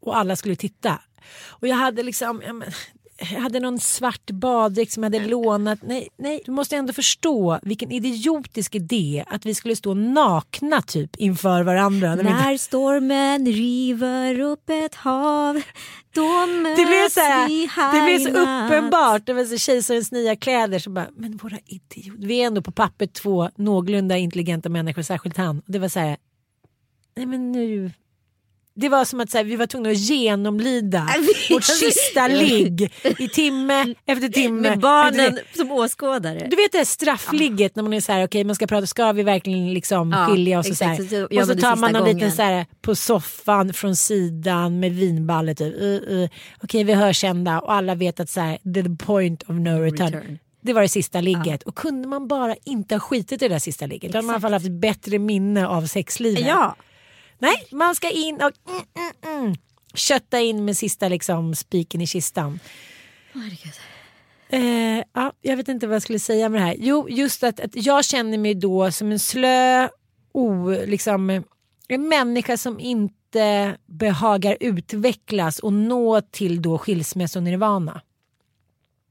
Och 0.00 0.16
alla 0.16 0.36
skulle 0.36 0.56
titta. 0.56 1.00
Och 1.46 1.68
jag 1.68 1.76
hade 1.76 2.02
liksom, 2.02 2.42
ja, 2.46 2.52
men, 2.52 2.72
hade 3.20 3.60
någon 3.60 3.80
svart 3.80 4.30
baddräkt 4.30 4.92
som 4.92 5.02
jag 5.02 5.14
hade 5.14 5.26
lånat. 5.26 5.78
Nej, 5.82 6.08
nej, 6.18 6.42
du 6.44 6.52
måste 6.52 6.76
ändå 6.76 6.92
förstå 6.92 7.58
vilken 7.62 7.92
idiotisk 7.92 8.74
idé 8.74 9.24
att 9.26 9.46
vi 9.46 9.54
skulle 9.54 9.76
stå 9.76 9.94
nakna 9.94 10.82
typ 10.82 11.16
inför 11.16 11.62
varandra. 11.62 12.14
När 12.14 12.22
När 12.22 12.56
stormen 12.56 13.46
river 13.46 14.40
upp 14.40 14.70
ett 14.70 14.94
hav 14.94 15.62
då 16.14 16.46
möts 16.46 16.80
Det 16.80 16.86
blev 16.86 17.08
så, 17.08 17.20
här, 17.20 17.48
vi 17.48 17.68
det 17.98 18.06
blev 18.06 18.32
så 18.32 18.40
uppenbart. 18.40 19.26
Det 19.26 19.32
var 19.32 19.44
så 19.44 19.58
kejsarens 19.58 20.12
nya 20.12 20.36
kläder. 20.36 20.78
Så 20.78 20.90
bara, 20.90 21.08
men 21.16 21.36
våra 21.36 21.58
idioter. 21.66 22.26
Vi 22.26 22.42
är 22.42 22.46
ändå 22.46 22.62
på 22.62 22.72
pappret 22.72 23.12
två 23.12 23.50
någorlunda 23.56 24.16
intelligenta 24.16 24.68
människor, 24.68 25.02
särskilt 25.02 25.36
han. 25.36 25.58
Och 25.58 25.72
det 25.72 25.78
var 25.78 25.88
så 25.88 26.00
här, 26.00 26.16
nej 27.16 27.26
men 27.26 27.52
nu. 27.52 27.90
Det 28.74 28.88
var 28.88 29.04
som 29.04 29.20
att 29.20 29.30
så 29.30 29.36
här, 29.36 29.44
vi 29.44 29.56
var 29.56 29.66
tvungna 29.66 29.90
att 29.90 29.98
genomlida 29.98 31.08
vårt 31.50 31.64
sista 31.64 32.28
ligg 32.28 32.92
i 33.18 33.28
timme 33.28 33.94
efter 34.06 34.28
timme. 34.28 34.60
Med 34.70 34.80
barnen 34.80 35.38
som 35.56 35.72
åskådare. 35.72 36.46
Du 36.50 36.56
vet 36.56 36.72
det 36.72 36.78
här 36.78 36.84
straffligget 36.84 37.76
när 37.76 37.82
man 37.82 37.92
är 37.92 38.00
så 38.00 38.12
här, 38.12 38.24
okej 38.24 38.44
man 38.44 38.56
ska 38.56 38.66
prata, 38.66 38.86
ska 38.86 39.12
vi 39.12 39.22
verkligen 39.22 39.74
liksom 39.74 40.10
Ja, 40.10 40.26
skilja 40.26 40.58
oss 40.58 40.70
och 40.70 40.76
så 40.76 40.84
Och 41.40 41.46
så 41.46 41.54
tar 41.54 41.76
man 41.76 41.92
någon 41.92 42.08
liten 42.14 42.32
så 42.32 42.42
här 42.42 42.66
på 42.80 42.94
soffan 42.94 43.72
från 43.72 43.96
sidan 43.96 44.80
med 44.80 44.92
vinballet 44.92 45.58
typ. 45.58 45.74
Uh, 45.82 46.14
uh. 46.14 46.28
Okej 46.62 46.84
vi 46.84 46.92
hörs 46.92 47.16
kända 47.16 47.60
och 47.60 47.72
alla 47.72 47.94
vet 47.94 48.20
att 48.20 48.30
så 48.30 48.40
här, 48.40 48.58
the 48.74 49.04
point 49.04 49.42
of 49.42 49.48
no 49.48 49.68
return. 49.68 50.12
return. 50.12 50.38
Det 50.60 50.72
var 50.72 50.82
det 50.82 50.88
sista 50.88 51.20
ligget 51.20 51.62
och 51.62 51.74
kunde 51.74 52.08
man 52.08 52.28
bara 52.28 52.56
inte 52.64 52.94
ha 52.94 53.00
skitit 53.00 53.32
i 53.32 53.48
det 53.48 53.54
där 53.54 53.58
sista 53.58 53.86
ligget. 53.86 54.12
Då 54.12 54.18
hade 54.18 54.26
man 54.26 54.32
i 54.32 54.36
alla 54.36 54.40
fall 54.40 54.52
haft 54.52 54.70
bättre 54.70 55.18
minne 55.18 55.66
av 55.66 55.86
sexlivet. 55.86 56.46
Ja, 56.46 56.76
Nej, 57.42 57.66
man 57.70 57.94
ska 57.94 58.10
in 58.10 58.34
och 58.34 58.70
mm, 58.70 58.84
mm, 59.24 59.36
mm, 59.44 59.54
kötta 59.94 60.40
in 60.40 60.64
med 60.64 60.76
sista 60.76 61.08
liksom 61.08 61.54
spiken 61.54 62.00
i 62.00 62.06
kistan. 62.06 62.60
herregud. 63.32 63.72
Eh, 64.48 65.04
ja, 65.12 65.32
jag 65.40 65.56
vet 65.56 65.68
inte 65.68 65.86
vad 65.86 65.94
jag 65.94 66.02
skulle 66.02 66.18
säga 66.18 66.48
med 66.48 66.60
det 66.60 66.64
här. 66.66 66.76
Jo, 66.78 67.08
just 67.08 67.42
att, 67.42 67.60
att 67.60 67.70
jag 67.76 68.04
känner 68.04 68.38
mig 68.38 68.54
då 68.54 68.92
som 68.92 69.12
en 69.12 69.18
slö, 69.18 69.88
o, 70.32 70.70
liksom, 70.86 71.44
en 71.88 72.08
människa 72.08 72.56
som 72.56 72.80
inte 72.80 73.76
behagar 73.86 74.56
utvecklas 74.60 75.58
och 75.58 75.72
nå 75.72 76.20
till 76.20 76.62
då 76.62 76.78
skilsmässonirvana. 76.78 78.00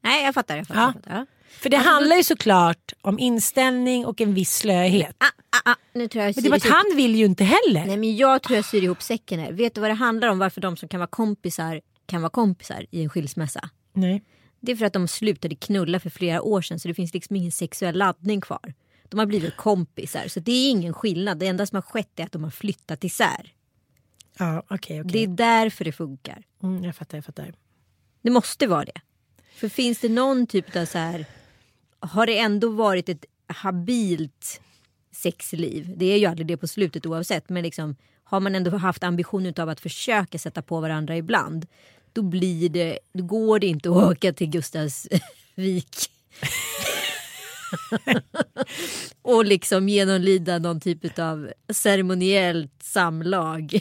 Nej 0.04 0.26
jag 0.26 0.34
fattar. 0.34 0.58
Jag 0.58 0.68
fattar, 0.68 0.82
Ja. 0.82 0.94
jag 0.96 1.04
fattar. 1.04 1.26
För 1.52 1.70
det 1.70 1.78
handlar 1.78 2.16
ju 2.16 2.24
såklart 2.24 2.94
om 3.02 3.20
inställning 3.20 4.06
och 4.06 4.22
en 4.22 4.34
viss 4.34 4.56
slöhet. 4.56 5.16
Ah, 5.18 5.72
ah, 5.72 5.76
nu 5.94 6.08
tror 6.08 6.24
jag 6.24 6.36
Men 6.36 6.44
det 6.44 6.50
var 6.50 6.58
att 6.58 6.64
han 6.64 6.86
vill 6.96 7.16
ju 7.16 7.26
inte 7.26 7.44
heller. 7.44 7.86
Nej 7.86 7.98
men 7.98 8.16
jag 8.16 8.44
tror 8.44 8.56
jag 8.56 8.66
syr 8.66 8.84
ihop 8.84 9.02
säcken 9.02 9.40
här. 9.40 9.52
Vet 9.52 9.76
du 9.76 9.82
vad 9.82 9.90
det 9.90 9.94
handlar 9.94 10.28
om 10.28 10.40
varför 10.40 10.62
de 10.62 10.78
som 10.78 10.90
kan 10.90 11.00
vara 11.00 11.08
kompisar 11.08 11.82
kan 12.06 12.22
vara 12.22 12.30
kompisar 12.30 12.86
i 12.92 13.04
en 13.04 13.10
skilsmässa? 13.10 13.70
Nej. 13.94 14.24
Det 14.60 14.72
är 14.72 14.76
för 14.76 14.86
att 14.86 14.94
de 14.94 15.08
slutade 15.08 15.56
knulla 15.56 16.00
för 16.00 16.10
flera 16.10 16.42
år 16.42 16.62
sedan 16.62 16.80
så 16.80 16.88
det 16.88 16.94
finns 16.94 17.14
liksom 17.14 17.36
ingen 17.36 17.52
sexuell 17.52 17.98
laddning 17.98 18.42
kvar. 18.42 18.74
De 19.10 19.20
har 19.20 19.26
blivit 19.26 19.58
kompisar 19.58 20.28
så 20.28 20.40
det 20.40 20.52
är 20.52 20.70
ingen 20.70 20.94
skillnad. 20.94 21.38
Det 21.40 21.48
enda 21.48 21.66
som 21.66 21.76
har 21.76 21.82
skett 21.82 22.20
är 22.20 22.24
att 22.24 22.32
de 22.32 22.44
har 22.44 22.52
flyttat 22.52 23.04
isär. 23.04 23.54
Ja, 24.38 24.64
okej, 24.70 24.98
Det 24.98 25.04
okej. 25.04 25.24
är 25.24 25.28
därför 25.28 25.86
det 25.86 25.92
funkar. 25.92 26.44
Mm, 26.64 26.84
jag 26.84 26.96
fattar, 26.96 27.18
jag 27.18 27.26
fattar. 27.26 27.54
Det 28.22 28.30
måste 28.30 28.68
vara 28.68 28.86
det. 28.86 29.02
För 29.56 29.70
finns 29.70 30.00
det 30.00 30.10
någon 30.10 30.48
typ 30.48 30.76
av 30.76 30.86
så 30.86 30.98
här. 30.98 31.26
Har 32.02 32.26
det 32.26 32.38
ändå 32.38 32.70
varit 32.70 33.10
ett 33.10 33.26
habilt 33.48 34.62
sexliv? 35.12 35.94
Det 35.98 36.06
är 36.06 36.18
ju 36.18 36.26
aldrig 36.26 36.48
det 36.48 36.58
på 36.58 36.68
slutet 36.68 37.06
oavsett. 37.06 37.50
Men 37.50 37.64
liksom, 37.64 37.96
har 38.24 38.40
man 38.40 38.56
ändå 38.56 38.78
haft 38.78 39.04
ambition 39.04 39.54
av 39.60 39.70
att 39.70 39.80
försöka 39.80 40.40
sätta 40.40 40.62
på 40.62 40.80
varandra 40.80 41.18
ibland. 41.18 41.68
Då 42.14 42.22
blir 42.22 42.70
det, 42.70 43.00
då 43.14 43.24
går 43.24 43.60
det 43.60 43.68
inte 43.68 43.90
att 43.90 43.96
åka 43.96 44.34
till 44.34 44.50
Gustavsvik. 44.50 46.12
och 49.22 49.46
liksom 49.46 49.90
genomlida 49.90 50.60
någon 50.60 50.80
typ 50.82 51.20
av 51.20 51.50
ceremoniellt 51.74 52.72
samlag 52.84 53.80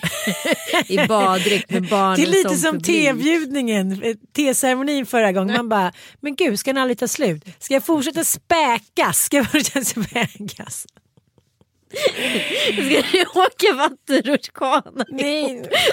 i 0.88 1.07
baddräkt 1.09 1.70
med 1.70 1.88
barnen 1.88 2.16
Det 2.16 2.22
är 2.22 2.43
lite 2.45 2.57
som 2.57 2.72
publik. 2.72 3.05
tebjudningen, 3.05 4.03
teceremonin 4.36 5.07
förra 5.07 5.32
gången. 5.32 5.57
Man 5.57 5.68
bara, 5.68 5.93
men 6.20 6.36
gud 6.36 6.59
ska 6.59 6.72
den 6.72 6.82
aldrig 6.82 6.99
ta 6.99 7.09
slut? 7.09 7.45
Ska 7.59 7.74
jag 7.74 7.84
fortsätta 7.84 8.24
späkas? 8.24 9.18
Ska 9.24 9.36
jag 9.36 9.51
fortsätta 9.51 9.84
späkas? 9.84 10.86
Ska 11.91 12.82
ni 13.12 13.24
åka 13.34 13.74
vattenrutschkana? 13.76 15.05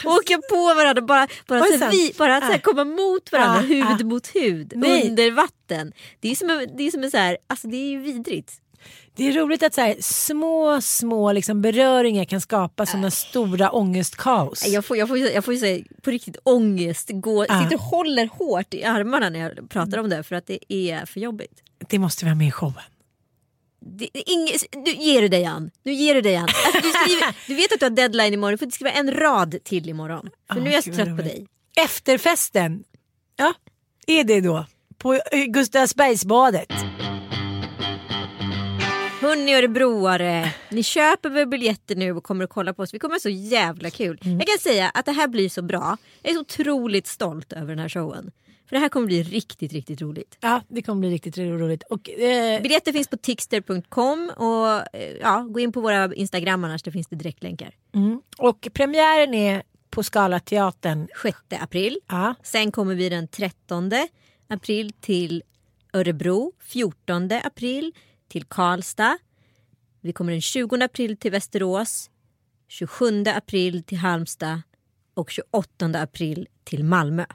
Åka 0.06 0.41
på 0.50 0.74
varandra, 0.76 1.02
bara, 1.02 1.28
bara, 1.48 1.62
Oj, 1.62 1.78
så 1.78 1.84
här, 1.86 1.91
vi, 1.91 2.14
bara 2.18 2.38
att 2.38 2.43
så 2.43 2.52
här, 2.52 2.58
Ah. 2.58 2.62
komma 2.62 2.84
mot 2.84 3.32
varandra, 3.32 3.60
Ah, 3.60 3.62
hud 3.62 4.02
ah. 4.02 4.06
mot 4.06 4.28
hud, 4.36 4.74
Nej. 4.76 5.10
under 5.10 5.32
vatten. 5.32 5.93
Det 6.20 6.32
är 6.32 6.36
som 6.36 6.50
en, 6.50 6.68
det 6.78 6.84
är 6.88 6.91
som 6.91 7.04
en 7.04 7.12
så 7.12 7.18
här, 7.18 7.38
alltså 7.48 7.68
det 7.68 7.78
är 7.78 7.89
ju 7.89 8.00
vidrigt. 8.02 8.54
Det 9.16 9.28
är 9.28 9.32
roligt 9.34 9.64
att 9.64 9.74
så 9.74 9.82
här, 9.82 9.95
små, 10.00 10.82
små 10.82 11.32
liksom, 11.32 11.62
beröringar 11.62 12.26
kan 12.26 12.41
skapa 12.41 12.86
sådana 12.86 13.12
stora 13.12 13.70
ångestkaos. 13.72 14.68
Jag 14.68 14.86
får, 14.86 14.98
jag 14.98 15.08
får, 15.08 15.18
jag 15.18 15.45
får 15.45 15.54
ju 15.54 15.60
säga 15.60 15.84
på 16.02 16.12
riktigt 16.12 16.38
ångest, 16.43 17.10
gå, 17.14 17.45
Ah. 17.50 17.64
sitter 17.64 17.76
och 17.76 17.82
håller 17.82 18.28
hårt 18.28 18.74
i 18.74 18.84
armarna 18.84 19.30
när 19.30 19.39
jag 19.39 19.70
pratar 19.70 19.98
om 19.98 20.10
det 20.10 20.24
för 20.24 20.36
att 20.36 20.48
det 20.48 20.74
är 20.74 21.06
för 21.06 21.20
jobbigt. 21.20 21.64
Det 21.89 22.00
måste 22.00 22.26
vi 22.26 22.30
ha 22.30 22.36
med 22.36 22.48
i 22.48 22.52
showen. 22.52 22.74
Det, 23.88 24.10
inget, 24.14 24.76
nu 24.76 24.92
ger 24.92 25.22
du 25.22 25.28
dig 25.28 25.46
Ann. 25.46 25.72
Nu 25.84 25.94
ger 25.94 26.16
du 26.16 26.22
dig 26.22 26.36
Ann. 26.36 26.48
Alltså, 26.66 26.82
du, 26.82 26.90
skriver, 26.90 27.36
du 27.48 27.56
vet 27.56 27.74
att 27.74 27.80
du 27.80 27.86
har 27.86 27.90
deadline 27.90 28.34
imorgon, 28.34 28.52
du 28.52 28.58
får 28.58 28.66
inte 28.66 28.76
skriva 28.76 28.92
en 28.92 29.12
rad 29.12 29.56
till 29.64 29.90
imorgon. 29.90 30.30
För 30.48 30.60
Ah, 30.60 30.64
nu 30.64 30.70
är 30.70 30.74
jag 30.74 30.84
så 30.84 30.94
trött 30.94 31.18
på 31.18 31.24
dig. 31.24 31.48
Efterfesten, 31.78 32.84
ja, 33.36 33.54
är 34.08 34.24
det 34.24 34.42
då? 34.42 34.66
På 34.98 35.14
eh, 35.14 35.20
Gustavsbergsbadet. 35.48 36.74
Hörni 39.22 39.56
Örebroare, 39.56 40.54
ni 40.70 40.84
köper 40.84 41.30
väl 41.30 41.48
biljetter 41.48 41.96
nu 41.96 42.12
och 42.12 42.24
kommer 42.24 42.44
att 42.44 42.50
kolla 42.50 42.74
på 42.74 42.82
oss. 42.84 42.94
Vi 42.94 43.00
kommer 43.00 43.16
ha 43.16 43.20
så 43.20 43.30
jävla 43.30 43.90
kul. 43.90 44.20
Mm. 44.26 44.38
Jag 44.38 44.48
kan 44.48 44.58
säga 44.60 44.90
att 44.94 45.06
det 45.06 45.12
här 45.12 45.28
blir 45.28 45.50
så 45.50 45.62
bra. 45.62 45.98
Jag 46.22 46.30
är 46.32 46.34
så 46.34 46.42
otroligt 46.42 47.08
stolt 47.08 47.54
över 47.54 47.68
den 47.68 47.80
här 47.80 47.90
showen. 47.90 48.32
För 48.68 48.76
det 48.76 48.80
här 48.80 48.89
kommer 48.89 49.07
bli 49.07 49.24
riktigt, 49.24 49.74
riktigt 49.74 50.01
roligt. 50.01 50.38
Ja, 50.41 50.61
det 50.68 50.82
kommer 50.82 50.99
bli 50.99 51.09
riktigt 51.09 51.38
roligt. 51.38 51.84
Och, 51.84 52.09
eh, 52.09 52.61
Biljetter 52.61 52.91
finns 52.91 53.07
på 53.07 53.18
tixter.com 53.18 54.32
och 54.38 54.95
eh, 54.95 55.18
ja, 55.22 55.47
gå 55.49 55.59
in 55.59 55.72
på 55.72 55.82
våra 55.82 56.13
Instagram 56.15 56.63
annars, 56.63 56.84
där 56.84 56.91
finns 56.91 57.07
det 57.07 57.15
direktlänkar. 57.15 57.76
mm. 57.95 58.22
och 58.38 58.68
premiären 58.74 59.34
är 59.34 59.63
på 59.89 60.03
Scalateatern. 60.03 61.07
6 61.22 61.38
april. 61.49 61.99
Ja. 62.07 62.36
Sen 62.43 62.72
kommer 62.72 62.95
vi 62.95 63.09
den 63.09 63.28
13 63.28 63.91
april 64.47 64.93
till 64.99 65.43
Örebro. 65.93 66.51
14 66.61 67.32
april 67.43 67.93
till 68.28 68.43
Karlstad. 68.43 69.18
Vi 70.01 70.13
kommer 70.13 70.32
den 70.32 70.41
20 70.41 70.84
april 70.84 71.18
till 71.18 71.32
Västerås. 71.32 72.09
27 72.68 73.24
april 73.36 73.84
till 73.84 73.97
Halmstad. 73.97 74.61
Och 75.13 75.30
28 75.32 75.86
april 75.86 76.47
till 76.63 76.84
Malmö. 76.84 77.26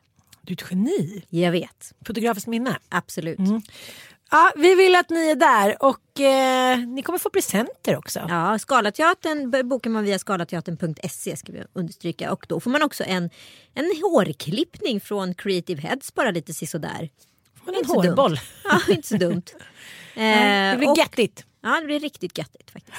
Du 0.43 0.53
är 0.53 0.57
ett 0.57 0.71
geni. 0.71 1.25
Jag 1.29 1.53
vet, 1.53 1.93
Fotografiskt 2.07 2.47
minne. 2.47 2.79
absolut. 2.89 3.39
Ja, 4.31 4.53
vi 4.57 4.75
vill 4.75 4.95
att 4.95 5.11
ni 5.11 5.31
är 5.31 5.35
där 5.37 5.77
och 5.83 6.21
eh, 6.21 6.79
ni 6.79 7.03
kommer 7.03 7.19
få 7.19 7.31
presenter 7.31 7.97
också. 7.97 8.27
Ja, 8.29 8.59
Skalateatern 8.59 9.69
bokar 9.69 9.91
man 9.91 10.05
via 10.05 10.19
skalateatern.se 10.19 11.37
ska 11.37 11.53
vi 11.53 11.63
understryka. 11.73 12.33
Och 12.33 12.47
då 12.49 12.61
får 12.61 12.71
man 12.71 12.83
också 12.83 13.05
en, 13.05 13.31
en 13.75 13.85
hårklippning 14.03 15.01
från 15.01 15.35
Creative 15.35 15.81
Heads 15.83 16.15
bara 16.15 16.31
lite 16.31 16.55
sisådär. 16.55 17.11
Men 17.65 17.75
en 17.75 17.85
hårboll. 17.85 18.41
Ja, 18.65 18.81
inte 18.89 19.09
så 19.09 19.17
dumt. 19.17 19.43
det 20.15 20.21
Eh, 20.23 20.79
blir 20.79 20.91
och- 20.91 20.99
göttigt. 20.99 21.45
Ja, 21.63 21.81
det 21.81 21.87
blir 21.87 22.01
riktigt 22.01 22.39
göttigt 22.39 22.71
faktiskt. 22.71 22.97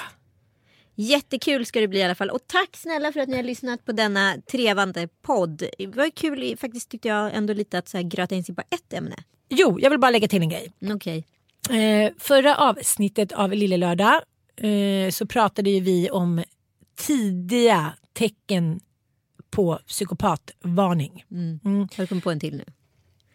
Jättekul 0.94 1.66
ska 1.66 1.80
det 1.80 1.88
bli 1.88 1.98
i 1.98 2.02
alla 2.02 2.14
fall. 2.14 2.30
Och 2.30 2.46
tack 2.46 2.76
snälla 2.76 3.12
för 3.12 3.20
att 3.20 3.28
ni 3.28 3.36
har 3.36 3.42
lyssnat 3.42 3.84
på 3.84 3.92
denna 3.92 4.36
trevande 4.50 5.08
podd. 5.22 5.62
Det 5.78 5.86
var 5.86 6.10
kul 6.10 6.56
faktiskt 6.56 6.90
tyckte 6.90 7.08
jag 7.08 7.34
ändå 7.34 7.52
lite 7.52 7.78
att 7.78 7.88
så 7.88 7.96
här 7.96 8.04
gröta 8.04 8.34
in 8.34 8.44
sig 8.44 8.54
på 8.54 8.62
ett 8.70 8.92
ämne. 8.92 9.16
Jo, 9.48 9.78
jag 9.80 9.90
vill 9.90 10.00
bara 10.00 10.10
lägga 10.10 10.28
till 10.28 10.42
en 10.42 10.48
grej. 10.48 10.72
Okej. 10.94 11.26
Eh, 11.70 12.12
förra 12.18 12.56
avsnittet 12.56 13.32
av 13.32 13.52
Lille 13.52 13.76
Lördag 13.76 14.20
eh, 14.56 15.10
så 15.10 15.26
pratade 15.26 15.70
ju 15.70 15.80
vi 15.80 16.10
om 16.10 16.42
tidiga 16.96 17.92
tecken 18.12 18.80
på 19.50 19.78
psykopatvarning. 19.86 21.24
Mm. 21.30 21.60
Mm. 21.64 21.78
Har 21.78 21.96
du 21.96 22.06
kommit 22.06 22.24
på 22.24 22.30
en 22.30 22.40
till 22.40 22.56
nu? 22.56 22.64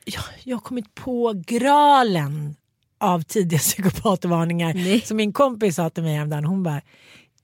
Ja, 0.06 0.22
jag 0.44 0.56
har 0.58 0.62
kommit 0.62 0.96
på 0.96 1.34
graalen 1.48 2.56
av 2.98 3.22
tidiga 3.22 3.60
psykopatvarningar 3.60 4.74
Nej. 4.74 5.02
som 5.02 5.18
min 5.18 5.34
kompis 5.34 5.76
sa 5.76 5.90
till 5.90 6.04
mig 6.04 6.16
häromdagen. 6.16 6.46
Hon 6.46 6.64
bara, 6.64 6.82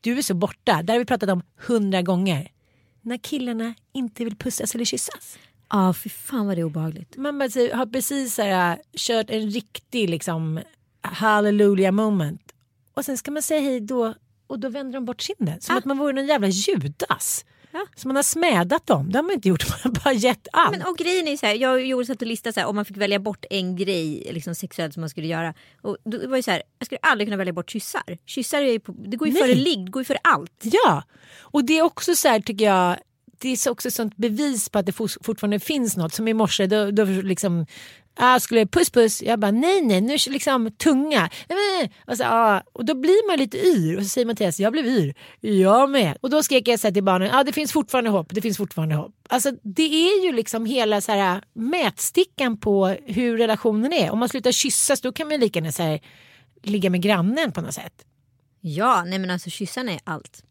du 0.05 0.17
är 0.17 0.21
så 0.21 0.33
borta. 0.33 0.81
Där 0.83 0.93
har 0.93 0.99
vi 0.99 1.05
pratat 1.05 1.29
om 1.29 1.41
hundra 1.57 2.01
gånger. 2.01 2.51
När 3.01 3.17
killarna 3.17 3.73
inte 3.93 4.23
vill 4.23 4.35
pussas 4.35 4.75
eller 4.75 4.85
kyssas. 4.85 5.37
Ja, 5.69 5.93
fy 5.93 6.09
fan 6.09 6.47
vad 6.47 6.57
det 6.57 6.61
är 6.61 6.63
obehagligt. 6.65 7.17
Man 7.17 7.39
bara, 7.39 7.49
så, 7.49 7.75
har 7.75 7.85
precis 7.85 8.35
så 8.35 8.41
här, 8.41 8.79
kört 8.97 9.29
en 9.29 9.49
riktig 9.49 10.09
liksom, 10.09 10.59
hallelujah 11.01 11.91
moment. 11.91 12.41
Och 12.93 13.05
sen 13.05 13.17
ska 13.17 13.31
man 13.31 13.41
säga 13.41 13.61
hej 13.61 13.79
då 13.79 14.13
och 14.47 14.59
då 14.59 14.69
vänder 14.69 14.93
de 14.93 15.05
bort 15.05 15.21
kinden. 15.21 15.61
Som 15.61 15.75
Ah. 15.75 15.77
att 15.77 15.85
man 15.85 15.97
vore 15.97 16.13
någon 16.13 16.25
jävla 16.27 16.47
Judas. 16.47 17.45
Ja. 17.75 17.85
Så 17.95 18.07
man 18.07 18.15
har 18.15 18.23
smädat 18.23 18.87
dem. 18.87 19.11
Det 19.11 19.17
har 19.17 19.23
man 19.23 19.31
inte 19.33 19.49
gjort. 19.49 19.69
Man 19.69 19.79
har 19.83 19.91
bara 20.03 20.13
gett 20.13 20.47
allt. 20.53 20.77
Men, 20.77 20.87
och 20.87 20.97
grejen 20.97 21.27
är 21.27 21.31
ju 21.31 21.37
så 21.37 21.45
här, 21.45 21.53
jag 21.53 21.85
gjorde 21.85 22.05
satt 22.05 22.21
och 22.21 22.27
listade 22.27 22.53
så 22.53 22.59
här, 22.59 22.67
om 22.67 22.75
man 22.75 22.85
fick 22.85 22.97
välja 22.97 23.19
bort 23.19 23.45
en 23.49 23.75
grej 23.75 24.27
liksom 24.31 24.55
sexuellt 24.55 24.93
som 24.93 25.01
man 25.01 25.09
skulle 25.09 25.27
göra. 25.27 25.53
Och 25.81 25.97
då 26.05 26.27
var 26.27 26.37
det 26.37 26.43
så 26.43 26.51
här, 26.51 26.63
jag 26.79 26.85
skulle 26.85 26.99
aldrig 27.01 27.27
kunna 27.27 27.37
välja 27.37 27.53
bort 27.53 27.69
kyssar. 27.69 28.17
Kyssar 28.25 28.61
är 28.61 28.71
ju 28.71 28.79
på, 28.79 28.91
det 28.91 29.17
går 29.17 29.27
ju 29.27 29.33
Nej. 29.33 29.41
före 29.43 29.55
ligg, 29.55 29.85
det 29.85 29.91
går 29.91 30.01
ju 30.01 30.05
före 30.05 30.19
allt. 30.23 30.61
Ja, 30.63 31.03
och 31.39 31.65
det 31.65 31.77
är 31.77 31.81
också 31.81 32.15
så 32.15 32.27
här 32.27 32.39
tycker 32.39 32.65
jag. 32.65 32.97
Det 33.37 33.49
är 33.49 33.55
så 33.55 33.71
också 33.71 33.91
sånt 33.91 34.17
bevis 34.17 34.69
på 34.69 34.79
att 34.79 34.85
det 34.85 34.91
fort- 34.91 35.17
fortfarande 35.25 35.59
finns 35.59 35.97
något. 35.97 36.13
Som 36.13 36.27
i 36.27 36.33
morse, 36.33 36.67
då, 36.67 36.91
då 36.91 37.03
liksom 37.05 37.65
ah, 38.15 38.39
skulle 38.39 38.61
jag 38.61 38.71
puss 38.71 38.89
puss. 38.89 39.21
Jag 39.21 39.39
bara 39.39 39.51
nej 39.51 39.81
nej, 39.81 40.01
nu 40.01 40.17
liksom 40.27 40.71
tunga. 40.71 41.19
Nej, 41.21 41.57
nej, 41.57 41.77
nej. 41.79 41.91
Och, 42.07 42.17
så, 42.17 42.23
ah, 42.27 42.61
och 42.73 42.85
då 42.85 42.95
blir 42.95 43.27
man 43.27 43.39
lite 43.39 43.57
yr 43.57 43.97
och 43.97 44.03
så 44.03 44.09
säger 44.09 44.25
Mattias 44.25 44.59
jag 44.59 44.71
blev 44.71 44.85
yr. 44.85 45.15
Jag 45.39 45.89
med. 45.89 46.17
Och 46.21 46.29
då 46.29 46.43
skrek 46.43 46.67
jag 46.67 46.79
så 46.79 46.87
här 46.87 46.93
till 46.93 47.03
barnen, 47.03 47.35
ah, 47.35 47.43
det 47.43 47.53
finns 47.53 47.71
fortfarande 47.71 48.09
hopp, 48.09 48.27
det 48.29 48.41
finns 48.41 48.57
fortfarande 48.57 48.95
hopp. 48.95 49.15
Alltså 49.29 49.51
det 49.63 50.09
är 50.09 50.25
ju 50.25 50.31
liksom 50.31 50.65
hela 50.65 51.01
så 51.01 51.11
här, 51.11 51.41
mätstickan 51.53 52.57
på 52.57 52.87
hur 53.05 53.37
relationen 53.37 53.93
är. 53.93 54.11
Om 54.11 54.19
man 54.19 54.29
slutar 54.29 54.51
kyssas 54.51 55.01
då 55.01 55.11
kan 55.11 55.27
man 55.27 55.39
lika 55.39 55.59
gärna 55.59 55.71
så 55.71 55.83
här, 55.83 55.99
ligga 56.63 56.89
med 56.89 57.01
grannen 57.01 57.51
på 57.51 57.61
något 57.61 57.73
sätt. 57.73 58.05
Ja, 58.61 59.03
nej 59.03 59.19
men 59.19 59.29
alltså 59.29 59.49
kyssarna 59.49 59.91
är 59.91 59.99
allt. 60.03 60.43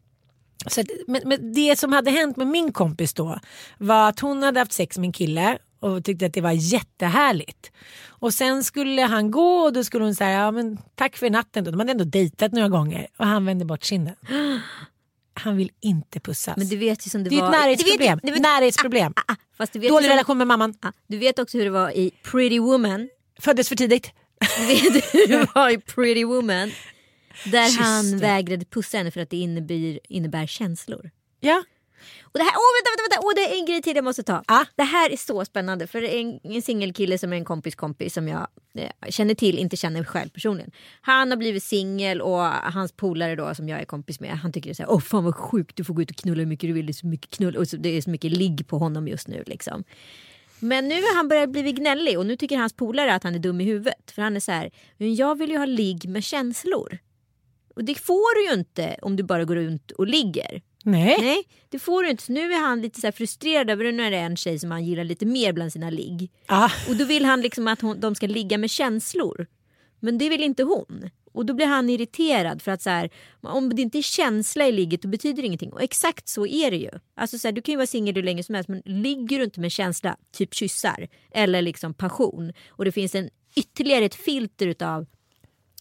Så 0.67 0.81
att, 0.81 0.87
men, 1.07 1.21
men 1.25 1.53
det 1.53 1.79
som 1.79 1.93
hade 1.93 2.11
hänt 2.11 2.37
med 2.37 2.47
min 2.47 2.73
kompis 2.73 3.13
då 3.13 3.39
var 3.77 4.09
att 4.09 4.19
hon 4.19 4.43
hade 4.43 4.59
haft 4.59 4.73
sex 4.73 4.97
med 4.97 5.07
en 5.07 5.13
kille 5.13 5.57
och 5.85 6.03
tyckte 6.03 6.25
att 6.25 6.33
det 6.33 6.41
var 6.41 6.51
jättehärligt. 6.51 7.71
Och 8.07 8.33
sen 8.33 8.63
skulle 8.63 9.01
han 9.01 9.31
gå 9.31 9.57
och 9.57 9.73
då 9.73 9.83
skulle 9.83 10.03
hon 10.03 10.15
säga 10.15 10.31
ja, 10.31 10.51
men 10.51 10.77
tack 10.95 11.17
för 11.17 11.29
natten. 11.29 11.63
Då. 11.63 11.71
De 11.71 11.79
hade 11.79 11.91
ändå 11.91 12.03
dejtat 12.03 12.51
några 12.51 12.69
gånger 12.69 13.07
och 13.17 13.25
han 13.25 13.45
vände 13.45 13.65
bort 13.65 13.83
kinden. 13.83 14.15
Han 15.33 15.57
vill 15.57 15.71
inte 15.79 16.19
pussas. 16.19 16.57
Men 16.57 16.67
du 16.67 16.77
vet 16.77 17.07
ju 17.07 17.09
som 17.09 17.23
det, 17.23 17.29
det 17.29 17.35
är 17.35 17.41
var... 17.41 17.47
ett 17.47 17.61
närhetsproblem. 17.61 18.19
Du 18.23 18.27
vet, 18.27 18.35
du 18.35 18.41
vet, 18.41 18.41
närhetsproblem. 18.41 19.13
ah, 19.15 19.35
ah, 19.57 19.65
du 19.73 19.79
ju 19.79 19.89
Dålig 19.89 20.05
som, 20.05 20.11
relation 20.11 20.37
med 20.37 20.47
mamman. 20.47 20.73
ah, 20.81 20.91
du 21.07 21.17
vet 21.17 21.39
också 21.39 21.57
hur 21.57 21.65
det 21.65 21.71
var 21.71 21.91
i 21.91 22.11
Pretty 22.23 22.59
Woman. 22.59 23.09
Föddes 23.39 23.69
för 23.69 23.75
tidigt. 23.75 24.11
Du 24.57 24.65
vet 24.65 25.13
hur 25.13 25.27
det 25.27 25.47
var 25.55 25.69
i 25.69 25.77
Pretty 25.77 26.25
Woman. 26.25 26.71
Där 27.45 27.63
Just 27.63 27.79
han 27.79 28.11
det. 28.11 28.17
vägrade 28.17 28.65
pussa 28.65 28.97
henne 28.97 29.11
för 29.11 29.21
att 29.21 29.29
det 29.29 29.37
innebär, 29.37 29.99
innebär 30.09 30.47
känslor. 30.47 31.11
Ja. 31.39 31.63
Och 32.23 32.39
det 32.39 32.43
här, 32.43 32.53
åh 32.55 32.71
vänta, 32.77 32.89
vänta, 32.91 33.03
vänta, 33.09 33.27
åh, 33.27 33.33
det 33.35 33.55
är 33.55 33.59
en 33.59 33.65
grej 33.65 33.81
till 33.81 33.95
jag 33.95 34.03
måste 34.03 34.23
ta. 34.23 34.43
Ah. 34.47 34.65
Det 34.75 34.83
här 34.83 35.09
är 35.09 35.17
så 35.17 35.45
spännande 35.45 35.87
för 35.87 36.01
det 36.01 36.15
är 36.15 36.19
en, 36.21 36.39
en 36.43 36.61
singelkille 36.61 37.17
som 37.17 37.33
är 37.33 37.37
en 37.37 37.45
kompis 37.45 37.75
kompis 37.75 38.13
som 38.13 38.27
jag 38.27 38.47
eh, 38.73 38.89
känner 39.09 39.35
till, 39.35 39.59
inte 39.59 39.77
känner 39.77 40.03
själv 40.03 40.29
personligen. 40.29 40.71
Han 41.01 41.29
har 41.29 41.37
blivit 41.37 41.63
singel 41.63 42.21
och 42.21 42.41
hans 42.73 42.91
polare 42.91 43.35
då 43.35 43.55
som 43.55 43.69
jag 43.69 43.81
är 43.81 43.85
kompis 43.85 44.19
med, 44.19 44.31
han 44.31 44.51
tycker 44.51 44.69
det 44.69 44.71
är 44.71 44.75
så 44.75 44.83
här, 44.83 44.91
åh 44.91 44.99
fan 44.99 45.23
vad 45.23 45.35
sjukt, 45.35 45.75
du 45.75 45.83
får 45.83 45.93
gå 45.93 46.01
ut 46.01 46.09
och 46.09 46.17
knulla 46.17 46.39
hur 46.39 46.47
mycket 46.47 46.69
du 46.69 46.73
vill, 46.73 46.85
det 46.85 46.91
är 46.91 46.93
så 46.93 47.07
mycket 47.07 47.31
knull 47.31 47.55
och 47.55 47.67
så, 47.67 47.77
det 47.77 47.89
är 47.89 48.01
så 48.01 48.09
mycket 48.09 48.31
ligg 48.31 48.67
på 48.67 48.77
honom 48.77 49.07
just 49.07 49.27
nu 49.27 49.43
liksom. 49.47 49.83
Men 50.59 50.87
nu 50.87 50.95
har 50.95 51.15
han 51.15 51.27
börjat 51.27 51.49
bli 51.49 51.71
gnällig 51.71 52.19
och 52.19 52.25
nu 52.25 52.35
tycker 52.35 52.57
hans 52.57 52.73
polare 52.73 53.15
att 53.15 53.23
han 53.23 53.35
är 53.35 53.39
dum 53.39 53.61
i 53.61 53.63
huvudet. 53.63 54.11
För 54.11 54.21
han 54.21 54.35
är 54.35 54.39
så 54.39 54.51
här, 54.51 54.71
"Men 54.97 55.15
jag 55.15 55.37
vill 55.37 55.49
ju 55.49 55.57
ha 55.57 55.65
ligg 55.65 56.09
med 56.09 56.23
känslor. 56.23 56.97
Och 57.75 57.83
det 57.83 57.95
får 57.95 58.35
du 58.35 58.47
ju 58.47 58.59
inte 58.59 58.95
om 59.01 59.15
du 59.15 59.23
bara 59.23 59.43
går 59.45 59.55
runt 59.55 59.91
och 59.91 60.07
ligger. 60.07 60.61
Nej. 60.85 61.17
Nej, 61.19 61.43
det 61.69 61.79
får 61.79 62.03
du 62.03 62.09
inte. 62.09 62.23
Så 62.23 62.31
nu 62.31 62.53
är 62.53 62.59
han 62.59 62.81
lite 62.81 63.01
så 63.01 63.11
frustrerad 63.11 63.69
över 63.69 63.91
nu 63.91 64.03
är 64.03 64.11
det 64.11 64.17
en 64.17 64.37
tjej 64.37 64.59
som 64.59 64.71
han 64.71 64.85
gillar 64.85 65.03
lite 65.03 65.25
mer 65.25 65.53
bland 65.53 65.73
sina 65.73 65.89
ligg. 65.89 66.31
Ah. 66.45 66.69
Och 66.89 66.95
då 66.95 67.05
vill 67.05 67.25
han 67.25 67.41
liksom 67.41 67.67
att 67.67 67.81
hon, 67.81 67.99
de 67.99 68.15
ska 68.15 68.27
ligga 68.27 68.57
med 68.57 68.69
känslor. 68.69 69.47
Men 69.99 70.17
det 70.17 70.29
vill 70.29 70.43
inte 70.43 70.63
hon. 70.63 71.09
Och 71.33 71.45
då 71.45 71.53
blir 71.53 71.65
han 71.65 71.89
irriterad 71.89 72.61
för 72.61 72.71
att 72.71 72.81
så 72.81 72.89
här, 72.89 73.09
om 73.41 73.75
det 73.75 73.81
inte 73.81 73.97
är 73.97 74.01
känsla 74.01 74.67
i 74.67 74.71
ligget 74.71 75.01
då 75.01 75.07
betyder 75.07 75.41
det 75.41 75.47
ingenting. 75.47 75.73
Och 75.73 75.83
exakt 75.83 76.27
så 76.27 76.47
är 76.47 76.71
det 76.71 76.77
ju. 76.77 76.91
Alltså 77.15 77.37
så 77.37 77.47
här, 77.47 77.51
du 77.51 77.61
kan 77.61 77.73
ju 77.73 77.77
vara 77.77 77.87
singel 77.87 78.15
hur 78.15 78.23
länge 78.23 78.43
som 78.43 78.55
helst 78.55 78.69
men 78.69 78.81
ligger 78.85 79.37
du 79.37 79.43
inte 79.43 79.59
med 79.59 79.71
känsla, 79.71 80.17
typ 80.31 80.53
kyssar 80.53 81.07
eller 81.31 81.61
liksom 81.61 81.93
passion 81.93 82.53
och 82.69 82.85
det 82.85 82.91
finns 82.91 83.15
en 83.15 83.29
ytterligare 83.55 84.05
ett 84.05 84.15
filter 84.15 84.67
utav 84.67 85.05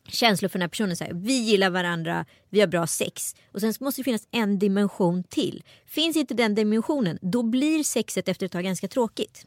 känslor 0.08 0.48
för 0.48 0.58
den 0.58 0.62
här 0.62 0.68
personen. 0.68 0.96
Så 0.96 1.04
här, 1.04 1.12
vi 1.14 1.32
gillar 1.32 1.70
varandra, 1.70 2.24
vi 2.50 2.60
har 2.60 2.66
bra 2.66 2.86
sex. 2.86 3.36
Och 3.52 3.60
sen 3.60 3.74
måste 3.80 4.00
det 4.00 4.04
finnas 4.04 4.28
en 4.30 4.58
dimension 4.58 5.24
till. 5.24 5.62
Finns 5.86 6.16
inte 6.16 6.34
den 6.34 6.54
dimensionen, 6.54 7.18
då 7.22 7.42
blir 7.42 7.84
sexet 7.84 8.28
efter 8.28 8.46
ett 8.46 8.52
tag 8.52 8.64
ganska 8.64 8.88
tråkigt. 8.88 9.46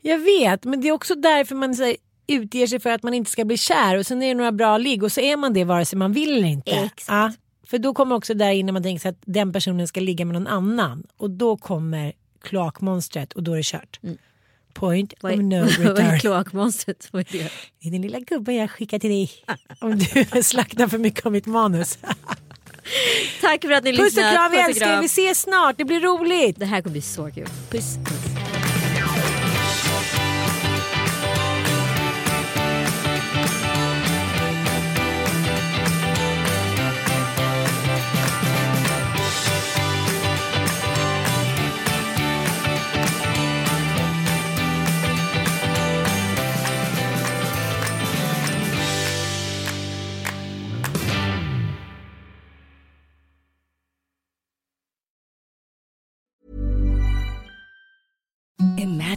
Jag 0.00 0.18
vet, 0.18 0.64
men 0.64 0.80
det 0.80 0.88
är 0.88 0.92
också 0.92 1.14
därför 1.14 1.54
man 1.54 1.74
så 1.74 1.84
här, 1.84 1.96
utger 2.26 2.66
sig 2.66 2.80
för 2.80 2.90
att 2.90 3.02
man 3.02 3.14
inte 3.14 3.30
ska 3.30 3.44
bli 3.44 3.56
kär 3.56 3.96
och 3.96 4.06
sen 4.06 4.22
är 4.22 4.28
det 4.28 4.34
några 4.34 4.52
bra 4.52 4.78
ligg 4.78 5.02
och 5.02 5.12
så 5.12 5.20
är 5.20 5.36
man 5.36 5.52
det 5.52 5.64
vare 5.64 5.84
sig 5.84 5.98
man 5.98 6.12
vill 6.12 6.36
eller 6.36 6.48
inte. 6.48 6.70
Exakt. 6.70 7.04
Ja, 7.08 7.32
för 7.66 7.78
då 7.78 7.94
kommer 7.94 8.16
också 8.16 8.34
där 8.34 8.50
in 8.50 8.66
när 8.66 8.72
man 8.72 8.82
tänker 8.82 9.00
sig 9.00 9.08
att 9.08 9.22
den 9.24 9.52
personen 9.52 9.88
ska 9.88 10.00
ligga 10.00 10.24
med 10.24 10.34
någon 10.34 10.46
annan 10.46 11.06
och 11.16 11.30
då 11.30 11.56
kommer 11.56 12.12
kloakmonstret 12.42 13.32
och 13.32 13.42
då 13.42 13.52
är 13.52 13.56
det 13.56 13.62
kört. 13.62 14.00
Point 14.76 15.12
of 15.12 15.30
är, 15.30 15.36
no 15.36 15.60
vad 15.64 15.70
är 15.70 15.94
return. 15.94 16.20
kloakmonstret? 16.20 17.08
Vad 17.12 17.20
är 17.20 17.38
det? 17.38 17.50
Det 17.82 17.88
är 17.88 17.92
den 17.92 18.02
lilla 18.02 18.20
gubben 18.20 18.54
jag 18.54 18.70
skickar 18.70 18.98
till 18.98 19.10
dig 19.10 19.30
om 19.80 19.98
du 19.98 20.42
slaktar 20.42 20.88
för 20.88 20.98
mycket 20.98 21.26
av 21.26 21.32
mitt 21.32 21.46
manus. 21.46 21.98
Tack 23.40 23.60
för 23.60 23.70
att 23.70 23.84
ni 23.84 23.96
Puss 23.96 24.16
och 24.16 24.22
kram, 24.22 24.52
vi 24.52 24.58
älskar 24.58 24.96
er. 24.96 25.00
Vi 25.00 25.06
ses 25.06 25.40
snart, 25.40 25.78
det 25.78 25.84
blir 25.84 26.00
roligt. 26.00 26.58
Det 26.58 26.66
här 26.66 26.80
kommer 26.82 26.92
bli 26.92 27.02
så 27.02 27.30
kul. 27.30 27.48
Puss. 27.70 27.98